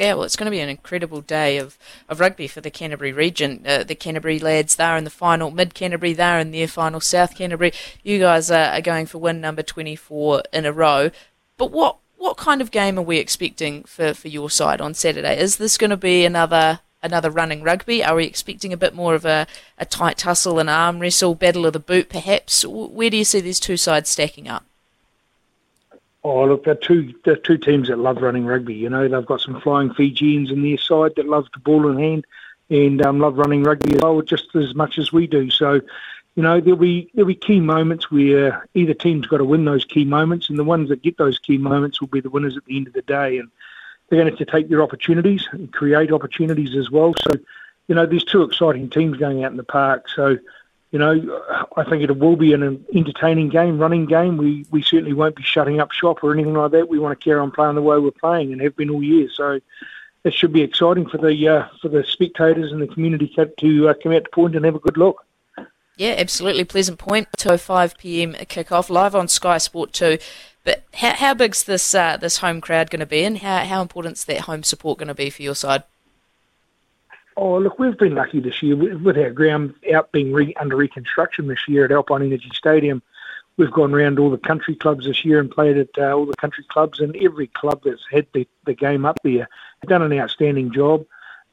Yeah, 0.00 0.14
well, 0.14 0.24
it's 0.24 0.34
going 0.34 0.46
to 0.46 0.50
be 0.50 0.58
an 0.58 0.68
incredible 0.68 1.20
day 1.20 1.56
of, 1.56 1.78
of 2.08 2.18
rugby 2.18 2.48
for 2.48 2.60
the 2.60 2.70
Canterbury 2.70 3.12
region. 3.12 3.62
Uh, 3.64 3.84
the 3.84 3.94
Canterbury 3.94 4.40
lads, 4.40 4.74
they're 4.74 4.96
in 4.96 5.04
the 5.04 5.10
final. 5.10 5.52
Mid 5.52 5.72
Canterbury, 5.72 6.12
they're 6.12 6.40
in 6.40 6.50
their 6.50 6.66
final. 6.66 7.00
South 7.00 7.36
Canterbury, 7.36 7.72
you 8.02 8.18
guys 8.18 8.50
are, 8.50 8.72
are 8.72 8.80
going 8.80 9.06
for 9.06 9.18
win 9.18 9.40
number 9.40 9.62
24 9.62 10.42
in 10.52 10.66
a 10.66 10.72
row. 10.72 11.12
But 11.56 11.70
what, 11.70 11.98
what 12.16 12.36
kind 12.36 12.60
of 12.60 12.72
game 12.72 12.98
are 12.98 13.02
we 13.02 13.18
expecting 13.18 13.84
for, 13.84 14.14
for 14.14 14.26
your 14.26 14.50
side 14.50 14.80
on 14.80 14.94
Saturday? 14.94 15.38
Is 15.38 15.58
this 15.58 15.78
going 15.78 15.90
to 15.90 15.96
be 15.96 16.24
another 16.24 16.80
another 17.04 17.30
running 17.30 17.62
rugby? 17.62 18.02
Are 18.02 18.16
we 18.16 18.24
expecting 18.24 18.72
a 18.72 18.76
bit 18.76 18.94
more 18.94 19.14
of 19.14 19.24
a, 19.24 19.46
a 19.78 19.84
tight 19.84 20.18
tussle 20.18 20.58
and 20.58 20.68
arm 20.68 20.98
wrestle, 20.98 21.36
battle 21.36 21.66
of 21.66 21.74
the 21.74 21.78
boot 21.78 22.08
perhaps? 22.08 22.64
Where 22.64 23.10
do 23.10 23.16
you 23.16 23.24
see 23.24 23.40
these 23.40 23.60
two 23.60 23.76
sides 23.76 24.08
stacking 24.08 24.48
up? 24.48 24.64
Oh, 26.24 26.46
look, 26.46 26.64
they're 26.64 26.74
two 26.74 27.14
they're 27.24 27.36
two 27.36 27.58
teams 27.58 27.88
that 27.88 27.98
love 27.98 28.22
running 28.22 28.46
rugby. 28.46 28.74
You 28.74 28.88
know, 28.88 29.06
they've 29.06 29.26
got 29.26 29.42
some 29.42 29.60
flying 29.60 29.92
Fijians 29.92 30.50
in 30.50 30.62
their 30.62 30.78
side 30.78 31.12
that 31.16 31.28
love 31.28 31.46
the 31.52 31.60
ball 31.60 31.88
in 31.90 31.98
hand 31.98 32.24
and 32.70 33.04
um, 33.04 33.18
love 33.18 33.36
running 33.36 33.62
rugby 33.62 33.94
as 33.94 34.00
well, 34.00 34.22
just 34.22 34.56
as 34.56 34.74
much 34.74 34.98
as 34.98 35.12
we 35.12 35.26
do. 35.26 35.50
So, 35.50 35.82
you 36.34 36.42
know, 36.42 36.62
there'll 36.62 36.78
be 36.78 37.10
there'll 37.12 37.28
be 37.28 37.34
key 37.34 37.60
moments 37.60 38.10
where 38.10 38.66
either 38.72 38.94
team's 38.94 39.26
got 39.26 39.36
to 39.36 39.44
win 39.44 39.66
those 39.66 39.84
key 39.84 40.06
moments, 40.06 40.48
and 40.48 40.58
the 40.58 40.64
ones 40.64 40.88
that 40.88 41.02
get 41.02 41.18
those 41.18 41.38
key 41.38 41.58
moments 41.58 42.00
will 42.00 42.08
be 42.08 42.20
the 42.20 42.30
winners 42.30 42.56
at 42.56 42.64
the 42.64 42.76
end 42.78 42.86
of 42.86 42.94
the 42.94 43.02
day. 43.02 43.36
And 43.36 43.50
they're 44.08 44.18
going 44.18 44.26
to 44.26 44.38
have 44.38 44.46
to 44.46 44.52
take 44.52 44.68
their 44.68 44.82
opportunities 44.82 45.48
and 45.52 45.72
create 45.72 46.12
opportunities 46.12 46.76
as 46.76 46.90
well. 46.90 47.14
So, 47.18 47.38
you 47.88 47.94
know, 47.94 48.06
there's 48.06 48.24
two 48.24 48.42
exciting 48.42 48.90
teams 48.90 49.16
going 49.16 49.44
out 49.44 49.50
in 49.50 49.56
the 49.56 49.64
park. 49.64 50.08
So, 50.14 50.38
you 50.90 50.98
know, 50.98 51.66
I 51.76 51.84
think 51.84 52.02
it 52.02 52.16
will 52.16 52.36
be 52.36 52.52
an 52.52 52.84
entertaining 52.94 53.48
game, 53.48 53.78
running 53.78 54.06
game. 54.06 54.36
We 54.36 54.64
we 54.70 54.80
certainly 54.82 55.12
won't 55.12 55.34
be 55.34 55.42
shutting 55.42 55.80
up 55.80 55.90
shop 55.90 56.22
or 56.22 56.32
anything 56.32 56.54
like 56.54 56.70
that. 56.70 56.88
We 56.88 57.00
want 57.00 57.18
to 57.18 57.24
carry 57.24 57.40
on 57.40 57.50
playing 57.50 57.74
the 57.74 57.82
way 57.82 57.98
we're 57.98 58.12
playing 58.12 58.52
and 58.52 58.60
have 58.60 58.76
been 58.76 58.90
all 58.90 59.02
year. 59.02 59.28
So 59.34 59.60
it 60.22 60.32
should 60.32 60.52
be 60.52 60.62
exciting 60.62 61.08
for 61.08 61.18
the 61.18 61.48
uh, 61.48 61.68
for 61.82 61.88
the 61.88 62.04
spectators 62.04 62.70
and 62.70 62.80
the 62.80 62.86
community 62.86 63.34
to 63.58 63.88
uh, 63.88 63.94
come 64.00 64.12
out 64.12 64.24
to 64.24 64.30
Point 64.30 64.54
and 64.54 64.64
have 64.64 64.76
a 64.76 64.78
good 64.78 64.96
look. 64.96 65.24
Yeah, 65.96 66.14
absolutely. 66.18 66.64
Pleasant 66.64 66.98
Point, 66.98 67.28
2.05 67.38 67.98
p.m. 67.98 68.32
kick-off, 68.48 68.90
live 68.90 69.14
on 69.14 69.28
Sky 69.28 69.58
Sport 69.58 69.92
2. 69.92 70.18
But 70.64 70.82
how, 70.94 71.12
how 71.14 71.34
big's 71.34 71.64
this 71.64 71.94
uh, 71.94 72.16
this 72.16 72.38
home 72.38 72.60
crowd 72.60 72.90
going 72.90 73.00
to 73.00 73.06
be 73.06 73.22
and 73.22 73.38
how, 73.38 73.64
how 73.64 73.82
important's 73.82 74.24
that 74.24 74.42
home 74.42 74.62
support 74.62 74.98
going 74.98 75.08
to 75.08 75.14
be 75.14 75.30
for 75.30 75.42
your 75.42 75.54
side? 75.54 75.84
Oh, 77.36 77.58
look, 77.58 77.78
we've 77.78 77.98
been 77.98 78.14
lucky 78.14 78.40
this 78.40 78.62
year 78.62 78.76
with 78.76 79.18
our 79.18 79.30
ground 79.30 79.74
out 79.92 80.12
being 80.12 80.32
re- 80.32 80.54
under 80.60 80.76
reconstruction 80.76 81.48
this 81.48 81.66
year 81.66 81.84
at 81.84 81.90
Alpine 81.92 82.22
Energy 82.22 82.50
Stadium. 82.54 83.02
We've 83.56 83.72
gone 83.72 83.92
around 83.92 84.18
all 84.18 84.30
the 84.30 84.38
country 84.38 84.74
clubs 84.74 85.04
this 85.04 85.24
year 85.24 85.40
and 85.40 85.50
played 85.50 85.76
at 85.76 85.90
uh, 85.98 86.12
all 86.12 86.26
the 86.26 86.36
country 86.36 86.64
clubs, 86.68 87.00
and 87.00 87.16
every 87.16 87.48
club 87.48 87.82
that's 87.84 88.04
had 88.10 88.26
the, 88.34 88.46
the 88.66 88.74
game 88.74 89.04
up 89.04 89.18
there 89.22 89.48
have 89.80 89.88
done 89.88 90.02
an 90.02 90.18
outstanding 90.18 90.72
job. 90.72 91.04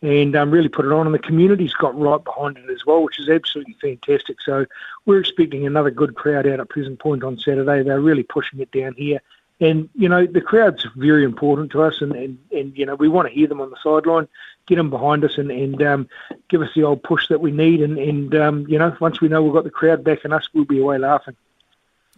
And 0.01 0.35
um, 0.35 0.51
really 0.51 0.69
put 0.69 0.85
it 0.85 0.91
on. 0.91 1.05
And 1.05 1.13
the 1.13 1.19
community's 1.19 1.73
got 1.73 1.99
right 1.99 2.23
behind 2.23 2.57
it 2.57 2.69
as 2.69 2.85
well, 2.85 3.03
which 3.03 3.19
is 3.19 3.29
absolutely 3.29 3.75
fantastic. 3.81 4.41
So 4.41 4.65
we're 5.05 5.19
expecting 5.19 5.65
another 5.65 5.91
good 5.91 6.15
crowd 6.15 6.47
out 6.47 6.59
at 6.59 6.69
Pleasant 6.69 6.99
Point 6.99 7.23
on 7.23 7.37
Saturday. 7.37 7.83
They're 7.83 8.01
really 8.01 8.23
pushing 8.23 8.59
it 8.59 8.71
down 8.71 8.93
here. 8.95 9.21
And, 9.59 9.89
you 9.93 10.09
know, 10.09 10.25
the 10.25 10.41
crowd's 10.41 10.87
very 10.95 11.23
important 11.23 11.71
to 11.73 11.83
us, 11.83 12.01
and, 12.01 12.13
and, 12.13 12.39
and 12.51 12.75
you 12.75 12.83
know, 12.83 12.95
we 12.95 13.07
want 13.07 13.27
to 13.27 13.33
hear 13.33 13.47
them 13.47 13.61
on 13.61 13.69
the 13.69 13.77
sideline, 13.83 14.27
get 14.65 14.77
them 14.77 14.89
behind 14.89 15.23
us, 15.23 15.37
and, 15.37 15.51
and 15.51 15.83
um, 15.83 16.09
give 16.49 16.63
us 16.63 16.69
the 16.73 16.81
old 16.81 17.03
push 17.03 17.27
that 17.27 17.41
we 17.41 17.51
need. 17.51 17.79
And, 17.79 17.99
and 17.99 18.33
um, 18.33 18.65
you 18.67 18.79
know, 18.79 18.97
once 18.99 19.21
we 19.21 19.27
know 19.27 19.43
we've 19.43 19.53
got 19.53 19.63
the 19.63 19.69
crowd 19.69 20.03
backing 20.03 20.33
us, 20.33 20.49
we'll 20.51 20.65
be 20.65 20.79
away 20.79 20.97
laughing. 20.97 21.35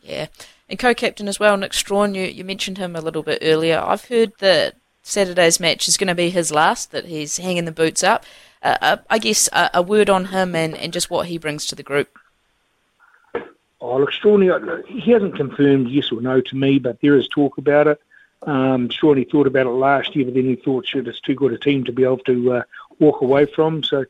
Yeah. 0.01 0.27
And 0.69 0.79
co 0.79 0.93
captain 0.93 1.27
as 1.27 1.37
well, 1.37 1.57
Nick 1.57 1.73
Strawn, 1.73 2.15
you, 2.15 2.23
you 2.23 2.45
mentioned 2.45 2.77
him 2.77 2.95
a 2.95 3.01
little 3.01 3.23
bit 3.23 3.39
earlier. 3.41 3.77
I've 3.85 4.05
heard 4.05 4.31
that 4.39 4.77
Saturday's 5.03 5.59
match 5.59 5.87
is 5.87 5.97
going 5.97 6.07
to 6.07 6.15
be 6.15 6.29
his 6.29 6.51
last, 6.51 6.91
that 6.91 7.05
he's 7.05 7.37
hanging 7.37 7.65
the 7.65 7.71
boots 7.71 8.03
up. 8.03 8.25
Uh, 8.63 8.77
uh, 8.81 8.97
I 9.09 9.19
guess 9.19 9.49
uh, 9.51 9.69
a 9.73 9.81
word 9.81 10.09
on 10.09 10.25
him 10.25 10.55
and, 10.55 10.75
and 10.75 10.93
just 10.93 11.09
what 11.09 11.27
he 11.27 11.37
brings 11.37 11.67
to 11.67 11.75
the 11.75 11.83
group. 11.83 12.17
Oh, 13.81 13.97
look, 13.97 14.11
Strawny, 14.11 14.87
he 14.87 15.11
hasn't 15.11 15.35
confirmed 15.35 15.89
yes 15.89 16.09
or 16.09 16.21
no 16.21 16.39
to 16.39 16.55
me, 16.55 16.79
but 16.79 17.01
there 17.01 17.17
is 17.17 17.27
talk 17.27 17.57
about 17.57 17.87
it. 17.87 18.01
Um, 18.43 18.89
thought 18.89 19.47
about 19.47 19.67
it 19.67 19.69
last 19.69 20.15
year, 20.15 20.25
but 20.25 20.33
then 20.33 20.45
he 20.45 20.55
thought, 20.55 20.87
shit, 20.87 21.07
it's 21.07 21.19
too 21.19 21.35
good 21.35 21.53
a 21.53 21.57
team 21.57 21.83
to 21.83 21.91
be 21.91 22.03
able 22.03 22.17
to 22.19 22.53
uh, 22.53 22.63
walk 22.99 23.21
away 23.21 23.45
from. 23.45 23.83
So 23.83 24.05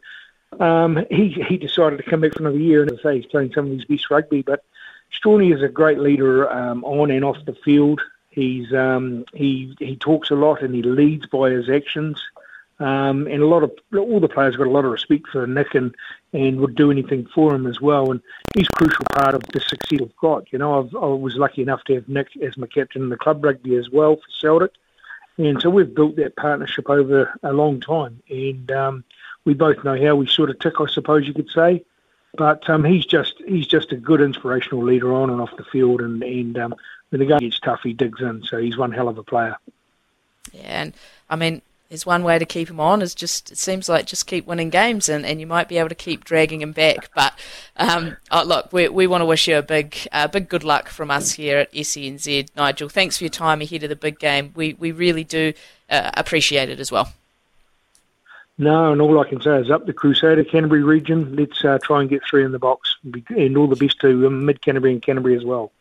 um, 0.60 1.06
he 1.10 1.30
he 1.30 1.58
decided 1.58 1.98
to 1.98 2.04
come 2.04 2.22
back 2.22 2.34
for 2.34 2.40
another 2.40 2.58
year, 2.58 2.82
and 2.82 2.92
as 2.92 3.00
I 3.00 3.04
say, 3.04 3.16
he's 3.18 3.26
playing 3.26 3.54
some 3.54 3.66
of 3.66 3.72
his 3.72 3.86
best 3.86 4.10
rugby. 4.10 4.42
But 4.42 4.64
Strawny 5.12 5.54
is 5.54 5.62
a 5.62 5.68
great 5.68 6.00
leader 6.00 6.50
um, 6.52 6.84
on 6.84 7.12
and 7.12 7.26
off 7.26 7.44
the 7.46 7.54
field. 7.54 8.02
He's 8.34 8.74
um, 8.74 9.26
he 9.34 9.76
he 9.80 9.96
talks 9.96 10.32
a 10.32 10.36
lot 10.36 10.64
and 10.64 10.74
he 10.74 10.82
leads 10.82 11.28
by 11.28 11.52
his 11.52 11.70
actions. 11.70 12.22
Um, 12.80 13.28
and 13.28 13.44
a 13.44 13.48
lot 13.48 13.64
of 13.64 13.72
all 13.96 14.20
the 14.20 14.28
players 14.28 14.56
got 14.56 14.66
a 14.66 14.72
lot 14.72 14.84
of 14.84 14.92
respect 14.92 15.28
for 15.28 15.46
Nick 15.46 15.76
and, 15.76 15.94
and 16.34 16.60
would 16.60 16.76
do 16.76 16.90
anything 16.90 17.28
for 17.28 17.54
him 17.54 17.68
as 17.68 17.80
well. 17.80 18.12
And 18.12 18.20
he's 18.56 18.68
a 18.68 18.76
crucial 18.76 19.06
part 19.14 19.36
of 19.36 19.44
the 19.54 19.60
success 19.60 20.00
we've 20.00 20.16
got. 20.18 20.52
You 20.52 20.58
know, 20.58 20.80
I've, 20.80 20.96
I 20.96 21.06
was 21.06 21.36
lucky 21.36 21.62
enough 21.62 21.84
to 21.86 21.94
have 21.94 22.10
Nick 22.10 22.36
as 22.42 22.58
my 22.58 22.66
captain 22.66 23.04
in 23.04 23.10
the 23.10 23.18
club 23.18 23.46
rugby 23.46 23.76
as 23.76 23.92
well 23.92 24.16
for 24.16 24.30
Celtic, 24.42 24.72
and 25.38 25.62
so 25.62 25.70
we've 25.70 25.94
built 25.94 26.16
that 26.16 26.36
partnership 26.36 26.90
over 26.90 27.38
a 27.44 27.54
long 27.54 27.80
time. 27.80 28.22
And 28.30 28.72
um, 28.72 29.04
we 29.46 29.54
both 29.54 29.84
know 29.84 30.02
how 30.04 30.16
we 30.16 30.26
sort 30.26 30.50
of 30.50 30.58
tick, 30.60 30.82
I 30.82 30.88
suppose 30.88 31.28
you 31.28 31.34
could 31.36 31.52
say. 31.52 31.84
But 32.36 32.68
um, 32.68 32.84
he's 32.84 33.06
just 33.06 33.36
he's 33.48 33.68
just 33.68 33.92
a 33.92 33.96
good 33.96 34.20
inspirational 34.20 34.84
leader 34.84 35.14
on 35.14 35.30
and 35.30 35.40
off 35.40 35.56
the 35.56 35.64
field, 35.64 36.02
and 36.02 36.24
and 36.24 36.58
um, 36.58 36.76
when 37.14 37.20
the 37.20 37.28
game 37.28 37.38
gets 37.38 37.60
tough, 37.60 37.82
he 37.84 37.94
digs 37.94 38.20
in. 38.22 38.42
So 38.44 38.58
he's 38.58 38.76
one 38.76 38.92
hell 38.92 39.08
of 39.08 39.20
a 39.20 39.24
player. 39.24 39.56
Yeah, 40.52 40.82
and 40.82 40.94
I 41.30 41.36
mean, 41.36 41.62
there's 41.90 42.08
one 42.08 42.24
way 42.24 42.40
to 42.40 42.46
keep 42.46 42.72
him 42.72 42.80
on 42.80 43.04
is 43.04 43.14
just 43.14 43.52
it 43.52 43.58
seems 43.60 43.88
like 43.88 44.08
just 44.08 44.26
keep 44.26 44.48
winning 44.48 44.72
games, 44.72 45.08
and, 45.08 45.24
and 45.24 45.40
you 45.40 45.46
might 45.46 45.70
be 45.70 45.78
able 45.78 45.90
to 45.90 45.96
keep 45.96 46.24
dragging 46.24 46.60
him 46.60 46.72
back. 46.72 47.12
But 47.14 47.38
um, 47.78 48.18
oh, 48.32 48.44
look, 48.44 48.74
we 48.74 48.90
we 48.90 49.06
want 49.06 49.22
to 49.22 49.28
wish 49.28 49.48
you 49.48 49.58
a 49.58 49.62
big 49.62 49.96
uh, 50.12 50.28
big 50.28 50.50
good 50.50 50.64
luck 50.64 50.90
from 50.90 51.12
us 51.12 51.34
here 51.34 51.60
at 51.60 51.72
SENZ, 51.72 52.48
Nigel. 52.56 52.90
Thanks 52.90 53.20
for 53.20 53.26
your 53.26 53.32
time 53.32 53.62
ahead 53.62 53.84
of 53.84 53.90
the 53.90 53.96
big 53.96 54.18
game. 54.18 54.52
We 54.56 54.74
we 54.74 54.92
really 54.92 55.24
do 55.24 55.54
uh, 55.92 56.10
appreciate 56.16 56.70
it 56.70 56.80
as 56.80 56.92
well. 56.92 57.14
No, 58.58 58.92
and 58.92 59.02
all 59.02 59.20
I 59.20 59.30
can 59.30 59.40
say 59.40 59.60
is 59.60 59.70
up 59.70 59.86
the 59.86 59.94
Crusader 59.94 60.44
Canterbury 60.44 60.82
region. 60.82 61.36
Let's 61.36 61.64
uh, 61.64 61.78
try 61.84 62.02
and 62.02 62.10
get 62.10 62.24
three 62.28 62.44
in 62.44 62.52
the 62.52 62.60
box, 62.60 62.96
and 63.30 63.56
all 63.56 63.68
the 63.68 63.76
best 63.76 64.00
to 64.02 64.26
um, 64.26 64.48
Mid 64.48 64.62
Canterbury 64.62 64.94
and 64.94 65.02
Canterbury 65.02 65.36
as 65.36 65.46
well. 65.46 65.72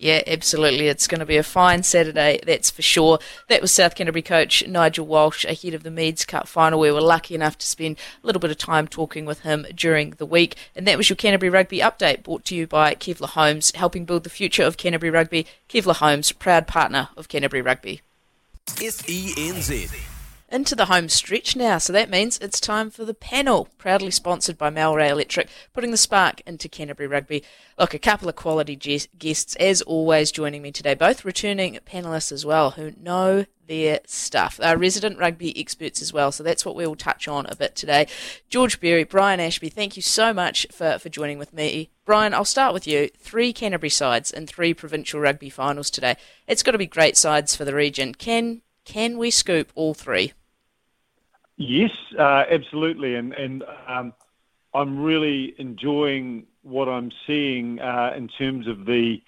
Yeah, 0.00 0.22
absolutely. 0.26 0.88
It's 0.88 1.06
going 1.06 1.18
to 1.18 1.26
be 1.26 1.36
a 1.36 1.42
fine 1.42 1.82
Saturday, 1.82 2.40
that's 2.46 2.70
for 2.70 2.80
sure. 2.80 3.18
That 3.48 3.60
was 3.60 3.70
South 3.70 3.94
Canterbury 3.94 4.22
coach 4.22 4.66
Nigel 4.66 5.06
Walsh 5.06 5.44
ahead 5.44 5.74
of 5.74 5.82
the 5.82 5.90
Meads 5.90 6.24
Cup 6.24 6.48
final. 6.48 6.80
We 6.80 6.90
were 6.90 7.02
lucky 7.02 7.34
enough 7.34 7.58
to 7.58 7.66
spend 7.66 7.98
a 8.22 8.26
little 8.26 8.40
bit 8.40 8.50
of 8.50 8.56
time 8.56 8.88
talking 8.88 9.26
with 9.26 9.40
him 9.40 9.66
during 9.74 10.12
the 10.12 10.24
week. 10.24 10.56
And 10.74 10.88
that 10.88 10.96
was 10.96 11.10
your 11.10 11.16
Canterbury 11.16 11.50
Rugby 11.50 11.80
update 11.80 12.22
brought 12.22 12.46
to 12.46 12.54
you 12.54 12.66
by 12.66 12.94
Kevlar 12.94 13.28
Homes, 13.28 13.72
helping 13.74 14.06
build 14.06 14.24
the 14.24 14.30
future 14.30 14.62
of 14.62 14.78
Canterbury 14.78 15.10
Rugby. 15.10 15.46
Kevlar 15.68 15.96
Homes, 15.96 16.32
proud 16.32 16.66
partner 16.66 17.10
of 17.18 17.28
Canterbury 17.28 17.60
Rugby. 17.60 18.00
SENZ 18.68 20.19
into 20.50 20.74
the 20.74 20.86
home 20.86 21.08
stretch 21.08 21.54
now, 21.54 21.78
so 21.78 21.92
that 21.92 22.10
means 22.10 22.38
it's 22.38 22.60
time 22.60 22.90
for 22.90 23.04
the 23.04 23.14
panel, 23.14 23.68
proudly 23.78 24.10
sponsored 24.10 24.58
by 24.58 24.70
Malray 24.70 25.08
Electric, 25.10 25.48
putting 25.72 25.92
the 25.92 25.96
spark 25.96 26.40
into 26.46 26.68
Canterbury 26.68 27.06
Rugby. 27.06 27.44
Look, 27.78 27.94
a 27.94 27.98
couple 27.98 28.28
of 28.28 28.36
quality 28.36 28.74
guests, 28.76 29.54
as 29.56 29.80
always, 29.82 30.32
joining 30.32 30.62
me 30.62 30.72
today, 30.72 30.94
both 30.94 31.24
returning 31.24 31.78
panellists 31.86 32.32
as 32.32 32.44
well, 32.44 32.72
who 32.72 32.92
know 33.00 33.46
their 33.68 34.00
stuff. 34.06 34.56
They're 34.56 34.76
resident 34.76 35.18
rugby 35.18 35.56
experts 35.58 36.02
as 36.02 36.12
well, 36.12 36.32
so 36.32 36.42
that's 36.42 36.66
what 36.66 36.74
we 36.74 36.84
will 36.84 36.96
touch 36.96 37.28
on 37.28 37.46
a 37.46 37.54
bit 37.54 37.76
today. 37.76 38.08
George 38.48 38.80
Berry, 38.80 39.04
Brian 39.04 39.38
Ashby, 39.38 39.68
thank 39.68 39.94
you 39.94 40.02
so 40.02 40.34
much 40.34 40.66
for, 40.72 40.98
for 40.98 41.08
joining 41.08 41.38
with 41.38 41.52
me. 41.52 41.90
Brian, 42.04 42.34
I'll 42.34 42.44
start 42.44 42.74
with 42.74 42.88
you. 42.88 43.08
Three 43.16 43.52
Canterbury 43.52 43.90
sides 43.90 44.32
and 44.32 44.48
three 44.48 44.74
provincial 44.74 45.20
rugby 45.20 45.48
finals 45.48 45.90
today. 45.90 46.16
It's 46.48 46.64
got 46.64 46.72
to 46.72 46.78
be 46.78 46.86
great 46.86 47.16
sides 47.16 47.54
for 47.54 47.64
the 47.64 47.74
region. 47.74 48.14
Can 48.14 48.62
can 48.84 49.18
we 49.18 49.30
scoop 49.30 49.70
all 49.76 49.94
three? 49.94 50.32
Yes, 51.62 51.90
uh, 52.18 52.44
absolutely, 52.50 53.16
and 53.16 53.34
and 53.34 53.64
um, 53.86 54.14
I'm 54.72 55.02
really 55.02 55.54
enjoying 55.58 56.46
what 56.62 56.88
I'm 56.88 57.12
seeing 57.26 57.78
uh, 57.80 58.14
in 58.16 58.28
terms 58.28 58.66
of 58.66 58.86
the, 58.86 59.20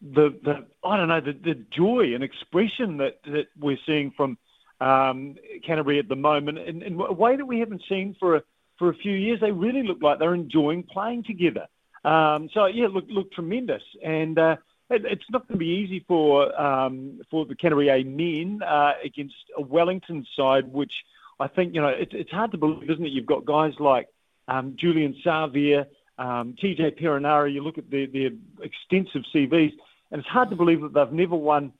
the 0.00 0.34
the 0.42 0.64
I 0.82 0.96
don't 0.96 1.08
know 1.08 1.20
the, 1.20 1.34
the 1.34 1.62
joy 1.70 2.14
and 2.14 2.24
expression 2.24 2.96
that, 2.96 3.18
that 3.26 3.48
we're 3.60 3.76
seeing 3.84 4.12
from 4.12 4.38
um, 4.80 5.36
Canterbury 5.62 5.98
at 5.98 6.08
the 6.08 6.16
moment 6.16 6.56
in, 6.56 6.80
in, 6.80 6.98
a 6.98 7.12
way 7.12 7.36
that 7.36 7.44
we 7.44 7.58
haven't 7.58 7.82
seen 7.86 8.16
for 8.18 8.36
a 8.36 8.42
for 8.78 8.88
a 8.88 8.94
few 8.94 9.12
years. 9.12 9.40
They 9.40 9.52
really 9.52 9.82
look 9.82 9.98
like 10.00 10.18
they're 10.18 10.32
enjoying 10.32 10.84
playing 10.84 11.24
together. 11.24 11.66
Um, 12.02 12.48
so 12.54 12.64
yeah, 12.64 12.86
look 12.86 13.04
look 13.10 13.30
tremendous, 13.30 13.82
and 14.02 14.38
uh, 14.38 14.56
it, 14.88 15.04
it's 15.04 15.30
not 15.30 15.46
going 15.48 15.58
to 15.58 15.64
be 15.64 15.84
easy 15.84 16.02
for 16.08 16.58
um, 16.58 17.20
for 17.30 17.44
the 17.44 17.54
Canterbury 17.54 17.90
A 17.90 18.04
men 18.04 18.62
uh, 18.62 18.92
against 19.04 19.36
a 19.58 19.60
Wellington 19.60 20.26
side 20.34 20.72
which 20.72 20.92
I 21.40 21.48
think 21.48 21.74
you 21.74 21.80
know 21.80 21.88
it's 21.88 22.12
it's 22.14 22.30
hard 22.30 22.52
to 22.52 22.58
believe, 22.58 22.90
isn't 22.90 23.04
it? 23.04 23.12
You've 23.12 23.26
got 23.26 23.44
guys 23.44 23.72
like 23.78 24.08
um, 24.48 24.76
Julian 24.78 25.14
Savea, 25.24 25.86
um, 26.18 26.54
TJ 26.62 27.00
Perenara. 27.00 27.52
You 27.52 27.62
look 27.62 27.78
at 27.78 27.90
their, 27.90 28.06
their 28.06 28.30
extensive 28.62 29.22
CVs, 29.34 29.72
and 30.10 30.20
it's 30.20 30.28
hard 30.28 30.50
to 30.50 30.56
believe 30.56 30.80
that 30.82 30.94
they've 30.94 31.12
never 31.12 31.36
won 31.36 31.72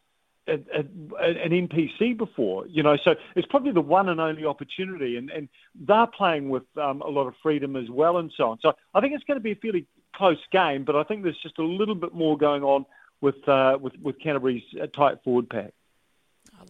a, 0.48 0.54
a, 0.54 0.80
an 1.24 1.68
NPC 1.68 2.16
before. 2.16 2.66
You 2.66 2.82
know, 2.82 2.96
so 3.04 3.14
it's 3.36 3.46
probably 3.48 3.72
the 3.72 3.80
one 3.80 4.08
and 4.08 4.20
only 4.20 4.44
opportunity, 4.44 5.16
and, 5.16 5.30
and 5.30 5.48
they're 5.74 6.06
playing 6.06 6.48
with 6.48 6.64
um, 6.76 7.00
a 7.00 7.08
lot 7.08 7.26
of 7.26 7.34
freedom 7.42 7.76
as 7.76 7.88
well, 7.88 8.18
and 8.18 8.32
so 8.36 8.50
on. 8.50 8.58
So 8.60 8.72
I 8.94 9.00
think 9.00 9.14
it's 9.14 9.24
going 9.24 9.38
to 9.38 9.42
be 9.42 9.52
a 9.52 9.56
fairly 9.56 9.86
close 10.14 10.38
game, 10.50 10.84
but 10.84 10.96
I 10.96 11.04
think 11.04 11.22
there's 11.22 11.40
just 11.42 11.58
a 11.58 11.64
little 11.64 11.94
bit 11.94 12.14
more 12.14 12.36
going 12.36 12.62
on 12.62 12.86
with 13.20 13.48
uh, 13.48 13.78
with, 13.80 13.94
with 14.02 14.18
Canterbury's 14.20 14.64
uh, 14.80 14.86
tight 14.86 15.22
forward 15.24 15.48
pack. 15.48 15.72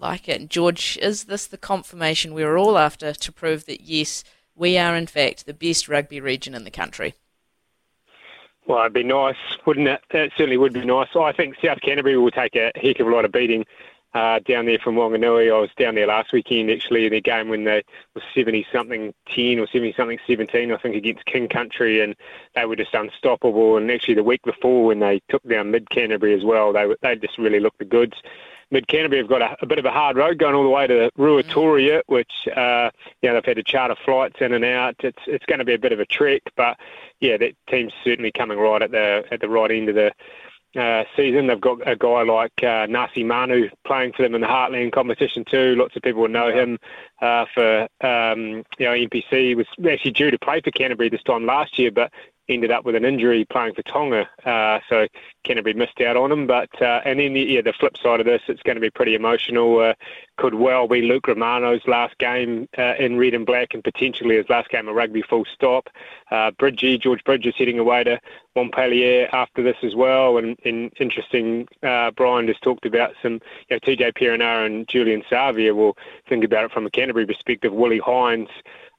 I 0.03 0.07
like 0.07 0.29
it. 0.29 0.41
And 0.41 0.51
George, 0.51 0.99
is 1.01 1.25
this 1.25 1.47
the 1.47 1.59
confirmation 1.59 2.35
we 2.35 2.45
were 2.45 2.59
all 2.59 2.79
after 2.79 3.13
to 3.13 3.33
prove 3.33 3.67
that, 3.67 3.83
yes, 3.83 4.25
we 4.55 4.79
are 4.79 4.97
in 4.97 5.07
fact 5.07 5.47
the 5.47 5.55
best 5.55 5.89
rugby 5.89 6.21
region 6.21 6.55
in 6.55 6.65
the 6.65 6.71
country? 6.71 7.15
Well, 8.67 8.81
it'd 8.81 8.95
be 8.95 9.03
nice, 9.03 9.37
wouldn't 9.67 9.89
it? 9.89 10.01
It 10.11 10.33
certainly 10.37 10.57
would 10.57 10.73
be 10.73 10.85
nice. 10.85 11.09
I 11.15 11.33
think 11.33 11.57
South 11.63 11.81
Canterbury 11.83 12.17
will 12.17 12.31
take 12.31 12.57
a 12.57 12.73
heck 12.77 12.99
of 12.99 13.07
a 13.07 13.11
lot 13.11 13.27
of 13.27 13.33
beating 13.33 13.67
uh, 14.15 14.39
down 14.39 14.67
there 14.67 14.79
from 14.79 14.95
Wanganui. 14.95 15.55
I 15.55 15.59
was 15.59 15.71
down 15.77 15.97
there 15.97 16.07
last 16.07 16.33
weekend 16.33 16.71
actually 16.71 17.05
in 17.05 17.11
their 17.11 17.21
game 17.21 17.49
when 17.49 17.65
they 17.65 17.83
were 18.15 18.23
70 18.35 18.67
something 18.73 19.13
10 19.35 19.59
or 19.59 19.67
70 19.67 19.93
something 19.97 20.19
17, 20.27 20.73
I 20.73 20.77
think, 20.79 20.95
against 20.95 21.27
King 21.27 21.49
Country, 21.49 22.01
and 22.01 22.15
they 22.55 22.65
were 22.65 22.77
just 22.77 22.95
unstoppable. 22.95 23.77
And 23.77 23.91
actually, 23.91 24.15
the 24.15 24.23
week 24.23 24.43
before 24.45 24.87
when 24.87 25.01
they 25.01 25.21
took 25.29 25.43
down 25.49 25.71
Mid 25.71 25.91
Canterbury 25.91 26.33
as 26.33 26.45
well, 26.45 26.73
they 26.73 26.87
they 27.03 27.17
just 27.17 27.39
really 27.39 27.61
looked 27.61 27.79
the 27.79 27.85
goods. 27.85 28.17
Mid 28.75 28.89
Canterbury 28.89 29.21
have 29.21 29.29
got 29.29 29.41
a, 29.41 29.57
a, 29.63 29.67
bit 29.67 29.79
of 29.79 29.85
a 29.85 29.93
hard 29.93 30.17
road 30.17 30.37
going 30.37 30.57
all 30.57 30.65
the 30.65 30.69
way 30.69 30.89
to 30.89 31.09
Ruatoria, 31.17 32.03
which 32.07 32.33
uh, 32.57 32.91
you 33.23 33.29
know 33.29 33.35
they've 33.35 33.45
had 33.45 33.57
to 33.57 33.63
charter 33.63 33.95
flights 34.05 34.41
in 34.41 34.53
and 34.53 34.65
out. 34.65 34.97
It's 34.99 35.23
it's 35.29 35.47
going 35.47 35.61
to 35.61 35.65
be 35.65 35.75
a 35.75 35.79
bit 35.79 35.93
of 35.93 36.01
a 36.01 36.05
trek, 36.05 36.43
but 36.57 36.77
yeah, 37.21 37.37
that 37.37 37.53
team's 37.71 37.93
certainly 38.03 38.33
coming 38.33 38.59
right 38.59 38.83
at 38.83 38.91
the 38.91 39.23
at 39.31 39.41
the 39.41 39.49
right 39.49 39.71
end 39.71 39.91
of 39.91 39.95
the 39.95 40.13
uh, 40.77 41.05
season. 41.17 41.47
They've 41.47 41.61
got 41.61 41.89
a 41.89 41.95
guy 41.95 42.23
like 42.25 42.65
uh, 42.65 42.87
Nasi 42.87 43.23
Manu 43.23 43.71
playing 43.87 44.13
for 44.13 44.25
them 44.25 44.35
in 44.35 44.41
the 44.41 44.49
Heartland 44.49 44.91
competition 44.91 45.45
too. 45.49 45.77
Lots 45.77 45.95
of 45.95 46.03
people 46.03 46.23
will 46.23 46.29
know 46.29 46.51
him 46.51 46.81
uh, 47.23 47.45
for 47.55 47.83
um, 48.01 48.65
you 48.79 48.87
know 48.87 48.93
NPC. 48.93 49.31
He 49.31 49.55
was 49.55 49.69
actually 49.89 50.11
due 50.11 50.33
to 50.33 50.39
play 50.41 50.61
for 50.61 50.73
Canterbury 50.73 51.11
this 51.11 51.23
time 51.23 51.47
last 51.47 51.79
year, 51.79 51.93
but 51.93 52.13
ended 52.49 52.71
up 52.71 52.85
with 52.85 52.95
an 52.95 53.05
injury 53.05 53.45
playing 53.47 53.75
for 53.75 53.83
Tonga, 53.83 54.29
uh, 54.45 54.81
so 54.89 55.07
Canterbury 55.45 55.75
missed 55.75 56.01
out 56.01 56.17
on 56.17 56.31
him. 56.31 56.47
But 56.47 56.71
uh, 56.81 57.01
and 57.05 57.19
then 57.19 57.35
the, 57.35 57.41
yeah, 57.41 57.61
the 57.63 57.73
flip 57.73 57.97
side 57.97 58.21
of 58.21 58.27
this, 58.27 58.43
it's 58.49 58.63
going 58.63 58.77
to 58.77 58.81
be 58.81 58.91
pretty 58.91 59.15
emotional. 59.15 59.79
Uh, 59.79 59.95
could 60.37 60.55
well 60.55 60.89
be 60.89 61.03
Luke 61.03 61.29
Romano's 61.29 61.87
last 61.87 62.19
game 62.19 62.69
uh, 62.77 62.95
in 62.99 63.19
red 63.19 63.35
and 63.35 63.47
black, 63.47 63.69
and 63.73 63.85
potentially 63.85 64.37
his 64.37 64.49
last 64.49 64.69
game 64.69 64.89
of 64.89 64.95
rugby. 64.95 65.23
Full 65.23 65.45
stop. 65.53 65.89
Uh, 66.31 66.51
Bridgie, 66.53 66.99
George 66.99 67.23
Bridge 67.25 67.47
is 67.47 67.55
heading 67.57 67.79
away 67.79 68.05
to 68.05 68.19
Montpellier 68.57 69.29
after 69.33 69.63
this 69.63 69.77
as 69.83 69.95
well. 69.95 70.39
And, 70.39 70.59
and 70.65 70.93
interesting, 70.99 71.69
uh, 71.83 72.11
Brian 72.13 72.47
just 72.47 72.63
talked 72.63 72.87
about 72.87 73.15
some, 73.23 73.35
you 73.35 73.41
know, 73.71 73.79
TJ 73.79 74.15
Perenara 74.15 74.67
and 74.67 74.89
Julian 74.89 75.23
Savea. 75.31 75.75
We'll 75.75 75.97
think 76.29 76.45
about 76.45 76.65
it 76.65 76.73
from 76.73 76.87
a 76.87 76.91
Canterbury 76.91 77.27
perspective. 77.27 77.73
Willi 77.73 77.99
Heinz 77.99 78.49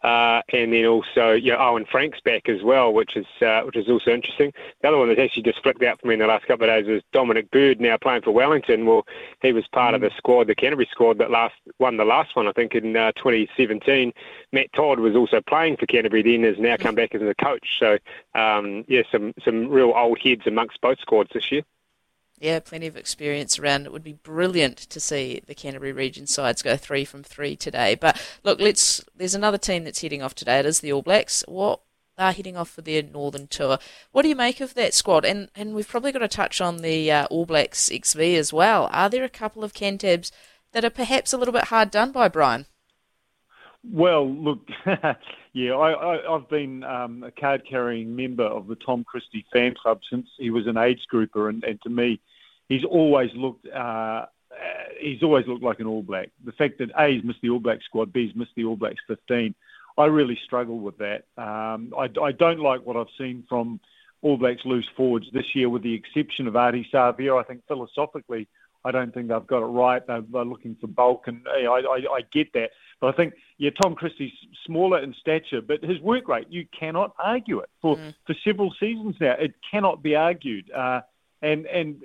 Uh, 0.06 0.44
and 0.54 0.72
then 0.72 0.86
also, 0.86 1.32
you 1.32 1.52
know, 1.52 1.58
Owen 1.58 1.84
Franks 1.90 2.20
back 2.24 2.48
as 2.48 2.62
well, 2.62 2.94
which 2.94 3.18
is 3.18 3.26
uh, 3.42 3.62
which 3.62 3.76
is 3.76 3.90
also 3.90 4.12
interesting. 4.12 4.54
The 4.82 4.90
other 4.90 4.98
one 5.00 5.08
that's 5.08 5.20
actually 5.20 5.42
just 5.42 5.64
flicked 5.64 5.82
out 5.82 6.00
for 6.00 6.06
me 6.06 6.14
in 6.14 6.20
the 6.20 6.28
last 6.28 6.46
couple 6.46 6.70
of 6.70 6.76
days 6.76 6.88
is 6.88 7.02
Dominic 7.12 7.50
Bird, 7.50 7.82
now 7.82 7.98
playing 7.98 8.22
for 8.22 8.30
Wellington. 8.30 8.86
Well, 8.86 9.08
he 9.42 9.52
was 9.52 9.68
part 9.70 9.96
of 9.96 10.02
the 10.02 10.12
squad, 10.16 10.46
the 10.46 10.54
Canterbury 10.54 10.88
squad 10.92 11.18
that 11.18 11.32
last 11.32 11.56
won 11.80 11.98
the 11.98 12.06
last 12.06 12.36
one, 12.36 12.48
I 12.48 12.52
think, 12.52 12.76
in 12.76 12.96
uh, 12.96 13.14
2017. 13.14 14.14
Matt 14.52 14.72
Todd 14.74 15.00
was 15.00 15.16
also 15.16 15.42
playing 15.42 15.78
for 15.78 15.88
Canterbury 15.88 16.22
then, 16.22 16.44
has 16.44 16.60
now 16.60 16.78
come 16.78 16.94
back 16.94 17.16
as 17.16 17.24
a 17.24 17.34
coach. 17.44 17.68
So, 17.80 17.98
um, 18.36 18.86
yeah, 18.88 19.02
some 19.12 19.34
some 19.44 19.70
real 19.70 19.92
old 19.96 20.20
heads 20.20 20.46
amongst 20.46 20.82
both 20.82 21.00
squads 21.00 21.32
this 21.34 21.52
year. 21.52 21.64
Yeah, 22.38 22.60
plenty 22.60 22.88
of 22.88 22.98
experience 22.98 23.58
around. 23.58 23.86
It 23.86 23.94
would 23.94 24.04
be 24.04 24.14
brilliant 24.14 24.78
to 24.78 25.00
see 25.00 25.42
the 25.46 25.56
Canterbury 25.56 25.94
region 25.94 26.28
sides 26.28 26.62
go 26.62 26.76
three 26.76 27.06
from 27.06 27.24
three 27.24 27.56
today. 27.56 27.96
But 27.96 28.22
look, 28.44 28.60
let's. 28.60 29.04
There's 29.16 29.36
another 29.36 29.58
team 29.58 29.86
that's 29.86 30.02
heading 30.02 30.22
off 30.22 30.36
today. 30.36 30.60
It 30.60 30.66
is 30.66 30.82
the 30.82 30.92
All 30.92 31.02
Blacks. 31.02 31.46
What 31.48 31.80
they're 32.18 32.32
heading 32.32 32.58
off 32.58 32.70
for 32.70 32.82
their 32.82 33.04
Northern 33.04 33.48
tour. 33.48 33.78
What 34.12 34.24
do 34.24 34.30
you 34.30 34.36
make 34.36 34.62
of 34.62 34.74
that 34.74 34.94
squad? 34.94 35.26
And 35.26 35.50
and 35.56 35.74
we've 35.74 35.88
probably 35.88 36.12
got 36.12 36.20
to 36.20 36.28
touch 36.28 36.60
on 36.60 36.78
the 36.78 37.12
uh, 37.12 37.26
All 37.28 37.46
Blacks 37.46 37.90
XV 37.90 38.20
as 38.20 38.52
well. 38.52 38.90
Are 38.92 39.10
there 39.10 39.24
a 39.24 39.30
couple 39.30 39.64
of 39.64 39.74
Cantabs 39.74 40.32
that 40.74 40.86
are 40.86 40.90
perhaps 40.90 41.32
a 41.32 41.38
little 41.38 41.54
bit 41.54 41.66
hard 41.66 41.92
done 41.92 42.12
by 42.12 42.28
Brian? 42.28 42.66
Well, 43.92 44.30
look, 44.30 44.60
yeah, 45.54 45.76
I, 45.76 46.22
have 46.30 46.50
been 46.50 46.84
um, 46.84 47.24
a 47.24 47.32
card-carrying 47.32 48.16
member 48.16 48.44
of 48.44 48.68
the 48.68 48.76
Tom 48.76 49.04
Christie 49.04 49.46
fan 49.54 49.76
club 49.76 50.00
since 50.10 50.28
he 50.38 50.50
was 50.50 50.68
an 50.68 50.78
age 50.78 51.02
grouper, 51.08 51.50
and, 51.50 51.64
and 51.64 51.82
to 51.84 51.90
me, 51.90 52.20
he's 52.68 52.84
always 52.84 53.32
looked 53.36 53.68
uh, 53.68 54.26
he's 55.00 55.24
always 55.24 55.46
looked 55.48 55.64
like 55.64 55.80
an 55.80 55.88
All 55.88 56.04
Black. 56.04 56.30
The 56.44 56.52
fact 56.54 56.80
that 56.80 56.90
A, 56.98 57.14
he's 57.14 57.24
missed 57.24 57.42
the 57.42 57.50
All 57.50 57.60
Black 57.60 57.84
squad, 57.84 58.12
B, 58.12 58.28
he's 58.28 58.36
missed 58.36 58.56
the 58.56 58.66
All 58.66 58.76
Blacks 58.76 59.02
15, 59.08 59.54
I 59.98 60.06
really 60.06 60.38
struggle 60.44 60.80
with 60.80 60.98
that. 60.98 61.26
Um, 61.38 61.94
I, 61.98 62.10
I 62.22 62.32
don't 62.32 62.60
like 62.60 62.86
what 62.86 62.98
I've 62.98 63.08
seen 63.18 63.44
from 63.48 63.80
All 64.22 64.38
Blacks 64.38 64.66
loose 64.66 64.88
forwards 64.96 65.28
this 65.32 65.56
year, 65.56 65.70
with 65.70 65.84
the 65.84 65.94
exception 65.94 66.48
of 66.48 66.54
Ardie 66.56 66.90
Savea. 66.92 67.40
I 67.40 67.44
think 67.44 67.62
philosophically, 67.68 68.48
I 68.86 68.92
don't 68.92 69.14
think 69.14 69.28
they've 69.28 69.48
got 69.48 69.64
it 69.64 69.66
right. 69.66 70.06
They're, 70.06 70.24
they're 70.32 70.46
looking 70.46 70.78
for 70.80 70.88
bulk, 70.88 71.28
and 71.28 71.42
I, 71.48 71.66
I, 71.66 72.16
I 72.18 72.22
get 72.32 72.54
that. 72.54 72.70
But 73.02 73.08
I 73.14 73.18
think, 73.18 73.34
yeah, 73.58 73.72
Tom 73.82 73.96
Christie's 73.96 74.32
smaller 74.66 75.00
in 75.00 75.14
stature, 75.20 75.62
but 75.62 75.84
his 75.84 76.00
work 76.00 76.28
rate, 76.28 76.48
you 76.50 76.66
cannot 76.80 77.14
argue 77.20 77.60
it. 77.60 77.70
For, 77.82 77.98
mm. 77.98 78.14
for 78.26 78.36
several 78.44 78.74
seasons 78.80 79.16
now, 79.20 79.34
it 79.34 79.56
cannot 79.70 80.02
be 80.02 80.16
argued. 80.16 80.72
Uh, 80.72 81.02
and, 81.42 81.66
and 81.66 82.02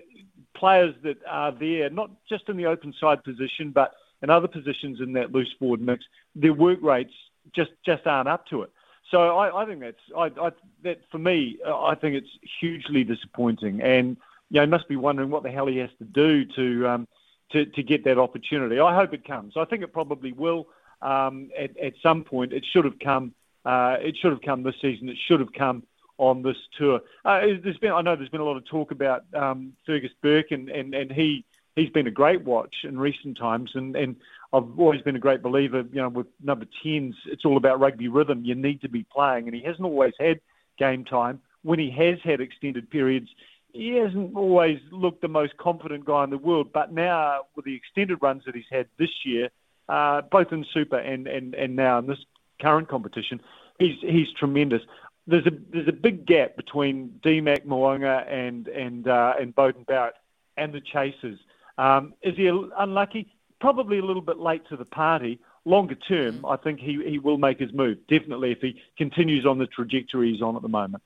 players 0.57 0.95
that 1.05 1.19
are 1.29 1.53
there, 1.53 1.91
not 1.91 2.11
just 2.29 2.49
in 2.49 2.57
the 2.57 2.67
open 2.67 2.93
side 2.99 3.23
position, 3.23 3.71
but 3.71 3.93
in 4.23 4.31
other 4.31 4.49
positions 4.49 5.01
in 5.01 5.13
that 5.13 5.33
loose 5.33 5.55
forward 5.59 5.81
mix, 5.81 6.05
their 6.35 6.55
work 6.55 6.83
rates 6.83 7.15
just, 7.55 7.71
just 7.87 8.07
aren't 8.07 8.29
up 8.29 8.47
to 8.49 8.63
it. 8.63 8.71
So 9.11 9.37
I, 9.37 9.63
I 9.63 9.67
think 9.67 9.81
that's 9.81 9.97
I, 10.17 10.31
I, 10.41 10.51
that 10.85 11.01
for 11.11 11.19
me. 11.19 11.59
I 11.67 11.97
think 11.97 12.15
it's 12.15 12.29
hugely 12.61 13.03
disappointing, 13.03 13.83
and 13.83 14.17
you 14.51 14.61
know, 14.61 14.67
must 14.67 14.89
be 14.89 14.97
wondering 14.97 15.31
what 15.31 15.43
the 15.43 15.51
hell 15.51 15.67
he 15.67 15.79
has 15.79 15.91
to 15.99 16.05
do 16.05 16.45
to 16.45 16.89
um, 16.89 17.09
to, 17.53 17.67
to 17.67 17.83
get 17.83 18.05
that 18.05 18.19
opportunity. 18.19 18.79
I 18.79 18.95
hope 18.95 19.13
it 19.15 19.25
comes. 19.25 19.55
I 19.57 19.65
think 19.65 19.83
it 19.83 19.93
probably 19.93 20.33
will 20.33 20.69
um, 21.03 21.51
at, 21.59 21.77
at 21.79 21.95
some 22.03 22.25
point. 22.25 22.53
It 22.53 22.65
should 22.71 22.85
have 22.85 22.99
come. 22.99 23.33
Uh, 23.65 23.97
it 24.01 24.17
should 24.17 24.33
have 24.33 24.43
come 24.43 24.63
this 24.63 24.77
season. 24.81 25.09
It 25.09 25.19
should 25.27 25.41
have 25.41 25.53
come 25.53 25.83
on 26.19 26.43
this 26.43 26.57
tour. 26.79 27.01
Uh, 27.25 27.41
there's 27.63 27.79
been, 27.79 27.93
I 27.93 28.03
know 28.03 28.15
there's 28.15 28.29
been 28.29 28.41
a 28.41 28.45
lot 28.45 28.57
of 28.57 28.65
talk 28.67 28.91
about 28.91 29.25
um, 29.35 29.73
Fergus 29.87 30.13
Burke, 30.23 30.51
and, 30.51 30.69
and, 30.69 30.95
and 30.95 31.11
he 31.11 31.45
he's 31.77 31.91
been 31.91 32.07
a 32.07 32.11
great 32.11 32.45
watch 32.45 32.75
in 32.85 32.99
recent 32.99 33.39
times, 33.39 33.71
and, 33.75 33.97
and 33.97 34.17
I've 34.53 34.79
always 34.79 35.03
been 35.03 35.17
a 35.17 35.21
great 35.21 35.43
believer. 35.43 35.85
You 35.93 36.03
know, 36.03 36.09
with 36.09 36.27
number 36.43 36.67
tens, 36.83 37.17
it's 37.27 37.45
all 37.45 37.57
about 37.57 37.81
rugby 37.81 38.09
rhythm. 38.09 38.45
You 38.45 38.55
need 38.55 38.83
to 38.83 38.89
be 38.89 39.05
playing, 39.05 39.47
and 39.47 39.55
he 39.55 39.63
hasn't 39.63 39.85
always 39.85 40.15
had 40.19 40.41
game 40.79 41.05
time. 41.05 41.41
When 41.63 41.79
he 41.79 41.91
has 41.91 42.19
had 42.23 42.41
extended 42.41 42.91
periods, 42.91 43.29
he 43.73 43.97
hasn't 43.97 44.37
always 44.37 44.81
looked 44.91 45.23
the 45.23 45.29
most 45.29 45.57
confident 45.57 46.05
guy 46.05 46.25
in 46.25 46.31
the 46.31 46.39
world. 46.39 46.73
But 46.73 46.93
now, 46.93 47.43
with 47.57 47.65
the 47.65 47.75
extended 47.75 48.19
runs 48.21 48.45
that 48.45 48.55
he's 48.55 48.65
had 48.71 48.87
this 48.99 49.11
year, 49.25 49.51
uh, 49.89 50.23
both 50.23 50.53
in 50.53 50.65
Super 50.73 50.99
and, 50.99 51.27
and, 51.27 51.55
and 51.55 51.77
now 51.77 51.99
in 51.99 52.07
this 52.07 52.19
current 52.61 52.89
competition, 52.89 53.41
he's 53.79 53.97
he's 54.01 54.31
tremendous. 54.33 54.83
There's 55.27 55.47
a 55.47 55.53
there's 55.73 55.89
a 55.89 55.93
big 55.93 56.27
gap 56.27 56.57
between 56.57 57.21
D-Mac 57.23 57.67
Mo'unga 57.67 58.27
and 58.31 58.69
and 58.69 59.07
uh, 59.07 59.35
and 59.41 59.55
Beauden 59.55 59.87
Barrett 59.87 60.15
and 60.57 60.73
the 60.73 60.81
Chasers. 60.81 61.39
Um, 61.79 62.15
is 62.23 62.37
he 62.37 62.47
unlucky? 62.49 63.33
Probably 63.61 63.99
a 63.99 64.05
little 64.05 64.23
bit 64.23 64.39
late 64.39 64.67
to 64.69 64.77
the 64.77 64.85
party. 64.85 65.39
Longer 65.67 65.95
term, 65.95 66.45
I 66.47 66.57
think 66.57 66.81
he, 66.81 67.03
he 67.07 67.19
will 67.19 67.37
make 67.37 67.59
his 67.59 67.71
move. 67.75 67.99
Definitely, 68.09 68.53
if 68.53 68.63
he 68.63 68.81
continues 68.97 69.45
on 69.45 69.59
the 69.59 69.67
trajectory 69.67 70.33
he's 70.33 70.41
on 70.41 70.57
at 70.57 70.63
the 70.63 70.69
moment. 70.69 71.03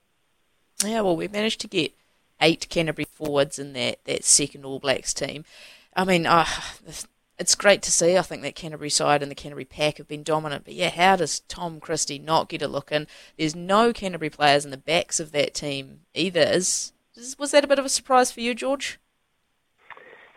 Yeah, 0.85 1.01
well, 1.01 1.17
we 1.17 1.27
managed 1.27 1.61
to 1.63 1.69
get 1.69 1.93
eight 2.45 2.69
Canterbury 2.69 3.07
forwards 3.11 3.59
in 3.59 3.73
that, 3.73 4.05
that 4.05 4.25
second 4.25 4.65
All 4.65 4.79
Blacks 4.79 5.15
team. 5.15 5.45
I 5.97 6.05
mean, 6.05 6.27
uh, 6.27 6.47
it's 7.39 7.55
great 7.55 7.83
to 7.83 7.91
see. 7.91 8.17
I 8.17 8.23
think 8.23 8.43
that 8.43 8.55
Canterbury 8.55 8.91
side 8.91 9.23
and 9.23 9.31
the 9.31 9.37
Canterbury 9.37 9.65
pack 9.65 9.99
have 9.99 10.07
been 10.07 10.23
dominant. 10.23 10.65
But 10.65 10.75
yeah, 10.75 10.91
how 10.91 11.17
does 11.17 11.41
Tom 11.41 11.81
Christie 11.81 12.19
not 12.19 12.49
get 12.49 12.63
a 12.63 12.69
look 12.69 12.93
in? 12.93 13.07
There's 13.39 13.57
no 13.57 13.93
Canterbury 13.93 14.31
players 14.31 14.65
in 14.65 14.71
the 14.71 14.77
backs 14.77 15.19
of 15.19 15.33
that 15.33 15.55
team 15.55 16.01
either. 16.15 16.41
Is, 16.41 16.93
was 17.39 17.51
that 17.53 17.65
a 17.65 17.69
bit 17.69 17.79
of 17.79 17.85
a 17.85 17.91
surprise 17.91 18.31
for 18.31 18.41
you, 18.41 18.55
George? 18.55 18.99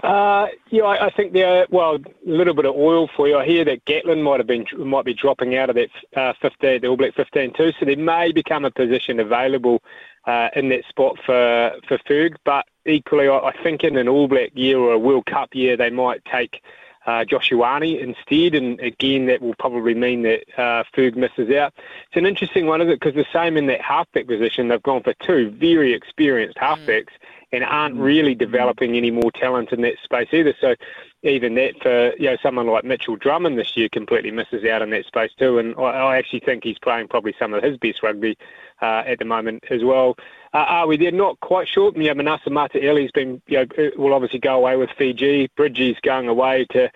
Uh, 0.03 0.45
yeah, 0.69 0.83
I, 0.83 1.07
I 1.07 1.09
think 1.09 1.33
there. 1.33 1.65
Well, 1.71 1.95
a 1.95 1.99
little 2.23 2.53
bit 2.53 2.65
of 2.65 2.75
oil 2.75 3.09
for 3.15 3.27
you. 3.27 3.35
I 3.35 3.45
hear 3.45 3.65
that 3.65 3.83
Gatland 3.85 4.21
might 4.21 4.39
have 4.39 4.45
been 4.45 4.65
might 4.77 5.05
be 5.05 5.13
dropping 5.15 5.55
out 5.55 5.71
of 5.71 5.75
that 5.75 5.89
uh, 6.15 6.33
15, 6.39 6.81
the 6.81 6.87
All 6.87 6.97
Black 6.97 7.15
15 7.15 7.53
too. 7.53 7.71
So 7.79 7.85
there 7.85 7.97
may 7.97 8.31
become 8.31 8.63
a 8.63 8.69
position 8.69 9.19
available 9.19 9.81
uh, 10.27 10.49
in 10.55 10.69
that 10.69 10.85
spot 10.87 11.17
for 11.25 11.71
for 11.87 11.97
Ferg. 11.99 12.35
But 12.43 12.65
equally, 12.85 13.27
I, 13.27 13.37
I 13.37 13.63
think 13.63 13.83
in 13.83 13.97
an 13.97 14.07
All 14.07 14.27
Black 14.27 14.51
year 14.53 14.77
or 14.77 14.93
a 14.93 14.99
World 14.99 15.25
Cup 15.25 15.55
year, 15.55 15.75
they 15.75 15.89
might 15.89 16.23
take 16.25 16.61
uh, 17.07 17.23
Josh 17.23 17.49
Ioane 17.49 17.99
instead, 17.99 18.53
and 18.53 18.79
again 18.79 19.25
that 19.27 19.41
will 19.41 19.55
probably 19.55 19.95
mean 19.95 20.23
that 20.23 20.43
uh, 20.57 20.83
Ferg 20.95 21.15
misses 21.15 21.49
out. 21.55 21.73
It's 22.07 22.17
an 22.17 22.25
interesting 22.25 22.67
one, 22.67 22.81
is 22.81 22.89
it? 22.89 22.99
Because 22.99 23.15
the 23.15 23.25
same 23.33 23.57
in 23.57 23.67
that 23.67 23.81
halfback 23.81 24.27
position, 24.27 24.67
they've 24.67 24.83
gone 24.83 25.01
for 25.01 25.13
two 25.13 25.49
very 25.51 25.93
experienced 25.93 26.57
halfbacks. 26.57 27.05
Mm 27.05 27.27
and 27.51 27.63
aren't 27.63 27.95
really 27.95 28.35
developing 28.35 28.95
any 28.95 29.11
more 29.11 29.31
talent 29.31 29.71
in 29.71 29.81
that 29.81 29.95
space 30.03 30.27
either. 30.33 30.53
So 30.59 30.75
even 31.23 31.55
that 31.55 31.81
for 31.81 32.13
you 32.17 32.29
know 32.29 32.37
someone 32.43 32.67
like 32.67 32.83
Mitchell 32.83 33.15
Drummond 33.15 33.57
this 33.57 33.75
year 33.77 33.89
completely 33.89 34.31
misses 34.31 34.65
out 34.65 34.81
in 34.81 34.89
that 34.91 35.05
space 35.05 35.31
too. 35.37 35.57
And 35.57 35.75
I, 35.77 35.81
I 35.81 36.17
actually 36.17 36.41
think 36.41 36.63
he's 36.63 36.79
playing 36.79 37.07
probably 37.07 37.33
some 37.39 37.53
of 37.53 37.63
his 37.63 37.77
best 37.77 38.03
rugby 38.03 38.37
uh, 38.81 39.03
at 39.05 39.19
the 39.19 39.25
moment 39.25 39.63
as 39.69 39.83
well. 39.83 40.15
Uh, 40.53 40.57
are 40.57 40.87
we 40.87 40.97
there? 40.97 41.11
Not 41.11 41.39
quite 41.39 41.67
sure. 41.67 41.91
You 41.95 42.05
know, 42.05 42.13
Manasa 42.15 42.49
Mataele's 42.49 43.11
been, 43.11 43.41
you 43.47 43.57
know, 43.57 43.91
will 43.97 44.13
obviously 44.13 44.39
go 44.39 44.55
away 44.55 44.77
with 44.77 44.89
Fiji. 44.97 45.49
Bridgie's 45.55 45.97
going 46.01 46.27
away 46.27 46.65
to 46.71 46.89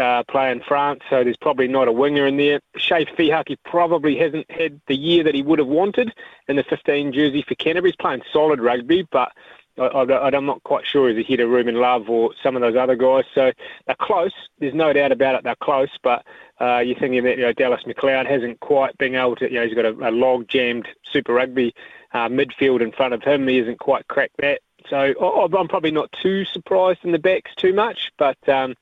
uh, 0.00 0.22
play 0.24 0.50
in 0.50 0.60
France, 0.60 1.00
so 1.10 1.22
there's 1.22 1.36
probably 1.36 1.68
not 1.68 1.88
a 1.88 1.92
winger 1.92 2.26
in 2.26 2.36
there. 2.36 2.60
Chay 2.76 3.04
Fihaki 3.04 3.56
probably 3.64 4.16
hasn't 4.16 4.50
had 4.50 4.80
the 4.86 4.96
year 4.96 5.24
that 5.24 5.34
he 5.34 5.42
would 5.42 5.58
have 5.58 5.68
wanted 5.68 6.12
in 6.48 6.56
the 6.56 6.64
15 6.64 7.12
jersey 7.12 7.44
for 7.46 7.54
Canterbury. 7.54 7.90
He's 7.90 7.96
playing 7.96 8.22
solid 8.32 8.60
rugby, 8.60 9.06
but 9.10 9.32
I, 9.78 10.36
am 10.36 10.46
not 10.46 10.62
quite 10.64 10.86
sure 10.86 11.08
he's 11.08 11.24
ahead 11.24 11.40
of 11.40 11.48
Ruben 11.48 11.76
Love 11.76 12.10
or 12.10 12.34
some 12.42 12.56
of 12.56 12.62
those 12.62 12.76
other 12.76 12.96
guys. 12.96 13.24
So 13.34 13.52
they're 13.86 13.96
close. 13.98 14.32
There's 14.58 14.74
no 14.74 14.92
doubt 14.92 15.12
about 15.12 15.36
it. 15.36 15.44
They're 15.44 15.56
close, 15.62 15.90
but 16.02 16.24
uh, 16.60 16.80
you're 16.80 16.98
thinking 16.98 17.24
that 17.24 17.38
you 17.38 17.44
know, 17.44 17.52
Dallas 17.52 17.82
McLeod 17.86 18.28
hasn't 18.28 18.60
quite 18.60 18.96
been 18.98 19.14
able 19.14 19.36
to. 19.36 19.50
You 19.50 19.60
know, 19.60 19.66
he's 19.66 19.74
got 19.74 19.86
a, 19.86 20.08
a 20.08 20.10
log 20.10 20.48
jammed 20.48 20.88
Super 21.10 21.32
Rugby 21.32 21.74
uh, 22.12 22.28
midfield 22.28 22.82
in 22.82 22.92
front 22.92 23.14
of 23.14 23.22
him. 23.22 23.48
He 23.48 23.56
hasn't 23.58 23.78
quite 23.78 24.06
cracked 24.08 24.36
that. 24.38 24.60
So 24.90 25.14
oh, 25.20 25.48
I'm 25.56 25.68
probably 25.68 25.92
not 25.92 26.12
too 26.22 26.44
surprised 26.44 27.00
in 27.04 27.12
the 27.12 27.18
backs 27.18 27.54
too 27.56 27.72
much, 27.72 28.10
but 28.18 28.36
um, 28.48 28.74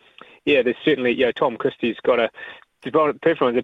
yeah, 0.44 0.62
there's 0.62 0.76
certainly 0.84 1.12
you 1.12 1.26
know 1.26 1.32
Tom 1.32 1.56
Christie's 1.56 1.98
got 2.02 2.18
a. 2.18 2.30
The 2.82 2.90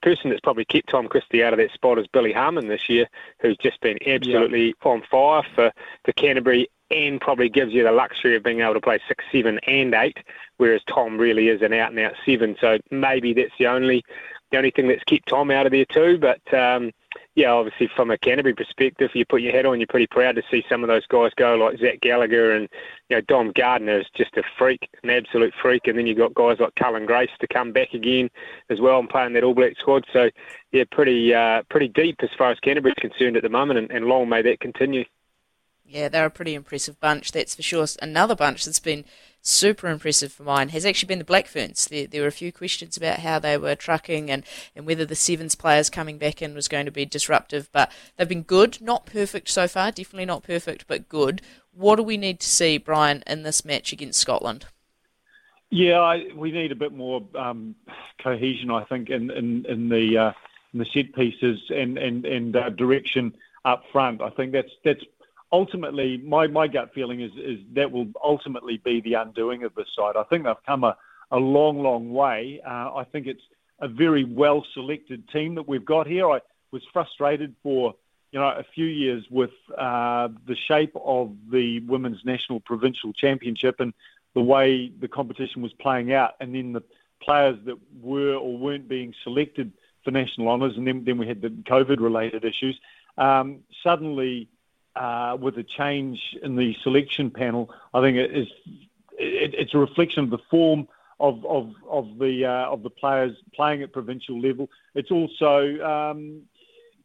person 0.02 0.28
that's 0.28 0.42
probably 0.42 0.66
kept 0.66 0.90
Tom 0.90 1.08
Christie 1.08 1.42
out 1.42 1.54
of 1.54 1.58
that 1.58 1.70
spot 1.70 1.98
is 1.98 2.06
Billy 2.12 2.34
Harmon 2.34 2.68
this 2.68 2.90
year, 2.90 3.08
who's 3.40 3.56
just 3.56 3.80
been 3.80 3.96
absolutely 4.06 4.74
yeah. 4.84 4.90
on 4.90 5.02
fire 5.10 5.42
for, 5.54 5.72
for 6.04 6.12
Canterbury 6.12 6.68
and 6.90 7.20
probably 7.20 7.48
gives 7.48 7.72
you 7.72 7.82
the 7.82 7.92
luxury 7.92 8.36
of 8.36 8.42
being 8.42 8.60
able 8.60 8.74
to 8.74 8.80
play 8.80 9.00
six, 9.08 9.24
seven, 9.32 9.58
and 9.66 9.94
eight, 9.94 10.18
whereas 10.58 10.82
Tom 10.88 11.18
really 11.18 11.48
is 11.48 11.62
an 11.62 11.72
out 11.72 11.90
and 11.90 11.98
out 11.98 12.14
seven. 12.24 12.56
So 12.60 12.78
maybe 12.90 13.32
that's 13.32 13.52
the 13.58 13.66
only 13.66 14.04
the 14.50 14.58
only 14.58 14.70
thing 14.70 14.86
that's 14.88 15.02
kept 15.04 15.28
Tom 15.28 15.50
out 15.50 15.66
of 15.66 15.72
there 15.72 15.84
too. 15.86 16.18
But 16.18 16.54
um, 16.54 16.92
yeah, 17.34 17.50
obviously 17.50 17.88
from 17.96 18.10
a 18.10 18.18
Canterbury 18.18 18.54
perspective, 18.54 19.10
you 19.14 19.24
put 19.26 19.42
your 19.42 19.52
head 19.52 19.66
on, 19.66 19.80
you're 19.80 19.86
pretty 19.88 20.06
proud 20.06 20.36
to 20.36 20.42
see 20.50 20.64
some 20.68 20.84
of 20.84 20.88
those 20.88 21.06
guys 21.06 21.32
go 21.36 21.56
like 21.56 21.78
Zach 21.78 22.00
Gallagher 22.00 22.52
and 22.52 22.68
you 23.08 23.16
know 23.16 23.20
Dom 23.22 23.52
Gardner 23.52 23.98
is 24.00 24.06
just 24.14 24.36
a 24.36 24.42
freak, 24.56 24.88
an 25.02 25.10
absolute 25.10 25.52
freak. 25.60 25.88
And 25.88 25.98
then 25.98 26.06
you've 26.06 26.18
got 26.18 26.34
guys 26.34 26.60
like 26.60 26.74
Cullen 26.76 27.06
Grace 27.06 27.30
to 27.40 27.48
come 27.48 27.72
back 27.72 27.92
again 27.94 28.30
as 28.70 28.80
well 28.80 29.00
and 29.00 29.10
playing 29.10 29.32
that 29.32 29.44
All 29.44 29.54
Black 29.54 29.76
squad. 29.78 30.06
So 30.12 30.30
yeah, 30.72 30.84
pretty 30.92 31.34
uh, 31.34 31.62
pretty 31.68 31.88
deep 31.88 32.16
as 32.20 32.30
far 32.38 32.50
as 32.50 32.60
Canterbury's 32.60 32.94
concerned 33.00 33.36
at 33.36 33.42
the 33.42 33.48
moment, 33.48 33.78
and, 33.78 33.90
and 33.90 34.06
long 34.06 34.28
may 34.28 34.42
that 34.42 34.60
continue. 34.60 35.04
Yeah, 35.88 36.08
they're 36.08 36.26
a 36.26 36.30
pretty 36.30 36.54
impressive 36.54 36.98
bunch, 37.00 37.32
that's 37.32 37.54
for 37.54 37.62
sure. 37.62 37.86
Another 38.02 38.34
bunch 38.34 38.64
that's 38.64 38.80
been 38.80 39.04
super 39.40 39.88
impressive 39.88 40.32
for 40.32 40.42
mine 40.42 40.70
has 40.70 40.84
actually 40.84 41.06
been 41.06 41.20
the 41.20 41.24
Black 41.24 41.46
Ferns. 41.46 41.86
There, 41.86 42.06
there 42.08 42.22
were 42.22 42.28
a 42.28 42.32
few 42.32 42.50
questions 42.50 42.96
about 42.96 43.20
how 43.20 43.38
they 43.38 43.56
were 43.56 43.76
trucking 43.76 44.28
and, 44.28 44.44
and 44.74 44.84
whether 44.84 45.04
the 45.04 45.14
Sevens 45.14 45.54
players 45.54 45.88
coming 45.88 46.18
back 46.18 46.42
in 46.42 46.54
was 46.54 46.66
going 46.66 46.86
to 46.86 46.92
be 46.92 47.04
disruptive, 47.04 47.68
but 47.70 47.92
they've 48.16 48.28
been 48.28 48.42
good. 48.42 48.80
Not 48.80 49.06
perfect 49.06 49.48
so 49.48 49.68
far, 49.68 49.92
definitely 49.92 50.26
not 50.26 50.42
perfect, 50.42 50.86
but 50.88 51.08
good. 51.08 51.40
What 51.72 51.96
do 51.96 52.02
we 52.02 52.16
need 52.16 52.40
to 52.40 52.48
see, 52.48 52.78
Brian, 52.78 53.22
in 53.26 53.44
this 53.44 53.64
match 53.64 53.92
against 53.92 54.18
Scotland? 54.18 54.66
Yeah, 55.70 56.00
I, 56.00 56.28
we 56.34 56.50
need 56.50 56.72
a 56.72 56.76
bit 56.76 56.92
more 56.92 57.22
um, 57.34 57.74
cohesion, 58.22 58.70
I 58.70 58.84
think, 58.84 59.10
in 59.10 59.30
in, 59.30 59.66
in 59.66 59.88
the 59.88 60.16
uh, 60.16 60.32
in 60.72 60.78
the 60.78 60.86
set 60.86 61.12
pieces 61.14 61.60
and 61.70 61.98
and 61.98 62.24
and 62.24 62.56
uh, 62.56 62.70
direction 62.70 63.36
up 63.64 63.82
front. 63.92 64.22
I 64.22 64.30
think 64.30 64.52
that's 64.52 64.70
that's 64.84 65.02
ultimately 65.52 66.18
my, 66.18 66.46
my 66.46 66.66
gut 66.66 66.90
feeling 66.94 67.20
is 67.20 67.32
is 67.36 67.58
that 67.74 67.90
will 67.90 68.08
ultimately 68.22 68.78
be 68.78 69.00
the 69.00 69.14
undoing 69.14 69.64
of 69.64 69.74
this 69.74 69.88
side. 69.96 70.16
I 70.16 70.24
think 70.24 70.44
they've 70.44 70.54
come 70.66 70.84
a, 70.84 70.96
a 71.30 71.36
long, 71.38 71.82
long 71.82 72.12
way. 72.12 72.60
Uh, 72.66 72.94
I 72.94 73.06
think 73.10 73.26
it's 73.26 73.42
a 73.80 73.88
very 73.88 74.24
well 74.24 74.64
selected 74.74 75.28
team 75.28 75.54
that 75.54 75.68
we've 75.68 75.84
got 75.84 76.06
here. 76.06 76.30
I 76.30 76.40
was 76.72 76.82
frustrated 76.92 77.54
for 77.62 77.94
you 78.32 78.40
know 78.40 78.48
a 78.48 78.64
few 78.74 78.86
years 78.86 79.24
with 79.30 79.50
uh, 79.78 80.28
the 80.46 80.56
shape 80.68 80.94
of 81.04 81.34
the 81.50 81.80
women's 81.80 82.24
national 82.24 82.60
provincial 82.60 83.12
championship 83.12 83.80
and 83.80 83.92
the 84.34 84.42
way 84.42 84.92
the 85.00 85.08
competition 85.08 85.62
was 85.62 85.72
playing 85.74 86.12
out, 86.12 86.34
and 86.40 86.54
then 86.54 86.72
the 86.72 86.82
players 87.22 87.56
that 87.64 87.76
were 88.02 88.34
or 88.34 88.58
weren't 88.58 88.88
being 88.88 89.14
selected 89.24 89.72
for 90.04 90.10
national 90.10 90.48
honours, 90.48 90.76
and 90.76 90.86
then, 90.86 91.04
then 91.04 91.18
we 91.18 91.26
had 91.26 91.40
the 91.40 91.48
COVID-related 91.48 92.44
issues. 92.44 92.78
Um, 93.18 93.60
suddenly, 93.82 94.48
uh, 94.96 95.36
with 95.38 95.58
a 95.58 95.62
change 95.62 96.36
in 96.42 96.56
the 96.56 96.74
selection 96.82 97.30
panel, 97.30 97.70
I 97.92 98.00
think 98.00 98.16
it 98.16 98.34
is 98.34 98.48
it, 99.18 99.54
it's 99.54 99.74
a 99.74 99.78
reflection 99.78 100.24
of 100.24 100.30
the 100.30 100.38
form 100.50 100.88
of 101.20 101.44
of 101.46 101.72
of 101.88 102.18
the 102.18 102.44
uh, 102.44 102.70
of 102.70 102.82
the 102.82 102.90
players 102.90 103.36
playing 103.54 103.82
at 103.82 103.92
provincial 103.92 104.40
level. 104.40 104.70
It's 104.94 105.10
also 105.10 105.80
um, 105.82 106.42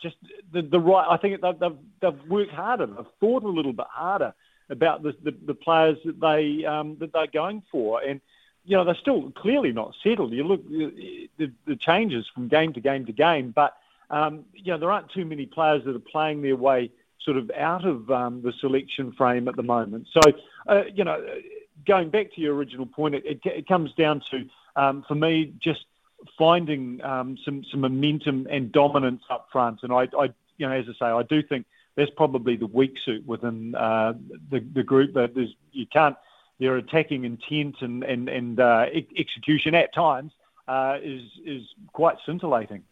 just 0.02 0.16
the, 0.52 0.62
the 0.62 0.80
right. 0.80 1.08
I 1.10 1.18
think 1.18 1.42
they've, 1.42 1.60
they've, 1.60 1.78
they've 2.02 2.30
worked 2.30 2.52
harder. 2.52 2.88
They've 2.88 3.06
thought 3.20 3.44
a 3.44 3.48
little 3.48 3.74
bit 3.74 3.88
harder 3.90 4.34
about 4.70 5.04
the, 5.04 5.16
the, 5.24 5.36
the 5.46 5.54
players 5.54 5.98
that 6.06 6.20
they 6.20 6.66
um, 6.66 6.98
that 7.00 7.14
they're 7.14 7.28
going 7.28 7.64
for, 7.72 8.02
and 8.02 8.22
you 8.66 8.76
know 8.76 8.84
they're 8.84 8.96
still 8.96 9.32
clearly 9.32 9.72
not 9.72 9.96
settled. 10.04 10.34
You 10.34 10.44
look 10.44 10.68
the, 10.68 11.52
the 11.66 11.76
changes 11.76 12.28
from 12.34 12.48
game 12.48 12.74
to 12.74 12.80
game 12.80 13.06
to 13.06 13.12
game, 13.12 13.52
but 13.52 13.78
um, 14.10 14.46
you 14.54 14.72
know 14.72 14.78
there 14.78 14.92
aren't 14.92 15.12
too 15.12 15.26
many 15.26 15.46
players 15.46 15.84
that 15.86 15.96
are 15.96 16.00
playing 16.00 16.42
their 16.42 16.56
way 16.56 16.92
sort 17.26 17.38
of 17.38 17.52
out 17.58 17.86
of 17.86 18.10
um, 18.10 18.42
the 18.42 18.54
selection 18.60 19.12
frame 19.14 19.48
at 19.48 19.56
the 19.56 19.64
moment. 19.64 20.08
So 20.12 20.32
uh, 20.68 20.84
you 20.94 21.04
know, 21.04 21.24
going 21.86 22.10
back 22.10 22.34
to 22.34 22.42
your 22.42 22.56
original 22.56 22.86
point, 22.86 23.16
it, 23.16 23.26
it, 23.26 23.40
it 23.46 23.68
comes 23.68 23.94
down 23.94 24.22
to 24.32 24.46
um, 24.76 25.04
for 25.08 25.16
me 25.16 25.54
just 25.60 25.86
finding 26.38 27.02
um, 27.04 27.38
some 27.44 27.64
some 27.72 27.82
momentum 27.82 28.48
and 28.50 28.72
dominance 28.72 29.24
up 29.30 29.48
front, 29.52 29.80
and 29.84 29.92
I, 29.92 30.08
I 30.18 30.30
you 30.58 30.68
know 30.68 30.72
as 30.72 30.86
I 30.90 30.94
say 30.94 31.06
I 31.06 31.24
do 31.24 31.42
think 31.42 31.66
that's 31.96 32.12
probably 32.12 32.56
the 32.56 32.68
weak 32.68 32.96
suit 33.04 33.26
within 33.26 33.76
uh, 33.76 34.14
the, 34.50 34.60
the 34.60 34.84
group. 34.84 35.14
That 35.14 35.36
there's, 35.36 35.54
you 35.72 35.86
can't, 35.86 36.16
their 36.60 36.78
attacking 36.78 37.26
intent 37.26 37.78
and, 37.82 38.04
and, 38.04 38.30
and 38.30 38.60
uh, 38.60 38.86
execution 39.18 39.76
at 39.76 39.94
times 39.94 40.32
uh, 40.68 40.98
is, 41.02 41.24
is 41.46 41.64
quite 41.92 42.18
scintillating. 42.26 42.84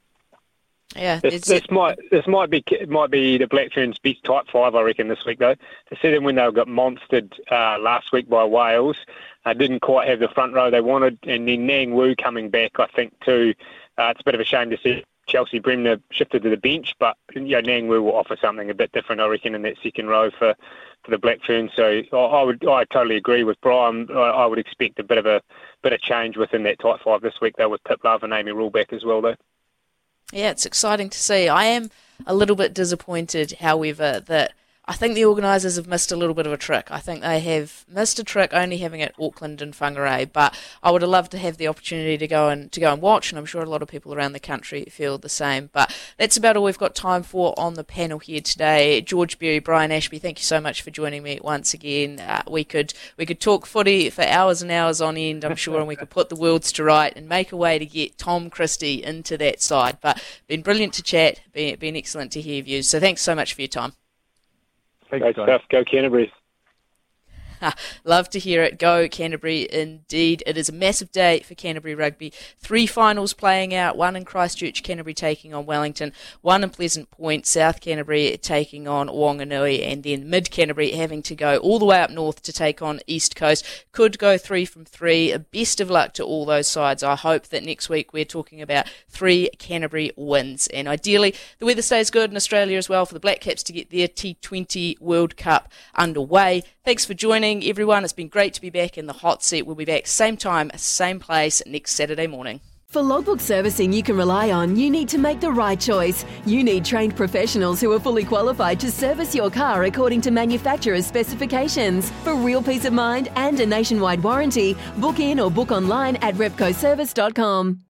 Yeah, 0.95 1.19
this, 1.19 1.41
this 1.41 1.69
might 1.69 1.99
this 2.09 2.25
might 2.25 2.49
be 2.49 2.63
might 2.87 3.11
be 3.11 3.37
the 3.37 3.45
Black 3.45 3.71
Ferns' 3.71 3.99
best 3.99 4.23
type 4.23 4.45
five, 4.51 4.73
I 4.73 4.81
reckon, 4.81 5.07
this 5.07 5.23
week 5.23 5.37
though. 5.37 5.53
To 5.53 5.97
see 6.01 6.09
them 6.09 6.23
when 6.23 6.35
they 6.35 6.51
got 6.51 6.67
monstered 6.67 7.31
uh, 7.51 7.77
last 7.79 8.11
week 8.11 8.27
by 8.27 8.43
Wales, 8.43 8.97
uh, 9.45 9.53
didn't 9.53 9.81
quite 9.81 10.07
have 10.07 10.19
the 10.19 10.29
front 10.29 10.53
row 10.53 10.71
they 10.71 10.81
wanted, 10.81 11.19
and 11.23 11.47
then 11.47 11.67
Ngan-Woo 11.67 12.15
coming 12.15 12.49
back, 12.49 12.79
I 12.79 12.87
think 12.87 13.13
too. 13.23 13.53
Uh, 13.99 14.07
it's 14.11 14.21
a 14.21 14.23
bit 14.23 14.33
of 14.33 14.41
a 14.41 14.45
shame 14.45 14.71
to 14.71 14.77
see 14.77 15.03
Chelsea 15.27 15.59
Bremner 15.59 15.97
shifted 16.11 16.41
to 16.43 16.49
the 16.49 16.57
bench, 16.57 16.95
but 16.99 17.15
you 17.35 17.41
know, 17.41 17.61
Ngan-Woo 17.61 18.01
will 18.01 18.15
offer 18.15 18.35
something 18.35 18.69
a 18.69 18.73
bit 18.73 18.91
different, 18.91 19.21
I 19.21 19.27
reckon, 19.27 19.53
in 19.53 19.61
that 19.61 19.77
second 19.83 20.07
row 20.07 20.31
for, 20.31 20.55
for 21.03 21.11
the 21.11 21.19
Black 21.19 21.43
Ferns. 21.45 21.71
So 21.75 22.01
I, 22.11 22.17
I 22.17 22.43
would, 22.43 22.67
I 22.67 22.85
totally 22.85 23.15
agree 23.15 23.43
with 23.43 23.61
Brian. 23.61 24.07
I, 24.11 24.13
I, 24.13 24.45
would 24.47 24.59
expect 24.59 24.99
a 24.99 25.03
bit 25.03 25.19
of 25.19 25.27
a 25.27 25.41
bit 25.83 25.93
of 25.93 26.01
change 26.01 26.35
within 26.35 26.63
that 26.63 26.79
tight 26.79 26.99
five 27.03 27.21
this 27.21 27.39
week, 27.41 27.55
though, 27.57 27.69
with 27.69 27.83
Pip 27.83 28.03
Love 28.03 28.23
and 28.23 28.33
Amy 28.33 28.51
Rule 28.51 28.71
back 28.71 28.91
as 28.91 29.05
well, 29.05 29.21
though. 29.21 29.35
Yeah, 30.31 30.51
it's 30.51 30.65
exciting 30.65 31.09
to 31.09 31.17
see. 31.17 31.47
I 31.47 31.65
am 31.65 31.89
a 32.27 32.35
little 32.35 32.55
bit 32.55 32.73
disappointed, 32.73 33.53
however, 33.59 34.21
that 34.27 34.53
I 34.89 34.93
think 34.93 35.13
the 35.13 35.25
organisers 35.25 35.75
have 35.75 35.85
missed 35.85 36.11
a 36.11 36.15
little 36.15 36.33
bit 36.33 36.47
of 36.47 36.51
a 36.51 36.57
trick. 36.57 36.89
I 36.89 36.97
think 36.97 37.21
they 37.21 37.39
have 37.41 37.85
missed 37.87 38.17
a 38.17 38.23
trick 38.23 38.55
only 38.55 38.77
having 38.77 39.01
it 39.01 39.13
Auckland 39.21 39.61
and 39.61 39.71
Whangarei, 39.71 40.33
but 40.33 40.59
I 40.81 40.89
would 40.89 41.03
have 41.03 41.11
loved 41.11 41.29
to 41.33 41.37
have 41.37 41.57
the 41.57 41.67
opportunity 41.67 42.17
to 42.17 42.27
go 42.27 42.49
and 42.49 42.71
to 42.71 42.79
go 42.79 42.91
and 42.91 42.99
watch, 42.99 43.31
and 43.31 43.37
I'm 43.37 43.45
sure 43.45 43.61
a 43.61 43.69
lot 43.69 43.83
of 43.83 43.87
people 43.87 44.15
around 44.15 44.31
the 44.31 44.39
country 44.39 44.85
feel 44.85 45.19
the 45.19 45.29
same. 45.29 45.69
But 45.71 45.95
that's 46.17 46.37
about 46.37 46.57
all 46.57 46.63
we've 46.63 46.79
got 46.79 46.95
time 46.95 47.21
for 47.21 47.53
on 47.55 47.75
the 47.75 47.83
panel 47.83 48.17
here 48.17 48.41
today. 48.41 48.99
George 49.01 49.37
Berry, 49.37 49.59
Brian 49.59 49.91
Ashby, 49.91 50.17
thank 50.17 50.39
you 50.39 50.43
so 50.43 50.59
much 50.59 50.81
for 50.81 50.89
joining 50.89 51.21
me 51.21 51.39
once 51.39 51.75
again. 51.75 52.19
Uh, 52.19 52.41
we 52.49 52.63
could 52.63 52.95
we 53.15 53.27
could 53.27 53.39
talk 53.39 53.67
footy 53.67 54.09
for 54.09 54.23
hours 54.23 54.63
and 54.63 54.71
hours 54.71 55.01
on 55.01 55.17
end, 55.17 55.45
I'm 55.45 55.55
sure, 55.55 55.77
and 55.77 55.87
we 55.87 55.97
could 55.97 56.09
put 56.09 56.29
the 56.29 56.35
worlds 56.35 56.71
to 56.71 56.83
right 56.83 57.15
and 57.15 57.29
make 57.29 57.51
a 57.51 57.57
way 57.57 57.77
to 57.77 57.85
get 57.85 58.17
Tom 58.17 58.49
Christie 58.49 59.03
into 59.03 59.37
that 59.37 59.61
side. 59.61 59.99
But 60.01 60.19
been 60.47 60.63
brilliant 60.63 60.93
to 60.93 61.03
chat, 61.03 61.41
been, 61.53 61.77
been 61.77 61.95
excellent 61.95 62.31
to 62.31 62.41
hear 62.41 62.63
views. 62.63 62.87
So 62.87 62.99
thanks 62.99 63.21
so 63.21 63.35
much 63.35 63.53
for 63.53 63.61
your 63.61 63.67
time. 63.67 63.93
Thanks, 65.09 65.23
Great 65.23 65.35
stuff. 65.35 65.61
Go 65.71 65.83
Canterbury. 65.83 66.31
Love 68.03 68.29
to 68.31 68.39
hear 68.39 68.63
it. 68.63 68.79
Go 68.79 69.07
Canterbury 69.07 69.67
indeed. 69.71 70.43
It 70.45 70.57
is 70.57 70.69
a 70.69 70.73
massive 70.73 71.11
day 71.11 71.39
for 71.41 71.55
Canterbury 71.55 71.95
rugby. 71.95 72.33
Three 72.57 72.85
finals 72.85 73.33
playing 73.33 73.73
out, 73.73 73.97
one 73.97 74.15
in 74.15 74.25
Christchurch, 74.25 74.83
Canterbury 74.83 75.13
taking 75.13 75.53
on 75.53 75.65
Wellington, 75.65 76.13
one 76.41 76.63
in 76.63 76.69
Pleasant 76.69 77.11
Point, 77.11 77.45
South 77.45 77.81
Canterbury 77.81 78.37
taking 78.37 78.87
on 78.87 79.07
Wanganui, 79.07 79.85
and 79.85 80.03
then 80.03 80.29
Mid 80.29 80.51
Canterbury 80.51 80.91
having 80.91 81.21
to 81.23 81.35
go 81.35 81.57
all 81.57 81.79
the 81.79 81.85
way 81.85 81.99
up 81.99 82.09
north 82.09 82.41
to 82.43 82.53
take 82.53 82.81
on 82.81 82.99
East 83.07 83.35
Coast. 83.35 83.65
Could 83.91 84.19
go 84.19 84.37
three 84.37 84.65
from 84.65 84.85
three. 84.85 85.35
Best 85.51 85.79
of 85.81 85.89
luck 85.89 86.13
to 86.13 86.23
all 86.23 86.45
those 86.45 86.67
sides. 86.67 87.03
I 87.03 87.15
hope 87.15 87.47
that 87.47 87.63
next 87.63 87.89
week 87.89 88.13
we're 88.13 88.25
talking 88.25 88.61
about 88.61 88.89
three 89.09 89.49
Canterbury 89.59 90.11
wins. 90.15 90.67
And 90.67 90.87
ideally, 90.87 91.35
the 91.59 91.65
weather 91.65 91.81
stays 91.81 92.09
good 92.09 92.29
in 92.29 92.35
Australia 92.35 92.77
as 92.77 92.89
well 92.89 93.05
for 93.05 93.13
the 93.13 93.19
Black 93.19 93.41
Caps 93.41 93.63
to 93.63 93.73
get 93.73 93.89
their 93.89 94.07
T20 94.07 94.99
World 94.99 95.37
Cup 95.37 95.71
underway. 95.95 96.63
Thanks 96.89 97.05
for 97.05 97.13
joining, 97.13 97.63
everyone. 97.65 98.03
It's 98.03 98.13
been 98.13 98.29
great 98.29 98.55
to 98.55 98.61
be 98.61 98.71
back 98.71 98.97
in 98.97 99.05
the 99.05 99.13
hot 99.13 99.43
seat. 99.43 99.61
We'll 99.61 99.75
be 99.75 99.85
back 99.85 100.07
same 100.07 100.35
time, 100.35 100.71
same 100.75 101.19
place 101.19 101.61
next 101.67 101.91
Saturday 101.91 102.25
morning. 102.25 102.61
For 102.87 103.03
logbook 103.03 103.41
servicing 103.41 103.93
you 103.93 104.01
can 104.01 104.17
rely 104.17 104.49
on, 104.49 104.75
you 104.75 104.89
need 104.89 105.07
to 105.09 105.19
make 105.19 105.39
the 105.39 105.51
right 105.51 105.79
choice. 105.79 106.25
You 106.47 106.63
need 106.63 106.83
trained 106.83 107.15
professionals 107.15 107.79
who 107.79 107.91
are 107.93 107.99
fully 107.99 108.23
qualified 108.23 108.79
to 108.79 108.91
service 108.91 109.35
your 109.35 109.51
car 109.51 109.83
according 109.83 110.21
to 110.21 110.31
manufacturer's 110.31 111.05
specifications. 111.05 112.09
For 112.23 112.33
real 112.33 112.63
peace 112.63 112.85
of 112.85 112.93
mind 112.93 113.29
and 113.35 113.59
a 113.59 113.67
nationwide 113.67 114.23
warranty, 114.23 114.75
book 114.97 115.19
in 115.19 115.39
or 115.39 115.51
book 115.51 115.71
online 115.71 116.15
at 116.23 116.33
repcoservice.com. 116.33 117.81